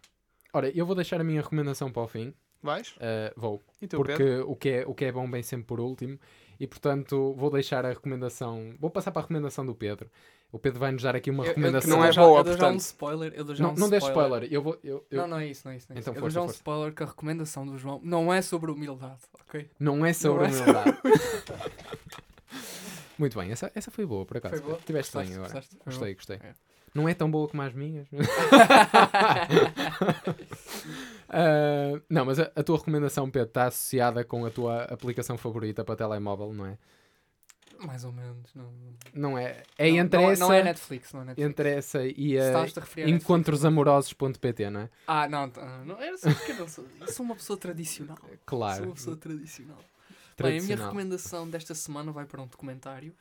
Ora, 0.51 0.69
eu 0.75 0.85
vou 0.85 0.95
deixar 0.95 1.21
a 1.21 1.23
minha 1.23 1.41
recomendação 1.41 1.91
para 1.91 2.01
o 2.01 2.07
fim. 2.07 2.33
Vais? 2.63 2.89
Uh, 2.97 3.33
vou. 3.39 3.63
E 3.81 3.87
tu, 3.87 3.97
porque 3.97 4.15
Pedro? 4.17 4.49
o 4.51 4.55
que, 4.55 4.69
é, 4.69 4.85
o 4.85 4.93
que 4.93 5.05
é 5.05 5.11
bom 5.11 5.29
vem 5.29 5.41
sempre 5.43 5.65
por 5.67 5.79
último. 5.79 6.19
E 6.59 6.67
portanto, 6.67 7.33
vou 7.35 7.49
deixar 7.49 7.85
a 7.85 7.89
recomendação. 7.89 8.75
Vou 8.79 8.89
passar 8.89 9.11
para 9.11 9.21
a 9.21 9.23
recomendação 9.23 9.65
do 9.65 9.73
Pedro. 9.75 10.09
O 10.51 10.59
Pedro 10.59 10.79
vai 10.79 10.91
nos 10.91 11.01
dar 11.03 11.15
aqui 11.15 11.29
uma 11.31 11.43
Eu- 11.45 11.49
eu- 11.49 11.53
que 11.53 11.59
recomendação. 11.61 11.97
não 11.97 12.03
é 12.05 12.11
já- 12.11 12.21
boa, 12.21 12.39
eu 12.39 12.43
dou 12.43 12.57
já 12.57 12.67
um 12.69 12.75
spoiler. 12.75 13.33
Eu 13.35 13.43
dou 13.45 13.55
já 13.55 13.63
Não, 13.63 13.71
um 13.71 13.75
não 13.75 13.89
deixe 13.89 14.05
spoiler. 14.07 14.25
spoiler. 14.43 14.53
Eu 14.53 14.61
vou. 14.61 14.77
Eu, 14.83 15.05
eu- 15.09 15.21
Não, 15.21 15.27
não 15.27 15.39
é 15.39 15.47
isso, 15.47 15.61
não 15.65 15.71
é 15.71 15.77
isso. 15.77 15.87
Não 15.89 15.95
é 15.95 15.99
Então 15.99 16.11
isso. 16.11 16.17
eu 16.17 16.21
força, 16.21 16.39
dou 16.39 16.45
já 16.47 16.51
um 16.51 16.53
spoiler 16.53 16.93
que 16.93 17.03
a 17.03 17.05
recomendação 17.05 17.65
do 17.65 17.77
João 17.77 18.01
não 18.03 18.33
é 18.33 18.41
sobre 18.41 18.69
humildade, 18.71 19.21
ok? 19.47 19.69
Não 19.79 20.05
é 20.05 20.11
sobre 20.13 20.47
Não 20.47 20.53
é 20.53 20.61
humildade. 20.61 20.97
Muito 23.17 23.37
bem, 23.39 23.51
essa, 23.51 23.71
essa 23.75 23.91
foi 23.91 24.05
boa, 24.05 24.25
por 24.25 24.37
acaso. 24.37 24.55
Foi 24.55 24.63
boa? 24.65 24.79
Tiveste 24.85 25.15
bem 25.17 25.27
Gostaste? 25.27 25.35
agora. 25.37 25.53
Gostaste? 25.53 25.75
Foi 25.83 25.85
Gostei, 25.93 26.13
gostei. 26.15 26.37
É. 26.37 26.53
Não 26.93 27.07
é 27.07 27.13
tão 27.13 27.31
boa 27.31 27.47
como 27.47 27.61
as 27.61 27.73
minhas. 27.73 28.07
Ah, 31.33 31.97
não, 32.09 32.25
mas 32.25 32.39
a, 32.41 32.51
a 32.55 32.61
tua 32.61 32.77
recomendação, 32.77 33.29
Pedro, 33.31 33.47
está 33.47 33.67
associada 33.67 34.21
com 34.25 34.45
a 34.45 34.49
tua 34.49 34.83
aplicação 34.83 35.37
favorita 35.37 35.81
para 35.81 35.95
telemóvel, 35.95 36.53
não 36.53 36.65
é? 36.65 36.77
Mais 37.85 38.03
ou 38.03 38.11
menos. 38.11 38.53
Não, 38.53 38.71
não, 39.13 39.37
é? 39.37 39.63
É 39.77 39.89
não, 39.89 39.97
entre 39.97 40.19
não, 40.19 40.29
é- 40.29 40.33
essa, 40.33 40.43
não 40.45 40.53
é 40.53 40.63
Netflix, 40.63 41.13
não 41.13 41.21
é 41.21 41.25
Netflix. 41.25 41.49
entre 41.49 41.69
essa 41.69 41.99
e 42.05 42.37
a 42.39 42.61
a 42.63 43.09
encontrosamorosos.pt, 43.09 44.69
não 44.69 44.81
é? 44.81 44.89
Ah, 45.07 45.27
não, 45.27 45.51
ah, 45.57 45.83
não 45.85 46.01
era 46.01 46.17
só 46.17 46.31
porque 46.33 46.51
eu 46.51 46.57
não 46.57 46.67
sou. 46.67 46.85
Eu 46.99 47.07
sou 47.07 47.25
uma 47.25 47.35
pessoa 47.35 47.57
tradicional. 47.57 48.17
Sou 48.17 48.29
Claro. 48.45 48.83
uma 48.85 48.93
pessoa 48.93 49.15
tradicional. 49.17 49.77
Bem, 49.77 49.83
a 49.83 50.49
minha 50.49 50.59
Tradicional. 50.61 50.85
recomendação 50.87 51.49
desta 51.49 51.75
semana 51.75 52.11
vai 52.11 52.25
para 52.25 52.41
um 52.41 52.47
documentário 52.47 53.13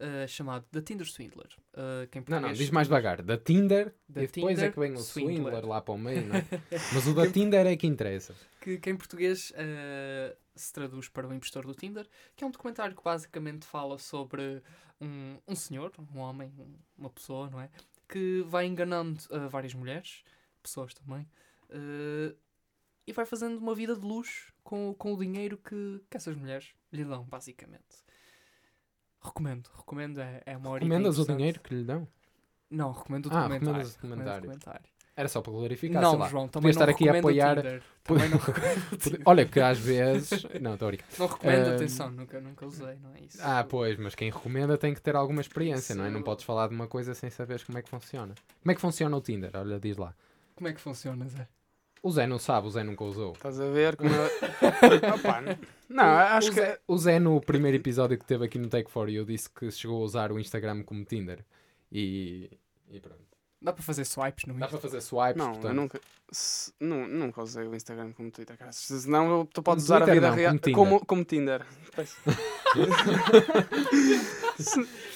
ah, 0.00 0.26
chamado 0.26 0.64
The 0.70 0.80
Tinder 0.82 1.06
Swindler. 1.06 1.48
Ah, 1.74 2.06
que 2.10 2.18
em 2.18 2.24
Não, 2.28 2.40
não, 2.40 2.52
diz 2.52 2.70
mais 2.70 2.86
devagar. 2.86 3.22
Da 3.22 3.36
Tinder 3.38 3.94
Da 4.08 4.22
e 4.22 4.26
depois 4.26 4.58
é 4.58 4.62
Tinder 4.62 4.72
que 4.72 4.80
vem 4.80 4.92
o 4.92 4.98
Swindler. 4.98 5.36
Swindler 5.36 5.66
lá 5.66 5.80
para 5.80 5.94
o 5.94 5.98
meio, 5.98 6.26
não 6.26 6.36
é? 6.36 6.44
Mas 6.94 7.06
o 7.06 7.14
da 7.14 7.30
Tinder 7.30 7.66
é 7.66 7.76
que 7.76 7.86
interessa. 7.86 8.34
que, 8.60 8.78
que 8.78 8.90
em 8.90 8.96
português 8.96 9.52
eh, 9.56 10.36
se 10.54 10.72
traduz 10.72 11.08
para 11.08 11.26
o 11.28 11.32
impostor 11.34 11.66
do 11.66 11.74
Tinder, 11.74 12.06
que 12.34 12.44
é 12.44 12.46
um 12.46 12.50
documentário 12.50 12.94
que 12.96 13.02
basicamente 13.02 13.64
fala 13.66 13.98
sobre 13.98 14.62
um, 15.00 15.36
um 15.46 15.54
senhor, 15.54 15.92
um 16.14 16.18
homem, 16.18 16.52
um- 16.58 16.74
uma 16.98 17.10
pessoa, 17.10 17.48
não 17.50 17.60
é? 17.60 17.68
Que 18.08 18.42
vai 18.48 18.66
enganando 18.66 19.20
eh, 19.30 19.48
várias 19.48 19.74
mulheres, 19.74 20.22
pessoas 20.62 20.94
também, 20.94 21.26
eh, 21.70 22.34
e 23.06 23.12
vai 23.12 23.24
fazendo 23.24 23.58
uma 23.58 23.74
vida 23.74 23.94
de 23.94 24.04
luxo 24.04 24.52
com, 24.64 24.92
com 24.94 25.12
o 25.14 25.16
dinheiro 25.18 25.56
que, 25.58 26.00
que 26.10 26.16
essas 26.16 26.34
mulheres 26.36 26.70
lhe 26.92 27.04
dão, 27.04 27.22
basicamente. 27.24 28.04
Recomendo, 29.22 29.68
recomendo, 29.76 30.20
é, 30.20 30.42
é 30.46 30.56
uma 30.56 30.70
hora 30.70 30.84
Recomendas 30.84 31.18
o 31.18 31.26
dinheiro 31.26 31.60
que 31.60 31.74
lhe 31.74 31.84
dão? 31.84 32.06
Não, 32.70 32.92
recomendo 32.92 33.26
o 33.26 33.28
Ah, 33.36 33.40
documentário. 33.48 33.88
documentário. 33.88 34.40
documentário. 34.42 34.86
Era 35.18 35.28
só 35.28 35.40
para 35.40 35.52
clarificar. 35.52 36.02
Não, 36.02 36.10
sei 36.10 36.18
lá. 36.18 36.28
João, 36.28 36.46
também 36.48 36.70
estar 36.70 36.88
aqui 36.90 37.08
a 37.08 37.18
apoiar-. 37.18 37.80
Olha 39.24 39.46
que 39.46 39.58
às 39.60 39.78
vezes. 39.78 40.44
Não, 40.60 40.74
estou 40.74 40.88
a 40.88 40.90
brincar. 40.90 41.06
Não 41.18 41.26
recomendo, 41.26 41.68
Ahm, 41.68 41.74
atenção, 41.74 42.10
nunca, 42.10 42.38
nunca 42.40 42.66
usei, 42.66 42.96
não 43.02 43.14
é 43.14 43.20
isso. 43.20 43.38
Ah, 43.40 43.64
pois, 43.64 43.96
mas 43.98 44.14
quem 44.14 44.30
recomenda 44.30 44.76
tem 44.76 44.92
que 44.92 45.00
ter 45.00 45.16
alguma 45.16 45.40
experiência, 45.40 45.94
não 45.94 46.04
é? 46.04 46.10
Não 46.10 46.18
Sim. 46.18 46.24
podes 46.24 46.44
falar 46.44 46.68
de 46.68 46.74
uma 46.74 46.86
coisa 46.86 47.14
sem 47.14 47.30
saberes 47.30 47.64
como 47.64 47.78
é 47.78 47.82
que 47.82 47.88
funciona. 47.88 48.34
Como 48.62 48.72
é 48.72 48.74
que 48.74 48.80
funciona 48.80 49.16
o 49.16 49.20
Tinder? 49.22 49.50
Olha, 49.54 49.80
diz 49.80 49.96
lá. 49.96 50.14
Como 50.54 50.68
é 50.68 50.72
que 50.74 50.80
funciona, 50.80 51.26
Zé? 51.28 51.48
O 52.02 52.10
Zé 52.10 52.26
não 52.26 52.38
sabe, 52.38 52.66
o 52.66 52.70
Zé 52.70 52.84
nunca 52.84 53.02
usou. 53.04 53.32
Estás 53.32 53.58
a 53.58 53.68
ver 53.70 53.96
como. 53.96 54.10
eu- 54.10 54.30
Opa, 55.18 55.40
não- 55.40 55.56
não, 55.88 56.04
acho 56.04 56.50
o 56.50 56.54
que. 56.54 56.60
Zé, 56.60 56.78
o 56.86 56.98
Zé, 56.98 57.18
no 57.18 57.40
primeiro 57.40 57.76
episódio 57.76 58.18
que 58.18 58.24
teve 58.24 58.44
aqui 58.44 58.58
no 58.58 58.68
Take 58.68 58.90
For 58.90 59.08
You, 59.08 59.24
disse 59.24 59.48
que 59.50 59.70
chegou 59.70 60.00
a 60.02 60.04
usar 60.04 60.32
o 60.32 60.38
Instagram 60.38 60.82
como 60.82 61.04
Tinder. 61.04 61.44
E, 61.92 62.50
e 62.90 63.00
pronto. 63.00 63.24
Dá 63.62 63.72
para 63.72 63.82
fazer 63.82 64.04
swipes 64.04 64.44
no 64.44 64.52
Dá 64.54 64.66
Insta? 64.66 64.78
para 64.78 64.80
fazer 64.80 65.00
swipes, 65.00 65.36
Não, 65.36 65.52
portanto. 65.52 65.70
eu 65.70 65.74
nunca, 65.74 66.00
se- 66.30 66.72
nu- 66.78 67.08
nunca 67.08 67.42
usei 67.42 67.66
o 67.66 67.74
Instagram 67.74 68.12
como 68.12 68.30
Twitter, 68.30 68.56
cara. 68.56 68.70
Se- 68.70 69.00
Senão 69.00 69.46
tu 69.46 69.62
podes 69.62 69.84
usar 69.84 69.96
a 70.02 70.06
Twitter, 70.06 70.14
vida 70.14 70.28
não, 70.28 70.36
real 70.36 70.50
como 70.52 70.60
Tinder. 70.60 70.74
como, 70.74 71.06
como 71.06 71.24
Tinder. 71.24 71.66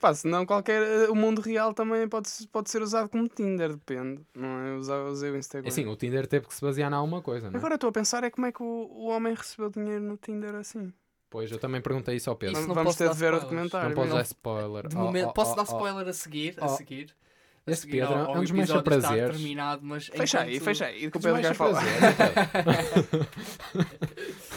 Pá, 0.00 0.14
senão 0.14 0.46
qualquer. 0.46 1.08
O 1.10 1.14
mundo 1.14 1.40
real 1.40 1.74
também 1.74 2.06
pode, 2.08 2.28
pode 2.52 2.70
ser 2.70 2.80
usado 2.82 3.08
como 3.08 3.26
Tinder, 3.28 3.70
depende. 3.70 4.20
Não 4.34 4.48
é? 4.60 4.70
Eu 4.70 4.78
usei, 5.08 5.30
o 5.30 5.36
Instagram. 5.36 5.66
É 5.66 5.70
assim, 5.72 5.86
o 5.86 5.96
Tinder 5.96 6.26
teve 6.26 6.46
que 6.46 6.54
se 6.54 6.60
basear 6.60 6.90
em 6.90 6.94
alguma 6.94 7.20
coisa, 7.20 7.48
não 7.50 7.54
é? 7.54 7.58
Agora 7.58 7.74
estou 7.74 7.90
a 7.90 7.92
pensar 7.92 8.22
é 8.22 8.30
como 8.30 8.46
é 8.46 8.52
que 8.52 8.62
o, 8.62 8.66
o 8.66 9.06
homem 9.08 9.34
recebeu 9.34 9.68
dinheiro 9.70 10.02
no 10.04 10.16
Tinder 10.16 10.54
assim. 10.54 10.92
Pois, 11.30 11.50
eu 11.50 11.58
também 11.58 11.80
perguntei 11.82 12.14
isso 12.16 12.30
ao 12.30 12.36
Pedro. 12.36 12.58
Isso 12.58 12.66
não 12.68 12.74
Vamos 12.74 12.90
posso 12.90 12.98
ter 12.98 13.04
dar 13.06 13.12
de 13.12 13.18
ver 13.18 13.34
o 13.34 13.36
spoilers. 13.38 13.50
documentário. 13.70 13.88
não 13.88 13.94
podes 13.96 14.10
não. 14.10 14.16
dar 14.16 14.22
spoiler. 14.24 14.88
De 14.88 14.96
Oh, 14.96 15.00
momento, 15.00 15.28
oh, 15.28 15.32
posso 15.34 15.52
oh, 15.52 15.56
dar 15.56 15.62
oh. 15.62 15.64
spoiler 15.64 16.08
a 16.08 16.12
seguir? 16.12 16.54
A 16.58 16.64
oh. 16.66 16.68
seguir? 16.70 17.14
A 17.66 17.70
Este 17.70 17.82
seguir 17.82 17.98
Pedro 18.00 18.14
ao- 18.14 18.20
é 18.20 18.24
ao 18.28 18.36
um 18.36 18.40
dos 18.40 18.50
meus 18.52 18.70
episódio 18.70 18.94
estar 18.94 19.08
prazeres. 19.08 19.36
terminado, 19.36 19.82
mas 19.84 20.06
Fecha 20.06 20.40
aí, 20.40 20.48
enquanto- 20.56 20.64
fecha 20.64 20.84
aí. 20.86 21.00
Que 21.10 21.16
o 21.18 21.20
Pedro 21.20 21.32
mais 21.32 21.46
quer 21.48 21.54
falar. 21.54 21.82
prazer, 21.82 23.28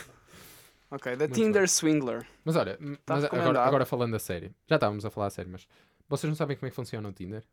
Ok, 0.91 1.15
The 1.15 1.27
Muito 1.27 1.33
Tinder 1.33 1.67
Swindler. 1.69 2.27
Mas 2.43 2.55
olha, 2.55 2.77
Tá 3.05 3.15
mas 3.15 3.23
agora, 3.23 3.63
agora 3.63 3.85
falando 3.85 4.13
a 4.15 4.19
sério, 4.19 4.53
já 4.67 4.75
estávamos 4.75 5.05
a 5.05 5.09
falar 5.09 5.27
a 5.27 5.29
sério, 5.29 5.49
mas 5.51 5.65
vocês 6.09 6.29
não 6.29 6.35
sabem 6.35 6.57
como 6.57 6.67
é 6.67 6.69
que 6.69 6.75
funciona 6.75 7.07
o 7.07 7.13
Tinder? 7.13 7.43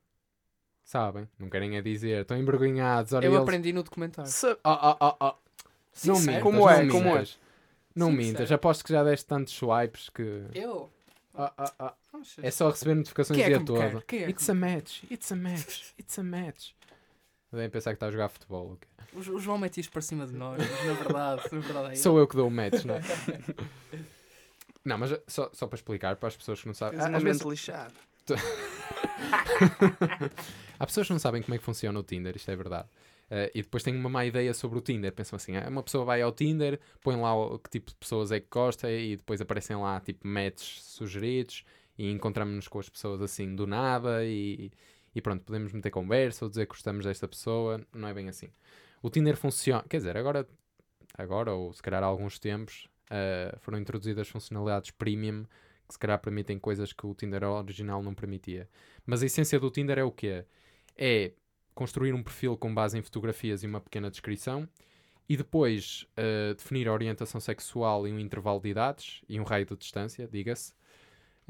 Sabem? 0.82 1.28
Não 1.38 1.48
querem 1.48 1.76
a 1.76 1.80
dizer, 1.82 2.22
estão 2.22 2.36
envergonhados. 2.36 3.12
Olha, 3.12 3.26
Eu 3.26 3.32
eles... 3.32 3.42
aprendi 3.42 3.72
no 3.72 3.82
documentário. 3.82 4.30
Se- 4.30 4.56
Oh, 4.64 4.70
oh, 4.72 4.96
oh, 5.00 5.16
oh. 5.20 5.34
Sim, 5.92 6.08
Não 6.08 6.20
mintas, 6.20 6.42
Como 6.42 6.58
não 6.58 6.70
é, 6.70 6.86
como 6.88 7.08
é? 7.08 7.12
mintas. 7.12 7.38
Não 7.94 8.10
Sim, 8.10 8.16
mintas, 8.16 8.52
aposto 8.52 8.84
que 8.84 8.92
já 8.92 9.04
deste 9.04 9.26
tantos 9.26 9.52
swipes 9.54 10.08
que. 10.08 10.44
Eu? 10.54 10.90
Ah, 11.34 11.52
ah, 11.58 11.72
ah. 11.78 11.94
Achas? 12.14 12.44
É 12.44 12.50
só 12.50 12.70
receber 12.70 12.94
notificações 12.94 13.36
Quem 13.36 13.46
o 13.46 13.54
é 13.54 13.56
dia 13.56 13.64
todo. 13.64 13.98
É 13.98 14.00
que 14.02 14.16
It's 14.16 14.48
a 14.48 14.54
match, 14.54 15.02
it's 15.10 15.30
a 15.30 15.36
match, 15.36 15.82
it's 15.98 16.18
a 16.18 16.22
match. 16.22 16.70
Devem 17.50 17.70
pensar 17.70 17.90
que 17.92 17.96
está 17.96 18.06
a 18.06 18.10
jogar 18.10 18.28
futebol. 18.28 18.72
ok? 18.72 18.88
O, 19.14 19.36
o 19.36 19.40
João 19.40 19.56
mete 19.58 19.80
isto 19.80 19.90
para 19.90 20.02
cima 20.02 20.26
de 20.26 20.34
nós, 20.34 20.58
na 20.58 20.92
verdade, 20.92 21.42
na 21.50 21.58
verdade 21.60 21.92
é 21.92 21.96
Sou 21.96 22.18
eu 22.18 22.26
que 22.28 22.36
dou 22.36 22.48
o 22.48 22.50
match, 22.50 22.84
não 22.84 22.96
é? 22.96 23.00
não, 24.84 24.98
mas 24.98 25.18
só, 25.26 25.50
só 25.52 25.66
para 25.66 25.76
explicar 25.76 26.16
para 26.16 26.28
as 26.28 26.36
pessoas 26.36 26.60
que 26.60 26.66
não 26.66 26.74
sabem. 26.74 26.98
És 26.98 27.06
Ah, 27.06 27.08
uma 27.08 27.16
Às 27.18 27.22
vezes, 27.24 27.42
mente 27.42 27.50
lixada. 27.50 27.94
há 30.78 30.86
pessoas 30.86 31.06
que 31.06 31.12
não 31.12 31.18
sabem 31.18 31.42
como 31.42 31.54
é 31.54 31.58
que 31.58 31.64
funciona 31.64 31.98
o 31.98 32.02
Tinder, 32.02 32.36
isto 32.36 32.50
é 32.50 32.56
verdade. 32.56 32.88
Eh, 33.30 33.50
e 33.54 33.62
depois 33.62 33.82
têm 33.82 33.94
uma 33.96 34.08
má 34.08 34.24
ideia 34.24 34.52
sobre 34.54 34.78
o 34.78 34.82
Tinder. 34.82 35.12
Pensam 35.12 35.36
assim: 35.36 35.56
ah, 35.56 35.66
uma 35.68 35.82
pessoa 35.82 36.04
vai 36.04 36.22
ao 36.22 36.32
Tinder, 36.32 36.78
põe 37.02 37.16
lá 37.16 37.34
o, 37.34 37.58
que 37.58 37.70
tipo 37.70 37.90
de 37.90 37.96
pessoas 37.96 38.30
é 38.32 38.40
que 38.40 38.46
gosta 38.50 38.90
e 38.90 39.16
depois 39.16 39.40
aparecem 39.40 39.76
lá 39.76 40.00
tipo 40.00 40.26
matches 40.26 40.82
sugeridos 40.84 41.64
e 41.96 42.10
encontramos-nos 42.10 42.68
com 42.68 42.78
as 42.78 42.88
pessoas 42.88 43.20
assim 43.22 43.54
do 43.54 43.66
nada 43.66 44.24
e, 44.24 44.70
e 45.14 45.20
pronto, 45.20 45.44
podemos 45.44 45.72
meter 45.72 45.90
conversa 45.90 46.44
ou 46.44 46.48
dizer 46.48 46.66
que 46.66 46.72
gostamos 46.72 47.04
desta 47.04 47.26
pessoa. 47.26 47.80
Não 47.92 48.08
é 48.08 48.14
bem 48.14 48.28
assim. 48.28 48.50
O 49.02 49.10
Tinder 49.10 49.36
funciona, 49.36 49.84
quer 49.88 49.98
dizer, 49.98 50.16
agora, 50.16 50.46
agora 51.16 51.52
ou 51.52 51.72
se 51.72 51.82
calhar 51.82 52.02
há 52.02 52.06
alguns 52.06 52.38
tempos, 52.38 52.88
eh, 53.10 53.56
foram 53.60 53.78
introduzidas 53.78 54.28
funcionalidades 54.28 54.90
premium 54.90 55.44
que 55.86 55.94
se 55.94 55.98
calhar 55.98 56.18
permitem 56.20 56.58
coisas 56.58 56.92
que 56.92 57.06
o 57.06 57.14
Tinder 57.14 57.42
original 57.44 58.02
não 58.02 58.14
permitia. 58.14 58.68
Mas 59.06 59.22
a 59.22 59.26
essência 59.26 59.58
do 59.58 59.70
Tinder 59.70 59.98
é 59.98 60.04
o 60.04 60.12
quê? 60.12 60.44
É 60.96 61.32
construir 61.74 62.12
um 62.12 62.22
perfil 62.22 62.56
com 62.56 62.74
base 62.74 62.98
em 62.98 63.02
fotografias 63.02 63.62
e 63.62 63.66
uma 63.66 63.80
pequena 63.80 64.10
descrição 64.10 64.68
e 65.28 65.36
depois 65.36 66.06
eh, 66.16 66.54
definir 66.54 66.88
a 66.88 66.92
orientação 66.92 67.40
sexual 67.40 68.06
e 68.06 68.12
um 68.12 68.18
intervalo 68.18 68.60
de 68.60 68.68
idades 68.68 69.22
e 69.28 69.38
um 69.40 69.44
raio 69.44 69.64
de 69.64 69.76
distância, 69.76 70.28
diga-se. 70.28 70.77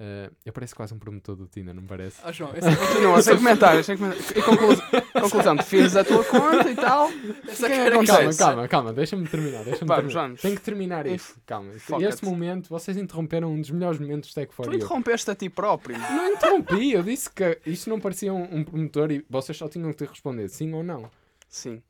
Eh, 0.00 0.30
eu 0.46 0.52
pareço 0.52 0.76
quase 0.76 0.94
um 0.94 0.98
promotor 0.98 1.34
do 1.34 1.48
Tinder, 1.48 1.74
não 1.74 1.82
parece? 1.82 2.20
Ah, 2.22 2.30
João, 2.30 2.52
essa, 2.54 2.76
Continua, 2.76 3.20
sem 3.20 3.36
comentários, 3.36 3.84
sem 3.84 3.96
comentários. 3.96 4.30
E 4.30 4.42
conclusão, 4.42 4.84
conclusão, 5.20 5.56
defines 5.56 5.96
a 5.96 6.04
tua 6.04 6.22
conta 6.24 6.70
e 6.70 6.76
tal. 6.76 7.10
essa 7.48 7.68
cara 7.68 7.96
é 7.96 7.98
que 7.98 8.06
Calma, 8.06 8.34
calma, 8.36 8.68
calma, 8.68 8.92
deixa-me 8.92 9.26
terminar. 9.26 9.64
Deixa 9.64 9.84
Vamos, 9.84 9.96
terminar. 10.04 10.22
vamos. 10.22 10.40
Tenho 10.40 10.54
que 10.54 10.62
terminar 10.62 11.04
Inf- 11.06 11.30
isto. 11.30 11.40
Calma. 11.44 11.72
Este, 12.00 12.24
momento, 12.24 12.68
vocês 12.68 12.96
interromperam 12.96 13.52
um 13.52 13.60
dos 13.60 13.70
melhores 13.70 13.98
momentos 13.98 14.28
de 14.28 14.36
Tech 14.36 14.54
for 14.54 14.66
Tu 14.66 14.70
You. 14.72 14.76
interrompeste 14.76 15.30
a 15.32 15.34
ti 15.34 15.48
próprio. 15.50 15.98
Não 15.98 16.28
interrompi, 16.32 16.92
eu 16.92 17.02
disse 17.02 17.28
que 17.28 17.58
isto 17.66 17.90
não 17.90 17.98
parecia 17.98 18.32
um, 18.32 18.58
um 18.58 18.62
promotor 18.62 19.10
e 19.10 19.26
vocês 19.28 19.58
só 19.58 19.68
tinham 19.68 19.90
que 19.90 19.96
ter 19.96 20.08
respondido 20.08 20.48
sim 20.48 20.72
ou 20.74 20.84
não. 20.84 21.10
Sim. 21.48 21.82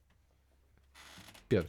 Pedro, 1.47 1.69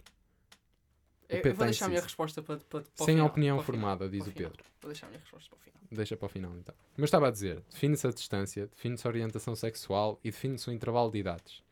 Eu, 1.30 1.38
eu 1.38 1.44
vou 1.44 1.54
tem 1.54 1.66
deixar 1.68 1.86
a 1.86 1.90
minha 1.90 2.02
resposta 2.02 2.42
para, 2.42 2.58
para, 2.58 2.82
para 2.82 3.04
o 3.04 3.06
sem 3.06 3.16
final, 3.16 3.28
opinião 3.28 3.58
para 3.58 3.62
o 3.62 3.66
final, 3.66 3.80
formada, 3.82 4.10
diz 4.10 4.26
o 4.28 4.32
final. 4.32 4.50
Pedro. 4.52 4.66
Vou 4.82 4.92
deixar 4.92 5.06
a 5.06 5.10
minha 5.10 5.20
resposta 5.22 5.50
para 5.50 5.58
o 5.58 5.60
final. 5.62 5.80
Deixa 5.92 6.18
para 6.18 6.26
o 6.26 6.30
final 6.30 6.58
então. 6.58 6.76
Mas 6.98 7.06
estava 7.06 7.28
a 7.28 7.32
dizer, 7.32 7.62
define-se 7.70 8.08
a 8.08 8.10
distância, 8.10 8.68
define-se 8.68 9.06
a 9.06 9.10
orientação 9.10 9.56
sexual 9.56 10.20
e 10.24 10.32
define-se 10.32 10.70
o 10.70 10.74
intervalo 10.74 11.12
de 11.12 11.20
idades. 11.20 11.64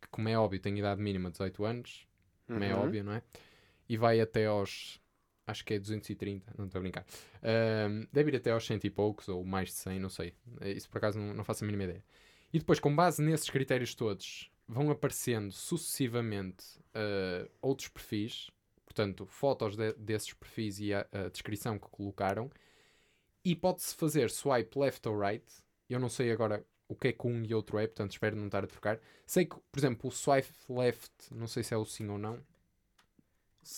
Que 0.00 0.08
como 0.08 0.28
é 0.28 0.36
óbvio 0.36 0.60
tem 0.60 0.76
idade 0.78 1.00
mínima 1.00 1.28
de 1.28 1.32
18 1.34 1.64
anos, 1.64 2.06
como 2.46 2.62
é 2.64 2.74
Uhum. 2.74 2.82
óbvio, 2.82 3.04
não 3.04 3.12
é? 3.12 3.22
E 3.88 3.96
vai 3.96 4.20
até 4.20 4.46
aos. 4.46 5.00
Acho 5.46 5.64
que 5.64 5.74
é 5.74 5.78
230, 5.78 6.52
não 6.56 6.64
estou 6.66 6.78
a 6.78 6.82
brincar. 6.82 7.04
Ahm, 7.42 8.06
deve 8.10 8.30
ir 8.30 8.36
até 8.36 8.50
aos 8.50 8.64
100 8.66 8.80
e 8.82 8.90
poucos, 8.90 9.28
ou 9.28 9.44
mais 9.44 9.68
de 9.68 9.74
100, 9.74 10.00
não 10.00 10.08
sei. 10.08 10.32
Eh, 10.62 10.72
Isso 10.72 10.88
por 10.88 10.96
acaso 10.98 11.18
não, 11.18 11.34
não 11.34 11.44
faço 11.44 11.64
a 11.64 11.66
mínima 11.66 11.84
ideia. 11.84 12.02
E 12.52 12.58
depois, 12.58 12.80
com 12.80 12.94
base 12.94 13.22
nesses 13.22 13.50
critérios 13.50 13.94
todos, 13.94 14.50
vão 14.66 14.90
aparecendo 14.90 15.52
sucessivamente 15.52 16.64
ah, 16.94 17.46
outros 17.60 17.88
perfis, 17.88 18.50
portanto, 18.94 19.26
fotos 19.26 19.76
de- 19.76 19.92
desses 19.94 20.32
perfis 20.32 20.78
e 20.78 20.94
a, 20.94 21.06
a 21.12 21.28
descrição 21.28 21.78
que 21.78 21.88
colocaram. 21.88 22.50
E 23.44 23.54
pode-se 23.54 23.94
fazer 23.94 24.30
swipe 24.30 24.78
left 24.78 25.06
ou 25.08 25.18
right. 25.18 25.44
Eu 25.90 25.98
não 25.98 26.08
sei 26.08 26.30
agora 26.30 26.64
o 26.88 26.94
que 26.94 27.08
é 27.08 27.12
que 27.12 27.26
um 27.26 27.42
e 27.44 27.52
outro 27.52 27.78
é, 27.78 27.86
portanto, 27.86 28.12
espero 28.12 28.36
não 28.36 28.46
estar 28.46 28.64
a 28.64 28.66
trocar. 28.66 28.98
Sei 29.26 29.44
que, 29.44 29.56
por 29.70 29.78
exemplo, 29.78 30.08
o 30.08 30.12
swipe 30.12 30.48
left, 30.68 31.10
não 31.32 31.46
sei 31.46 31.62
se 31.62 31.74
é 31.74 31.76
o 31.76 31.84
sim 31.84 32.08
ou 32.08 32.16
não. 32.18 32.38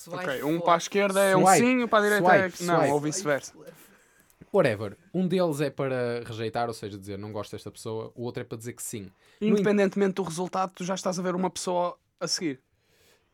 Ok, 0.09 0.43
um 0.43 0.61
para 0.61 0.75
a 0.75 0.77
esquerda 0.79 1.23
é 1.23 1.37
um 1.37 1.47
Swipe, 1.47 1.59
sim, 1.65 1.83
um 1.85 1.89
para 1.89 1.99
a 1.99 2.03
direita 2.09 2.29
swipe, 2.29 2.63
é 2.63 2.67
não, 2.67 2.77
swipe. 2.79 2.93
ou 2.93 3.01
vice-versa. 3.01 3.55
Whatever. 4.53 4.97
Um 5.15 5.27
deles 5.29 5.61
é 5.61 5.71
para 5.71 6.23
rejeitar, 6.25 6.69
ou 6.69 6.75
seja, 6.75 6.99
dizer 6.99 7.17
não 7.19 7.33
gosto 7.33 7.53
desta 7.53 7.71
pessoa. 7.71 8.13
O 8.15 8.23
outro 8.23 8.43
é 8.43 8.45
para 8.45 8.59
dizer 8.59 8.73
que 8.73 8.83
sim. 8.83 9.11
Independentemente 9.41 10.15
do 10.15 10.23
resultado, 10.23 10.73
tu 10.75 10.85
já 10.85 10.95
estás 10.95 11.19
a 11.19 11.23
ver 11.23 11.35
uma 11.35 11.51
pessoa 11.51 11.97
a 12.19 12.27
seguir. 12.27 12.61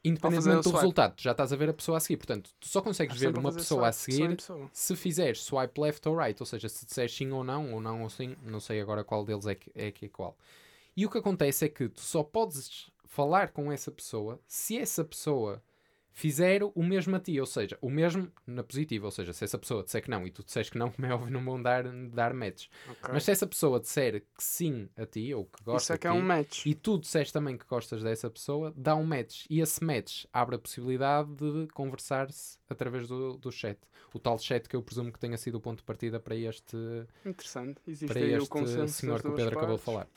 Independentemente 0.04 0.56
do 0.58 0.62
swipe. 0.64 0.76
resultado, 0.78 1.14
já 1.20 1.30
estás 1.30 1.52
a 1.52 1.56
ver 1.56 1.70
a 1.70 1.72
pessoa 1.72 1.96
a 1.98 2.00
seguir. 2.00 2.16
Portanto, 2.16 2.50
tu 2.58 2.68
só 2.68 2.82
consegues 2.82 3.16
Há 3.16 3.20
ver 3.30 3.38
uma 3.38 3.52
pessoa 3.52 3.88
a 3.88 3.92
seguir 3.92 4.36
pessoa. 4.36 4.68
se 4.72 4.96
fizeres 4.96 5.42
swipe 5.42 5.80
left 5.80 6.08
ou 6.08 6.16
right. 6.16 6.40
Ou 6.42 6.46
seja, 6.46 6.68
se 6.68 6.84
disseres 6.84 7.14
sim 7.14 7.30
ou 7.30 7.44
não, 7.44 7.72
ou 7.72 7.80
não 7.80 8.02
ou 8.02 8.10
sim, 8.10 8.36
não 8.42 8.58
sei 8.58 8.80
agora 8.80 9.04
qual 9.04 9.24
deles 9.24 9.46
é 9.46 9.54
que 9.54 9.70
é, 9.74 9.90
que 9.92 10.06
é 10.06 10.08
qual. 10.08 10.36
E 10.96 11.06
o 11.06 11.10
que 11.10 11.18
acontece 11.18 11.64
é 11.64 11.68
que 11.68 11.88
tu 11.88 12.00
só 12.00 12.22
podes 12.22 12.90
falar 13.04 13.50
com 13.50 13.70
essa 13.70 13.90
pessoa 13.90 14.40
se 14.46 14.78
essa 14.78 15.04
pessoa 15.04 15.62
fizer 16.12 16.62
o 16.62 16.82
mesmo 16.82 17.16
a 17.16 17.20
ti, 17.20 17.38
ou 17.40 17.46
seja, 17.46 17.76
o 17.80 17.90
mesmo 17.90 18.30
na 18.46 18.62
positiva, 18.62 19.06
ou 19.06 19.10
seja, 19.10 19.32
se 19.32 19.44
essa 19.44 19.58
pessoa 19.58 19.82
disser 19.82 20.02
que 20.02 20.10
não 20.10 20.26
e 20.26 20.30
tu 20.30 20.44
disseres 20.44 20.68
que 20.70 20.78
não, 20.78 20.90
como 20.92 21.06
é 21.06 21.14
óbvio, 21.14 21.32
não 21.32 21.44
vão 21.44 21.60
dar, 21.62 21.84
dar 22.10 22.34
match. 22.34 22.66
Ok. 22.88 23.10
Mas 23.12 23.24
se 23.24 23.30
essa 23.30 23.46
pessoa 23.46 23.80
disser 23.80 24.20
que 24.20 24.42
sim 24.44 24.88
a 24.96 25.06
ti, 25.06 25.32
ou 25.34 25.46
que 25.46 25.62
gosta 25.64 25.82
Isso 25.84 25.92
é 25.94 25.98
que 25.98 26.08
de 26.08 26.08
é 26.08 26.10
ti, 26.12 26.18
um 26.18 26.22
match. 26.26 26.66
e 26.66 26.74
tu 26.74 26.98
disseste 26.98 27.32
também 27.32 27.56
que 27.56 27.66
gostas 27.66 28.02
dessa 28.02 28.28
pessoa, 28.30 28.72
dá 28.76 28.94
um 28.94 29.04
match. 29.04 29.46
E 29.48 29.60
esse 29.60 29.82
match 29.82 30.24
abre 30.32 30.56
a 30.56 30.58
possibilidade 30.58 31.30
de 31.34 31.66
conversar-se 31.72 32.58
através 32.68 33.08
do, 33.08 33.36
do 33.36 33.50
chat. 33.50 33.78
O 34.14 34.18
tal 34.18 34.38
chat 34.38 34.68
que 34.68 34.76
eu 34.76 34.82
presumo 34.82 35.10
que 35.10 35.18
tenha 35.18 35.38
sido 35.38 35.54
o 35.56 35.60
ponto 35.60 35.78
de 35.78 35.84
partida 35.84 36.20
para 36.20 36.36
este, 36.36 36.76
Interessante. 37.24 37.80
Existe 37.86 38.06
para 38.12 38.20
aí 38.20 38.34
o 38.34 38.36
este 38.38 38.48
consenso 38.48 38.94
senhor 38.94 39.22
que 39.22 39.28
o 39.28 39.32
Pedro 39.34 39.54
acabou 39.56 39.76
de 39.78 39.82
partes. 39.82 39.84
falar. 39.84 40.08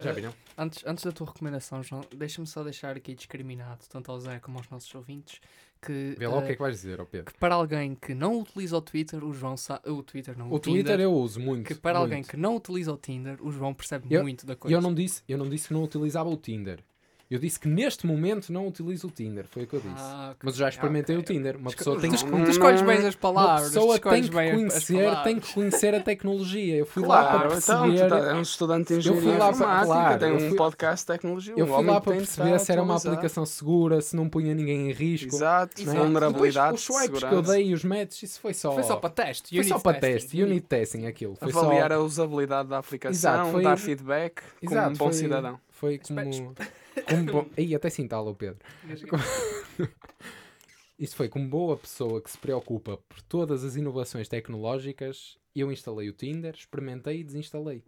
Já 0.00 0.10
Eh, 0.10 0.12
viram? 0.12 0.34
Antes, 0.58 0.82
antes 0.86 1.04
da 1.04 1.12
tua 1.12 1.26
recomendação, 1.26 1.82
João, 1.82 2.02
deixa-me 2.14 2.46
só 2.46 2.62
deixar 2.62 2.96
aqui 2.96 3.14
discriminado, 3.14 3.84
tanto 3.88 4.10
ao 4.10 4.20
Zé 4.20 4.38
como 4.40 4.58
aos 4.58 4.68
nossos 4.68 4.94
ouvintes, 4.94 5.40
que, 5.80 6.14
Vê 6.18 6.26
lá 6.26 6.36
o 6.36 6.38
eh, 6.40 6.46
que 6.46 6.52
é 6.52 6.54
que 6.54 6.60
vais 6.60 6.74
dizer, 6.74 7.00
ó 7.00 7.04
Pedro. 7.04 7.32
que 7.32 7.38
para 7.38 7.54
alguém 7.54 7.94
que 7.94 8.14
não 8.14 8.40
utiliza 8.40 8.76
o 8.76 8.80
Twitter, 8.82 9.22
o 9.24 9.32
João 9.32 9.56
sabe. 9.56 9.88
O 9.90 10.02
Twitter 10.02 10.36
não, 10.36 10.50
O 10.52 10.58
Twitter 10.58 10.82
Tinder, 10.84 11.00
eu 11.00 11.12
uso 11.12 11.38
muito. 11.40 11.66
que 11.66 11.74
para 11.74 11.98
alguém 11.98 12.18
muito. 12.18 12.30
que 12.30 12.36
não 12.36 12.56
utiliza 12.56 12.92
o 12.92 12.96
Tinder, 12.96 13.36
o 13.40 13.50
João 13.50 13.72
percebe 13.74 14.06
Eu- 14.14 14.22
muito 14.22 14.44
da 14.46 14.56
coisa. 14.56 14.74
eu 14.76 14.80
não, 14.80 14.92
disse, 14.94 15.22
eu 15.28 15.38
não 15.38 15.48
disse 15.48 15.68
que 15.68 15.74
não 15.74 15.82
utilizava 15.84 16.28
o 16.28 16.36
Tinder. 16.36 16.80
Eu 17.28 17.40
disse 17.40 17.58
que 17.58 17.66
neste 17.66 18.06
momento 18.06 18.52
não 18.52 18.68
utilizo 18.68 19.08
o 19.08 19.10
Tinder, 19.10 19.46
foi 19.48 19.64
o 19.64 19.66
que 19.66 19.74
eu 19.74 19.80
disse. 19.80 19.94
Ah, 19.98 20.28
ok. 20.30 20.36
Mas 20.44 20.54
eu 20.54 20.58
já 20.60 20.68
experimentei 20.68 21.16
ok. 21.16 21.22
o 21.24 21.36
Tinder. 21.36 21.56
Uma 21.56 21.70
Esco- 21.70 21.78
pessoa 21.78 22.00
tem 22.00 22.10
que 22.12 22.18
tu, 22.24 22.50
escolhes 22.50 22.82
bem 22.82 22.98
as 22.98 23.14
Uma 23.14 23.20
palavras. 23.20 23.68
tu 23.70 23.74
pessoa 23.74 23.98
tem 23.98 24.22
que, 24.22 24.30
conhecer, 24.30 25.22
tem 25.24 25.40
que 25.40 25.52
conhecer 25.52 25.94
a 25.96 26.00
tecnologia. 26.00 26.76
Eu 26.76 26.86
fui 26.86 27.02
lá 27.04 27.22
Claro, 27.22 27.38
para 27.48 27.58
então, 27.58 27.82
perceber. 27.88 28.04
tu 28.04 28.08
tá- 28.08 28.30
é 28.30 28.34
um 28.34 28.42
estudante 28.42 28.98
de 28.98 29.08
Eu 29.08 29.14
fui 29.14 29.22
engenharia 29.22 29.38
lá 29.38 29.46
para- 29.46 29.56
informática, 29.56 29.86
claro, 29.92 30.18
tem 30.20 30.28
eu 30.28 30.36
um 30.36 30.48
fui- 30.50 30.56
podcast 30.56 31.02
de 31.02 31.12
tecnologia. 31.12 31.54
eu 31.56 31.66
fui 31.66 31.84
lá 31.84 32.00
para 32.00 32.12
perceber 32.16 32.58
se 32.60 32.72
era 32.72 32.82
uma 32.82 32.96
aplicação 32.96 33.44
segura, 33.44 34.00
se 34.00 34.14
não 34.14 34.28
punha 34.28 34.54
ninguém 34.54 34.88
em 34.88 34.92
risco. 34.92 35.34
Exato, 35.34 35.82
Exato. 35.82 35.98
vulnerabilidade, 35.98 36.76
Depois, 36.76 36.80
os 36.80 36.82
swipes 37.08 37.24
que 37.24 37.34
eu 37.34 37.42
dei 37.42 37.66
e 37.70 37.74
os 37.74 37.82
matches, 37.84 38.22
isso 38.30 38.40
foi 38.40 38.54
só. 38.54 38.72
Foi 38.72 38.84
só 38.84 38.94
para 38.96 39.10
teste. 39.10 39.52
Foi 39.52 39.64
só 39.64 39.80
para 39.80 39.98
teste, 39.98 40.40
unit 40.40 40.64
testing 40.68 41.06
aquilo. 41.06 41.34
Foi 41.34 41.50
Avaliar 41.50 41.90
só... 41.90 41.96
a 41.96 41.98
usabilidade 42.00 42.68
da 42.68 42.78
aplicação, 42.78 43.10
Exato, 43.32 43.50
foi- 43.50 43.62
dar 43.64 43.76
feedback 43.76 44.42
como 44.60 44.70
um 44.70 44.74
Exato, 44.78 44.96
bom 44.96 45.04
foi, 45.06 45.12
cidadão. 45.14 45.58
Foi 45.76 45.98
como. 45.98 46.54
como 47.08 47.32
bom... 47.32 47.50
Ih, 47.58 47.74
até 47.74 47.90
sintalo, 47.90 48.34
Pedro. 48.34 48.64
Isso 50.98 51.14
foi 51.14 51.28
como 51.28 51.46
boa 51.50 51.76
pessoa 51.76 52.22
que 52.22 52.30
se 52.30 52.38
preocupa 52.38 52.96
por 52.96 53.20
todas 53.22 53.62
as 53.62 53.76
inovações 53.76 54.26
tecnológicas. 54.26 55.38
Eu 55.54 55.70
instalei 55.70 56.08
o 56.08 56.14
Tinder, 56.14 56.54
experimentei 56.54 57.20
e 57.20 57.24
desinstalei. 57.24 57.84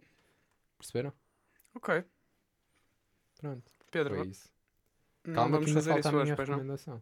Perceberam? 0.77 1.11
Ok, 1.73 2.03
Pronto, 3.39 3.71
Pedro, 3.89 4.15
foi 4.15 4.27
isso. 4.27 4.49
não 5.25 5.33
Calma 5.33 5.51
vamos 5.57 5.65
que 5.65 5.71
ainda 5.77 5.81
falta 5.81 6.09
a 6.09 6.11
hoje, 6.11 6.23
minha 6.23 6.35
não? 6.35 6.45
recomendação. 6.45 7.01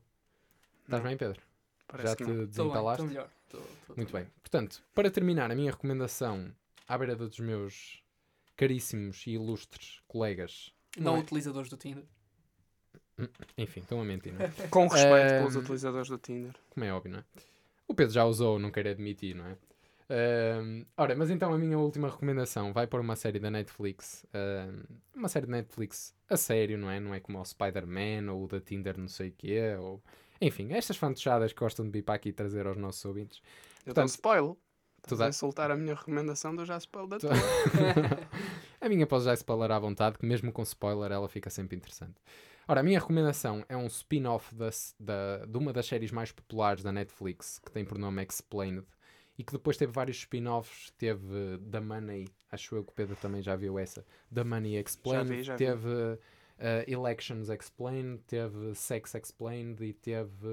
Estás 0.84 1.04
bem, 1.04 1.18
Pedro? 1.18 1.42
parece 1.88 2.10
Já 2.10 2.16
te 2.16 2.24
não. 2.24 2.30
Estou 2.30 2.46
bem, 2.46 2.50
desentalaste? 2.50 3.04
melhor. 3.06 3.30
Estou- 3.46 3.60
estou- 3.62 3.96
Muito 3.98 4.08
estou 4.08 4.22
bem. 4.22 4.30
Portanto, 4.42 4.84
para 4.94 5.12
terminar 5.12 5.52
a 5.52 5.56
minha 5.56 5.72
recomendação 5.72 6.54
à 6.88 6.98
beira 6.98 7.16
dos 7.16 7.40
meus 7.40 8.02
caríssimos 8.56 9.26
e 9.28 9.32
ilustres 9.32 10.02
colegas. 10.08 10.74
Não 11.04 11.16
é? 11.16 11.20
utilizadores 11.20 11.70
do 11.70 11.78
Tinder. 11.78 12.04
Enfim, 13.58 13.80
estão 13.80 14.00
a 14.00 14.06
mentir, 14.06 14.34
não 14.34 14.46
é? 14.46 14.50
Com 14.70 14.88
respeito 14.88 15.34
Ehm, 15.34 15.38
pelos 15.40 15.56
utilizadores 15.56 16.08
do 16.08 16.18
Tinder. 16.18 16.54
Como 16.70 16.86
é 16.86 16.94
óbvio, 16.94 17.12
não 17.14 17.20
é? 17.20 17.24
O 17.88 17.94
Pedro 17.96 18.14
já 18.14 18.26
usou, 18.26 18.60
não 18.60 18.70
quero 18.70 18.90
admitir, 18.90 19.36
não 19.36 19.46
é? 19.48 19.58
Ahm, 20.10 20.86
ora, 20.96 21.16
mas 21.16 21.30
então 21.30 21.52
a 21.54 21.58
minha 21.58 21.78
última 21.80 22.10
recomendação 22.10 22.72
vai 22.72 22.86
para 22.88 23.02
uma 23.02 23.16
série 23.16 23.40
da 23.40 23.50
Netflix. 23.50 24.26
uma 25.16 25.28
série 25.28 25.48
da 25.48 25.54
Netflix 25.54 26.14
a 26.30 26.38
sério, 26.38 26.78
não 26.78 26.90
é? 26.92 27.00
Não 27.00 27.14
é 27.14 27.20
como 27.20 27.40
o 27.40 27.46
Spider-Man 27.46 28.32
ou 28.32 28.44
o 28.44 28.48
da 28.48 28.62
Tinder 28.62 28.98
não 28.98 29.08
sei 29.08 29.30
o 29.30 29.34
quê. 29.34 29.76
Ou... 29.80 30.02
Enfim, 30.40 30.72
estas 30.74 30.96
fantochadas 30.98 31.52
que 31.54 31.60
gostam 31.60 31.86
de 31.86 31.92
vir 31.92 32.04
para 32.04 32.16
aqui 32.16 32.32
trazer 32.32 32.68
aos 32.68 32.78
nossos 32.78 33.04
ouvintes. 33.04 33.40
Eu 33.80 33.94
Portanto, 33.94 34.06
dou 34.06 34.14
spoiler. 34.14 34.56
tu 35.08 35.16
dá- 35.16 35.28
insultar 35.30 35.72
a 35.72 35.76
minha 35.76 35.96
recomendação, 35.96 36.54
eu 36.56 36.66
já 36.66 36.78
spoiler 36.78 37.10
da 37.10 37.18
Tu- 37.18 37.28
tua. 37.28 37.36
a 38.80 38.90
minha 38.90 39.08
posso 39.08 39.26
já 39.26 39.34
spoiler 39.34 39.72
à 39.72 39.80
vontade, 39.80 40.18
que 40.18 40.26
mesmo 40.26 40.52
com 40.52 40.62
spoiler 40.64 41.12
ela 41.12 41.28
fica 41.28 41.50
sempre 41.50 41.76
interessante. 41.76 42.16
Ora, 42.68 42.82
a 42.82 42.84
minha 42.84 43.00
recomendação 43.00 43.64
é 43.70 43.78
um 43.78 43.88
spin-off 43.88 44.54
da, 44.54 44.70
da, 45.00 45.46
de 45.46 45.58
uma 45.58 45.72
das 45.72 45.86
séries 45.86 46.12
mais 46.12 46.32
populares 46.32 46.84
da 46.84 46.92
Netflix, 46.92 47.60
que 47.60 47.72
tem 47.72 47.86
por 47.86 47.98
nome 47.98 48.22
Explained, 48.22 48.86
e 49.38 49.44
que 49.44 49.54
depois 49.54 49.78
teve 49.78 49.92
vários 49.92 50.18
spin-offs. 50.18 50.92
Teve 50.98 51.60
The 51.72 51.80
Money, 51.80 52.28
acho 52.52 52.76
eu 52.76 52.84
que 52.84 52.92
o 52.92 52.94
Pedro 52.94 53.16
também 53.16 53.42
já 53.42 53.56
viu 53.56 53.80
essa. 53.80 54.06
The 54.34 54.44
Money 54.44 54.76
Explained, 54.76 55.30
vi, 55.30 55.44
já 55.44 55.54
vi. 55.54 55.60
teve 55.60 55.88
uh, 55.88 56.20
Elections 56.88 57.50
Explained, 57.50 58.22
teve 58.28 58.76
Sex 58.76 59.16
Explained 59.16 59.84
e 59.86 59.94
teve. 59.94 60.48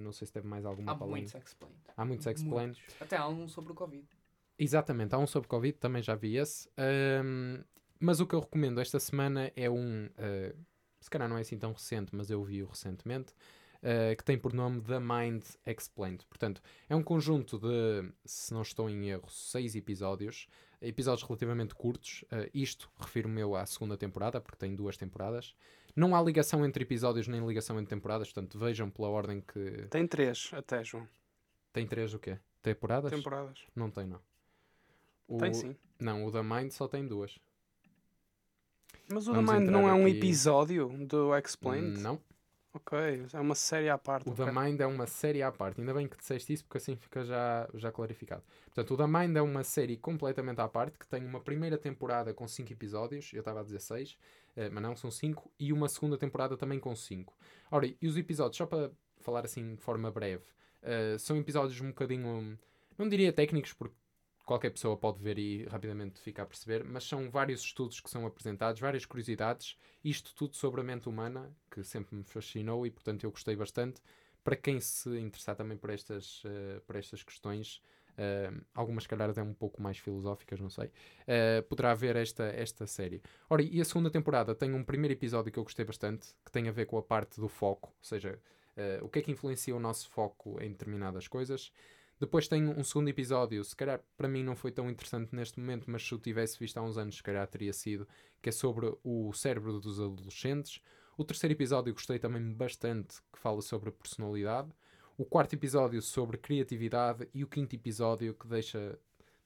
Não 0.00 0.10
sei 0.10 0.26
se 0.26 0.32
teve 0.32 0.48
mais 0.48 0.64
alguma 0.64 0.92
Há 0.92 0.96
muitos 0.96 1.34
explained. 1.34 1.78
Há 1.96 2.04
muitos 2.04 2.26
Explained. 2.26 2.78
Muitos. 2.78 3.00
Até 3.00 3.16
há 3.16 3.28
um 3.28 3.46
sobre 3.46 3.72
o 3.72 3.74
Covid. 3.74 4.04
Exatamente, 4.58 5.14
há 5.14 5.18
um 5.18 5.26
sobre 5.26 5.48
Covid, 5.48 5.78
também 5.78 6.02
já 6.02 6.14
vi 6.14 6.36
esse. 6.36 6.68
Ahm, 6.76 7.62
mas 7.98 8.20
o 8.20 8.26
que 8.26 8.34
eu 8.34 8.40
recomendo 8.40 8.80
esta 8.80 9.00
semana 9.00 9.50
é 9.56 9.68
um, 9.70 10.08
ah, 10.18 10.54
se 11.00 11.10
calhar 11.10 11.28
não 11.28 11.38
é 11.38 11.40
assim 11.40 11.58
tão 11.58 11.72
recente, 11.72 12.14
mas 12.14 12.30
eu 12.30 12.42
vi-o 12.42 12.66
recentemente, 12.66 13.34
ah, 13.82 14.14
que 14.14 14.24
tem 14.24 14.38
por 14.38 14.52
nome 14.52 14.80
The 14.80 15.00
Mind 15.00 15.44
Explained. 15.66 16.24
Portanto, 16.26 16.62
é 16.88 16.94
um 16.94 17.02
conjunto 17.02 17.58
de, 17.58 18.10
se 18.24 18.54
não 18.54 18.62
estou 18.62 18.88
em 18.88 19.08
erro, 19.08 19.28
seis 19.28 19.74
episódios, 19.74 20.46
episódios 20.80 21.26
relativamente 21.26 21.74
curtos. 21.74 22.24
Ah, 22.30 22.48
isto 22.54 22.90
refiro-me 22.98 23.40
eu 23.40 23.56
à 23.56 23.66
segunda 23.66 23.96
temporada, 23.96 24.40
porque 24.40 24.56
tem 24.56 24.74
duas 24.74 24.96
temporadas. 24.96 25.54
Não 25.96 26.14
há 26.14 26.22
ligação 26.22 26.64
entre 26.64 26.82
episódios 26.82 27.28
nem 27.28 27.46
ligação 27.46 27.78
entre 27.78 27.94
temporadas, 27.94 28.32
portanto 28.32 28.58
vejam 28.58 28.90
pela 28.90 29.08
ordem 29.08 29.40
que. 29.40 29.86
Tem 29.90 30.06
três 30.06 30.50
até, 30.52 30.82
João. 30.82 31.08
Tem 31.72 31.86
três 31.86 32.14
o 32.14 32.18
quê? 32.18 32.38
Temporadas? 32.62 33.12
Temporadas. 33.12 33.60
Não 33.74 33.90
tem, 33.90 34.06
não. 34.06 34.20
O- 35.28 35.38
Tem 35.38 35.52
sim. 35.54 35.76
Não, 36.00 36.24
o 36.26 36.30
da 36.30 36.42
Mind 36.42 36.70
só 36.70 36.86
tem 36.88 37.06
duas. 37.06 37.38
Mas 39.12 39.28
o 39.28 39.34
Vamos 39.34 39.50
The 39.50 39.58
Mind 39.58 39.70
não 39.70 39.88
é 39.88 39.92
um 39.92 40.06
aqui- 40.06 40.16
episódio 40.18 40.88
do 41.06 41.36
Explained? 41.36 42.00
Não. 42.00 42.20
Ok, 42.72 42.98
é 43.32 43.38
uma 43.40 43.54
série 43.54 43.88
à 43.88 43.96
parte. 43.96 44.28
O 44.28 44.32
ok. 44.32 44.44
da 44.44 44.52
Mind 44.52 44.80
é 44.80 44.86
uma 44.86 45.06
série 45.06 45.42
à 45.42 45.52
parte. 45.52 45.80
Ainda 45.80 45.94
bem 45.94 46.08
que 46.08 46.16
disseste 46.16 46.52
isso, 46.52 46.64
porque 46.64 46.78
assim 46.78 46.96
fica 46.96 47.24
já, 47.24 47.68
já 47.74 47.92
clarificado. 47.92 48.42
Portanto, 48.64 48.94
o 48.94 48.96
da 48.96 49.06
Mind 49.06 49.36
é 49.36 49.42
uma 49.42 49.62
série 49.62 49.96
completamente 49.96 50.60
à 50.60 50.66
parte, 50.68 50.98
que 50.98 51.06
tem 51.06 51.24
uma 51.24 51.38
primeira 51.40 51.78
temporada 51.78 52.34
com 52.34 52.48
5 52.48 52.72
episódios, 52.72 53.32
eu 53.32 53.38
estava 53.40 53.60
a 53.60 53.62
dizer 53.62 53.78
6, 53.80 54.18
mas 54.72 54.82
não, 54.82 54.96
são 54.96 55.08
5, 55.08 55.48
e 55.56 55.72
uma 55.72 55.88
segunda 55.88 56.18
temporada 56.18 56.56
também 56.56 56.80
com 56.80 56.96
5. 56.96 57.32
Ora, 57.70 57.86
e 57.86 58.08
os 58.08 58.16
episódios, 58.16 58.56
só 58.56 58.66
para 58.66 58.90
falar 59.20 59.44
assim 59.44 59.76
de 59.76 59.80
forma 59.80 60.10
breve, 60.10 60.42
eh, 60.82 61.16
são 61.20 61.36
episódios 61.36 61.80
um 61.80 61.88
bocadinho, 61.88 62.58
não 62.98 63.08
diria 63.08 63.32
técnicos, 63.32 63.72
porque 63.72 63.94
qualquer 64.44 64.70
pessoa 64.70 64.96
pode 64.96 65.22
ver 65.22 65.38
e 65.38 65.64
rapidamente 65.64 66.20
ficar 66.20 66.42
a 66.42 66.46
perceber, 66.46 66.84
mas 66.84 67.04
são 67.04 67.30
vários 67.30 67.62
estudos 67.62 68.00
que 68.00 68.10
são 68.10 68.26
apresentados, 68.26 68.80
várias 68.80 69.06
curiosidades, 69.06 69.76
isto 70.04 70.34
tudo 70.34 70.54
sobre 70.56 70.80
a 70.80 70.84
mente 70.84 71.08
humana, 71.08 71.50
que 71.70 71.82
sempre 71.82 72.14
me 72.14 72.24
fascinou 72.24 72.86
e 72.86 72.90
portanto 72.90 73.24
eu 73.24 73.30
gostei 73.30 73.56
bastante. 73.56 74.00
Para 74.42 74.56
quem 74.56 74.78
se 74.78 75.08
interessar 75.18 75.56
também 75.56 75.76
por 75.78 75.88
estas, 75.88 76.42
eh, 76.44 76.80
por 76.86 76.96
estas 76.96 77.22
questões, 77.22 77.80
eh, 78.18 78.52
algumas 78.74 79.06
calhar 79.06 79.30
até 79.30 79.42
um 79.42 79.54
pouco 79.54 79.80
mais 79.80 79.96
filosóficas, 79.96 80.60
não 80.60 80.68
sei, 80.68 80.90
eh, 81.26 81.62
poderá 81.62 81.94
ver 81.94 82.14
esta, 82.14 82.44
esta 82.44 82.86
série. 82.86 83.22
Ora, 83.48 83.62
e 83.62 83.80
a 83.80 83.84
segunda 83.84 84.10
temporada 84.10 84.54
tem 84.54 84.74
um 84.74 84.84
primeiro 84.84 85.14
episódio 85.14 85.50
que 85.50 85.58
eu 85.58 85.64
gostei 85.64 85.86
bastante, 85.86 86.28
que 86.44 86.52
tem 86.52 86.68
a 86.68 86.72
ver 86.72 86.84
com 86.84 86.98
a 86.98 87.02
parte 87.02 87.40
do 87.40 87.48
foco, 87.48 87.88
ou 87.88 88.04
seja, 88.04 88.38
o 89.02 89.08
que 89.08 89.20
é 89.20 89.22
que 89.22 89.30
influencia 89.30 89.74
o 89.74 89.78
nosso 89.78 90.10
foco 90.10 90.60
em 90.60 90.68
determinadas 90.70 91.28
coisas. 91.28 91.72
Depois 92.20 92.46
tem 92.46 92.68
um 92.68 92.84
segundo 92.84 93.08
episódio, 93.08 93.62
se 93.64 93.74
calhar 93.74 94.00
para 94.16 94.28
mim 94.28 94.42
não 94.42 94.54
foi 94.54 94.70
tão 94.70 94.88
interessante 94.88 95.34
neste 95.34 95.58
momento, 95.58 95.90
mas 95.90 96.06
se 96.06 96.14
o 96.14 96.18
tivesse 96.18 96.58
visto 96.58 96.78
há 96.78 96.82
uns 96.82 96.96
anos, 96.96 97.16
se 97.16 97.22
calhar 97.22 97.46
teria 97.46 97.72
sido, 97.72 98.06
que 98.40 98.48
é 98.48 98.52
sobre 98.52 98.94
o 99.02 99.32
cérebro 99.32 99.80
dos 99.80 100.00
adolescentes. 100.00 100.80
O 101.16 101.24
terceiro 101.24 101.54
episódio 101.54 101.92
gostei 101.92 102.18
também 102.18 102.52
bastante, 102.52 103.16
que 103.32 103.38
fala 103.38 103.60
sobre 103.60 103.90
personalidade. 103.90 104.68
O 105.16 105.24
quarto 105.24 105.54
episódio 105.54 106.00
sobre 106.02 106.38
criatividade 106.38 107.28
e 107.32 107.44
o 107.44 107.48
quinto 107.48 107.74
episódio 107.74 108.34
que 108.34 108.48
deixa 108.48 108.98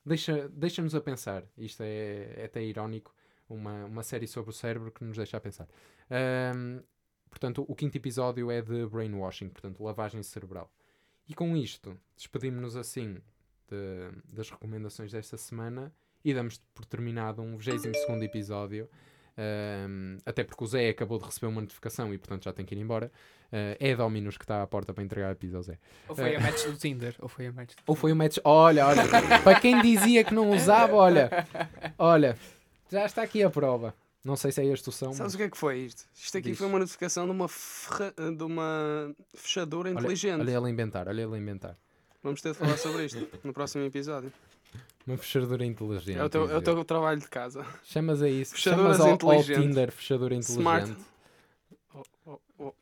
deixa 0.05 0.49
deixa-nos 0.49 0.95
a 0.95 1.01
pensar. 1.01 1.45
Isto 1.57 1.83
é, 1.83 2.35
é 2.37 2.45
até 2.47 2.63
irónico, 2.63 3.15
uma, 3.49 3.85
uma 3.85 4.03
série 4.03 4.27
sobre 4.27 4.51
o 4.51 4.53
cérebro 4.53 4.91
que 4.91 5.05
nos 5.05 5.17
deixa 5.17 5.37
a 5.37 5.41
pensar. 5.41 5.69
Ahm, 6.11 6.81
portanto, 7.29 7.65
o 7.69 7.75
quinto 7.75 7.97
episódio 7.97 8.51
é 8.51 8.63
de 8.63 8.87
brainwashing, 8.87 9.49
portanto, 9.49 9.83
lavagem 9.83 10.23
cerebral. 10.23 10.71
E 11.29 11.35
com 11.35 11.57
isto, 11.57 11.97
despedimos-nos 12.17 12.77
assim 12.77 13.19
de- 13.69 14.35
das 14.35 14.51
recomendações 14.51 15.13
desta 15.13 15.37
semana 15.37 15.93
e 16.25 16.33
damos 16.33 16.59
por 16.75 16.85
terminado 16.87 17.43
um 17.43 17.57
22 17.59 18.23
episódio. 18.23 18.89
Ahm, 19.41 20.17
até 20.27 20.43
porque 20.43 20.65
o 20.65 20.67
Zé 20.67 20.89
acabou 20.89 21.17
de 21.19 21.25
receber 21.25 21.47
uma 21.47 21.61
notificação 21.61 22.13
e, 22.13 22.19
portanto, 22.19 22.45
já 22.45 22.53
tem 22.53 22.65
que 22.67 22.75
ir 22.75 22.79
embora. 22.79 23.13
Ah, 23.53 23.77
é 23.79 23.93
a 23.93 23.97
Dominus 23.97 24.37
que 24.37 24.43
está 24.45 24.63
à 24.63 24.67
porta 24.67 24.93
para 24.93 25.05
entregar 25.05 25.31
a 25.31 25.35
pizza 25.37 25.57
ao 25.59 25.63
Zé. 25.63 25.79
Ou 26.09 26.17
foi 26.17 26.33
É. 26.33 26.37
a 26.37 26.41
match 26.41 26.65
do 26.65 26.77
Tinder. 26.77 27.15
Ou 27.21 27.29
foi 27.29 27.47
a 27.47 27.53
match 27.53 27.75
do 27.77 27.83
Ou 27.87 27.95
foi 27.95 28.11
o 28.13 28.17
match. 28.17 28.39
Olha, 28.43 28.87
olha. 28.87 29.03
para 29.45 29.61
quem 29.61 29.81
dizia 29.81 30.25
que 30.25 30.35
não 30.35 30.51
usava, 30.51 30.95
olha. 30.97 31.31
Olha, 31.97 32.37
já 32.91 33.05
está 33.07 33.23
aqui 33.23 33.43
a 33.43 33.51
prova. 33.51 33.95
Não 34.29 34.37
sei 34.37 34.53
se 34.53 34.61
é 34.61 34.67
este 34.67 34.91
o 34.91 34.93
som. 34.93 35.07
Sabes 35.07 35.21
mas- 35.21 35.35
o 35.35 35.37
que 35.39 35.43
é 35.45 35.49
que 35.51 35.57
foi 35.57 35.79
isto? 35.79 36.05
Isto 36.15 36.37
aqui 36.37 36.51
Diz. 36.51 36.59
foi 36.59 36.67
uma 36.67 36.79
notificação 36.79 37.25
de 37.25 37.31
uma, 37.33 37.49
ferra- 37.49 38.13
de 38.37 38.43
uma 38.45 39.15
fechadura 39.35 39.89
Olha, 39.89 39.99
inteligente. 39.99 40.41
olha 40.43 40.51
ele 40.59 40.67
a 40.67 40.69
inventar, 40.71 41.09
olha 41.09 41.23
ele 41.23 41.35
a 41.35 41.39
inventar. 41.39 41.77
Vamos 42.23 42.43
ter 42.43 42.53
de 42.53 42.59
falar 42.59 42.77
sobre 42.77 43.07
isto 43.07 43.27
no 43.43 43.55
próximo 43.55 43.85
episódio. 43.85 44.31
Uma 45.07 45.17
fechadura 45.17 45.65
inteligente. 45.65 46.19
É 46.19 46.23
o 46.25 46.29
teu, 46.29 46.43
é 46.43 46.53
o 46.53 46.57
ele. 46.59 46.63
teu 46.63 46.85
trabalho 46.85 47.19
de 47.19 47.29
casa. 47.29 47.65
Chamas 47.85 48.21
a 48.21 48.29
isso. 48.29 48.55
Fechaduras 48.55 48.99
Chamas 48.99 49.23
ao, 49.23 49.31
ao. 49.33 49.43
Tinder 49.43 49.91
fechadura 49.91 50.35
inteligente. 50.35 50.59
Smart. 50.59 50.97
Oh, 51.95 52.03
oh, 52.27 52.39
oh. 52.59 52.75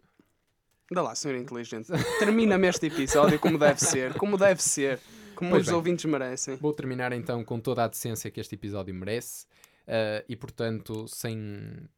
Dá 0.90 1.02
lá, 1.02 1.14
senhor 1.14 1.36
inteligente. 1.36 1.86
Termina-me 2.18 2.66
este 2.66 2.86
episódio 2.86 3.38
como 3.38 3.56
deve 3.56 3.80
ser. 3.80 4.14
Como 4.14 4.36
deve 4.36 4.60
ser. 4.60 4.98
Como 5.36 5.50
Pois 5.50 5.62
os 5.62 5.68
bem. 5.68 5.76
ouvintes 5.76 6.04
merecem. 6.06 6.56
Vou 6.56 6.72
terminar 6.72 7.12
então 7.12 7.44
com 7.44 7.60
toda 7.60 7.84
a 7.84 7.88
decência 7.88 8.30
que 8.32 8.40
este 8.40 8.56
episódio 8.56 8.92
merece. 8.92 9.46
Ah, 9.88 10.24
e 10.28 10.36
portanto, 10.36 11.06
sem, 11.08 11.88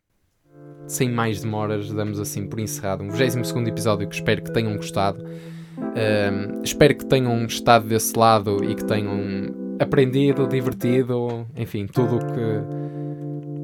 sem 0.87 1.11
mais 1.11 1.43
demoras, 1.43 1.93
damos 1.93 2.19
assim 2.21 2.47
por 2.47 2.61
encerrado 2.61 3.03
um 3.03 3.11
22 3.11 3.69
episódio 3.69 4.09
que 4.09 4.15
espero 4.15 4.43
que 4.43 4.53
tenham 4.53 4.77
gostado. 4.77 5.25
Ah, 5.79 6.61
espero 6.63 6.97
que 6.97 7.07
tenham 7.07 7.45
estado 7.47 7.89
desse 7.89 8.19
lado 8.19 8.65
e 8.65 8.75
que 8.75 8.85
tenham 8.85 9.77
aprendido, 9.81 10.47
divertido, 10.47 11.47
enfim, 11.57 11.87
tudo 11.87 12.17
o 12.17 12.19
que 12.19 12.89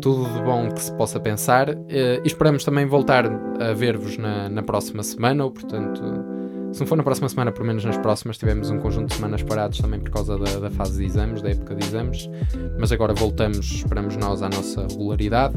tudo 0.01 0.31
de 0.35 0.43
bom 0.43 0.71
que 0.71 0.83
se 0.83 0.95
possa 0.97 1.19
pensar. 1.19 1.71
e 1.71 2.27
esperamos 2.27 2.63
também 2.63 2.85
voltar 2.85 3.25
a 3.59 3.73
ver-vos 3.73 4.19
na, 4.19 4.51
na 4.51 4.63
próxima 4.63 5.03
semana, 5.03 5.45
ou 5.45 5.51
portanto, 5.51 6.34
se 6.75 6.81
não 6.81 6.87
for 6.87 6.97
na 6.97 7.03
próxima 7.05 7.29
semana, 7.29 7.53
pelo 7.53 7.67
menos 7.67 7.85
nas 7.85 7.97
próximas, 7.97 8.37
tivemos 8.37 8.69
um 8.71 8.79
conjunto 8.79 9.09
de 9.09 9.15
semanas 9.15 9.43
parados 9.43 9.79
também 9.79 10.01
por 10.01 10.11
causa 10.11 10.37
da, 10.37 10.59
da 10.59 10.71
fase 10.71 10.99
de 10.99 11.05
exames, 11.05 11.41
da 11.41 11.51
época 11.51 11.75
de 11.75 11.87
exames, 11.87 12.29
mas 12.79 12.91
agora 12.93 13.15
voltamos, 13.15 13.65
esperamos 13.71 14.17
nós, 14.17 14.43
à 14.43 14.49
nossa 14.49 14.83
regularidade. 14.87 15.55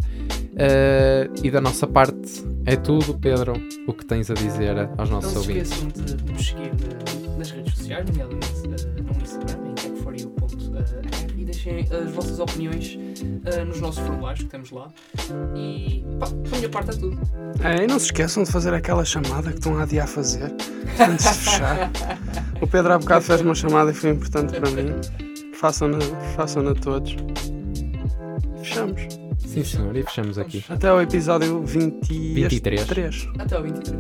Eh, 0.60 1.30
e 1.44 1.52
da 1.52 1.60
nossa 1.62 1.86
parte 1.86 2.44
é 2.66 2.76
tudo, 2.76 3.18
Pedro, 3.20 3.54
o 3.88 3.94
que 3.94 4.06
tens 4.06 4.30
a 4.32 4.34
dizer 4.34 4.76
aos 4.98 5.10
nossos 5.10 5.34
Não 5.34 5.42
se 5.44 5.50
ouvintes. 5.50 5.72
esqueçam 5.72 6.16
de, 6.16 6.32
nos 6.34 6.46
seguir 6.48 6.72
na- 7.32 7.38
nas 7.38 7.52
redes 7.52 7.74
sociais, 7.76 8.06
nomeadamente 8.10 8.48
eh, 8.66 9.02
no 9.02 9.22
Instagram, 9.22 9.58
em 9.66 9.67
tech4u.r 9.67 9.67
deixem 11.58 11.80
as 11.92 12.12
vossas 12.12 12.40
opiniões 12.40 12.98
eh, 13.46 13.66
nos 13.66 13.82
nossos 13.82 14.06
formulários 14.06 14.44
que 14.44 14.50
temos 14.50 14.72
lá. 14.72 14.88
E 15.56 16.06
pá, 16.20 16.28
da 16.28 16.58
minha 16.58 16.70
parte 16.70 16.92
é 16.92 16.94
tudo. 16.94 17.20
É, 17.64 17.84
e 17.84 17.88
não 17.88 18.00
se 18.00 18.06
esqueçam 18.06 18.44
de 18.44 18.52
fazer 18.52 18.74
aquela 18.74 19.04
chamada 19.04 19.52
que 19.52 19.58
estão 19.58 19.78
a 19.78 19.84
adiar 19.84 20.08
fazer 20.08 20.54
antes 21.00 21.26
de 21.26 21.40
fechar. 21.40 21.92
O 22.60 22.66
Pedro 22.66 22.92
há 22.92 22.98
bocado 22.98 23.24
fez 23.24 23.40
uma 23.42 23.54
chamada 23.54 23.92
e 23.92 23.94
foi 23.94 24.10
importante 24.10 24.60
para 24.60 24.72
mim. 24.72 24.92
Façam-na 25.54 26.00
façam 26.36 26.74
todos. 26.74 27.16
Fechamos. 28.64 29.04
Sim, 29.38 29.64
senhor, 29.64 29.96
e 29.96 30.02
fechamos 30.02 30.40
aqui. 30.40 30.66
Até 30.68 30.92
o 30.92 31.00
episódio 31.00 31.62
20... 31.64 32.08
23. 32.34 32.84
3. 32.88 33.30
Até 33.38 33.56
ao 33.56 33.62
23. 33.62 34.00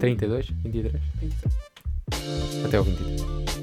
32? 0.00 0.50
23? 0.64 1.02
23. 1.20 2.64
Até 2.64 2.80
o 2.80 2.82
23. 2.82 3.55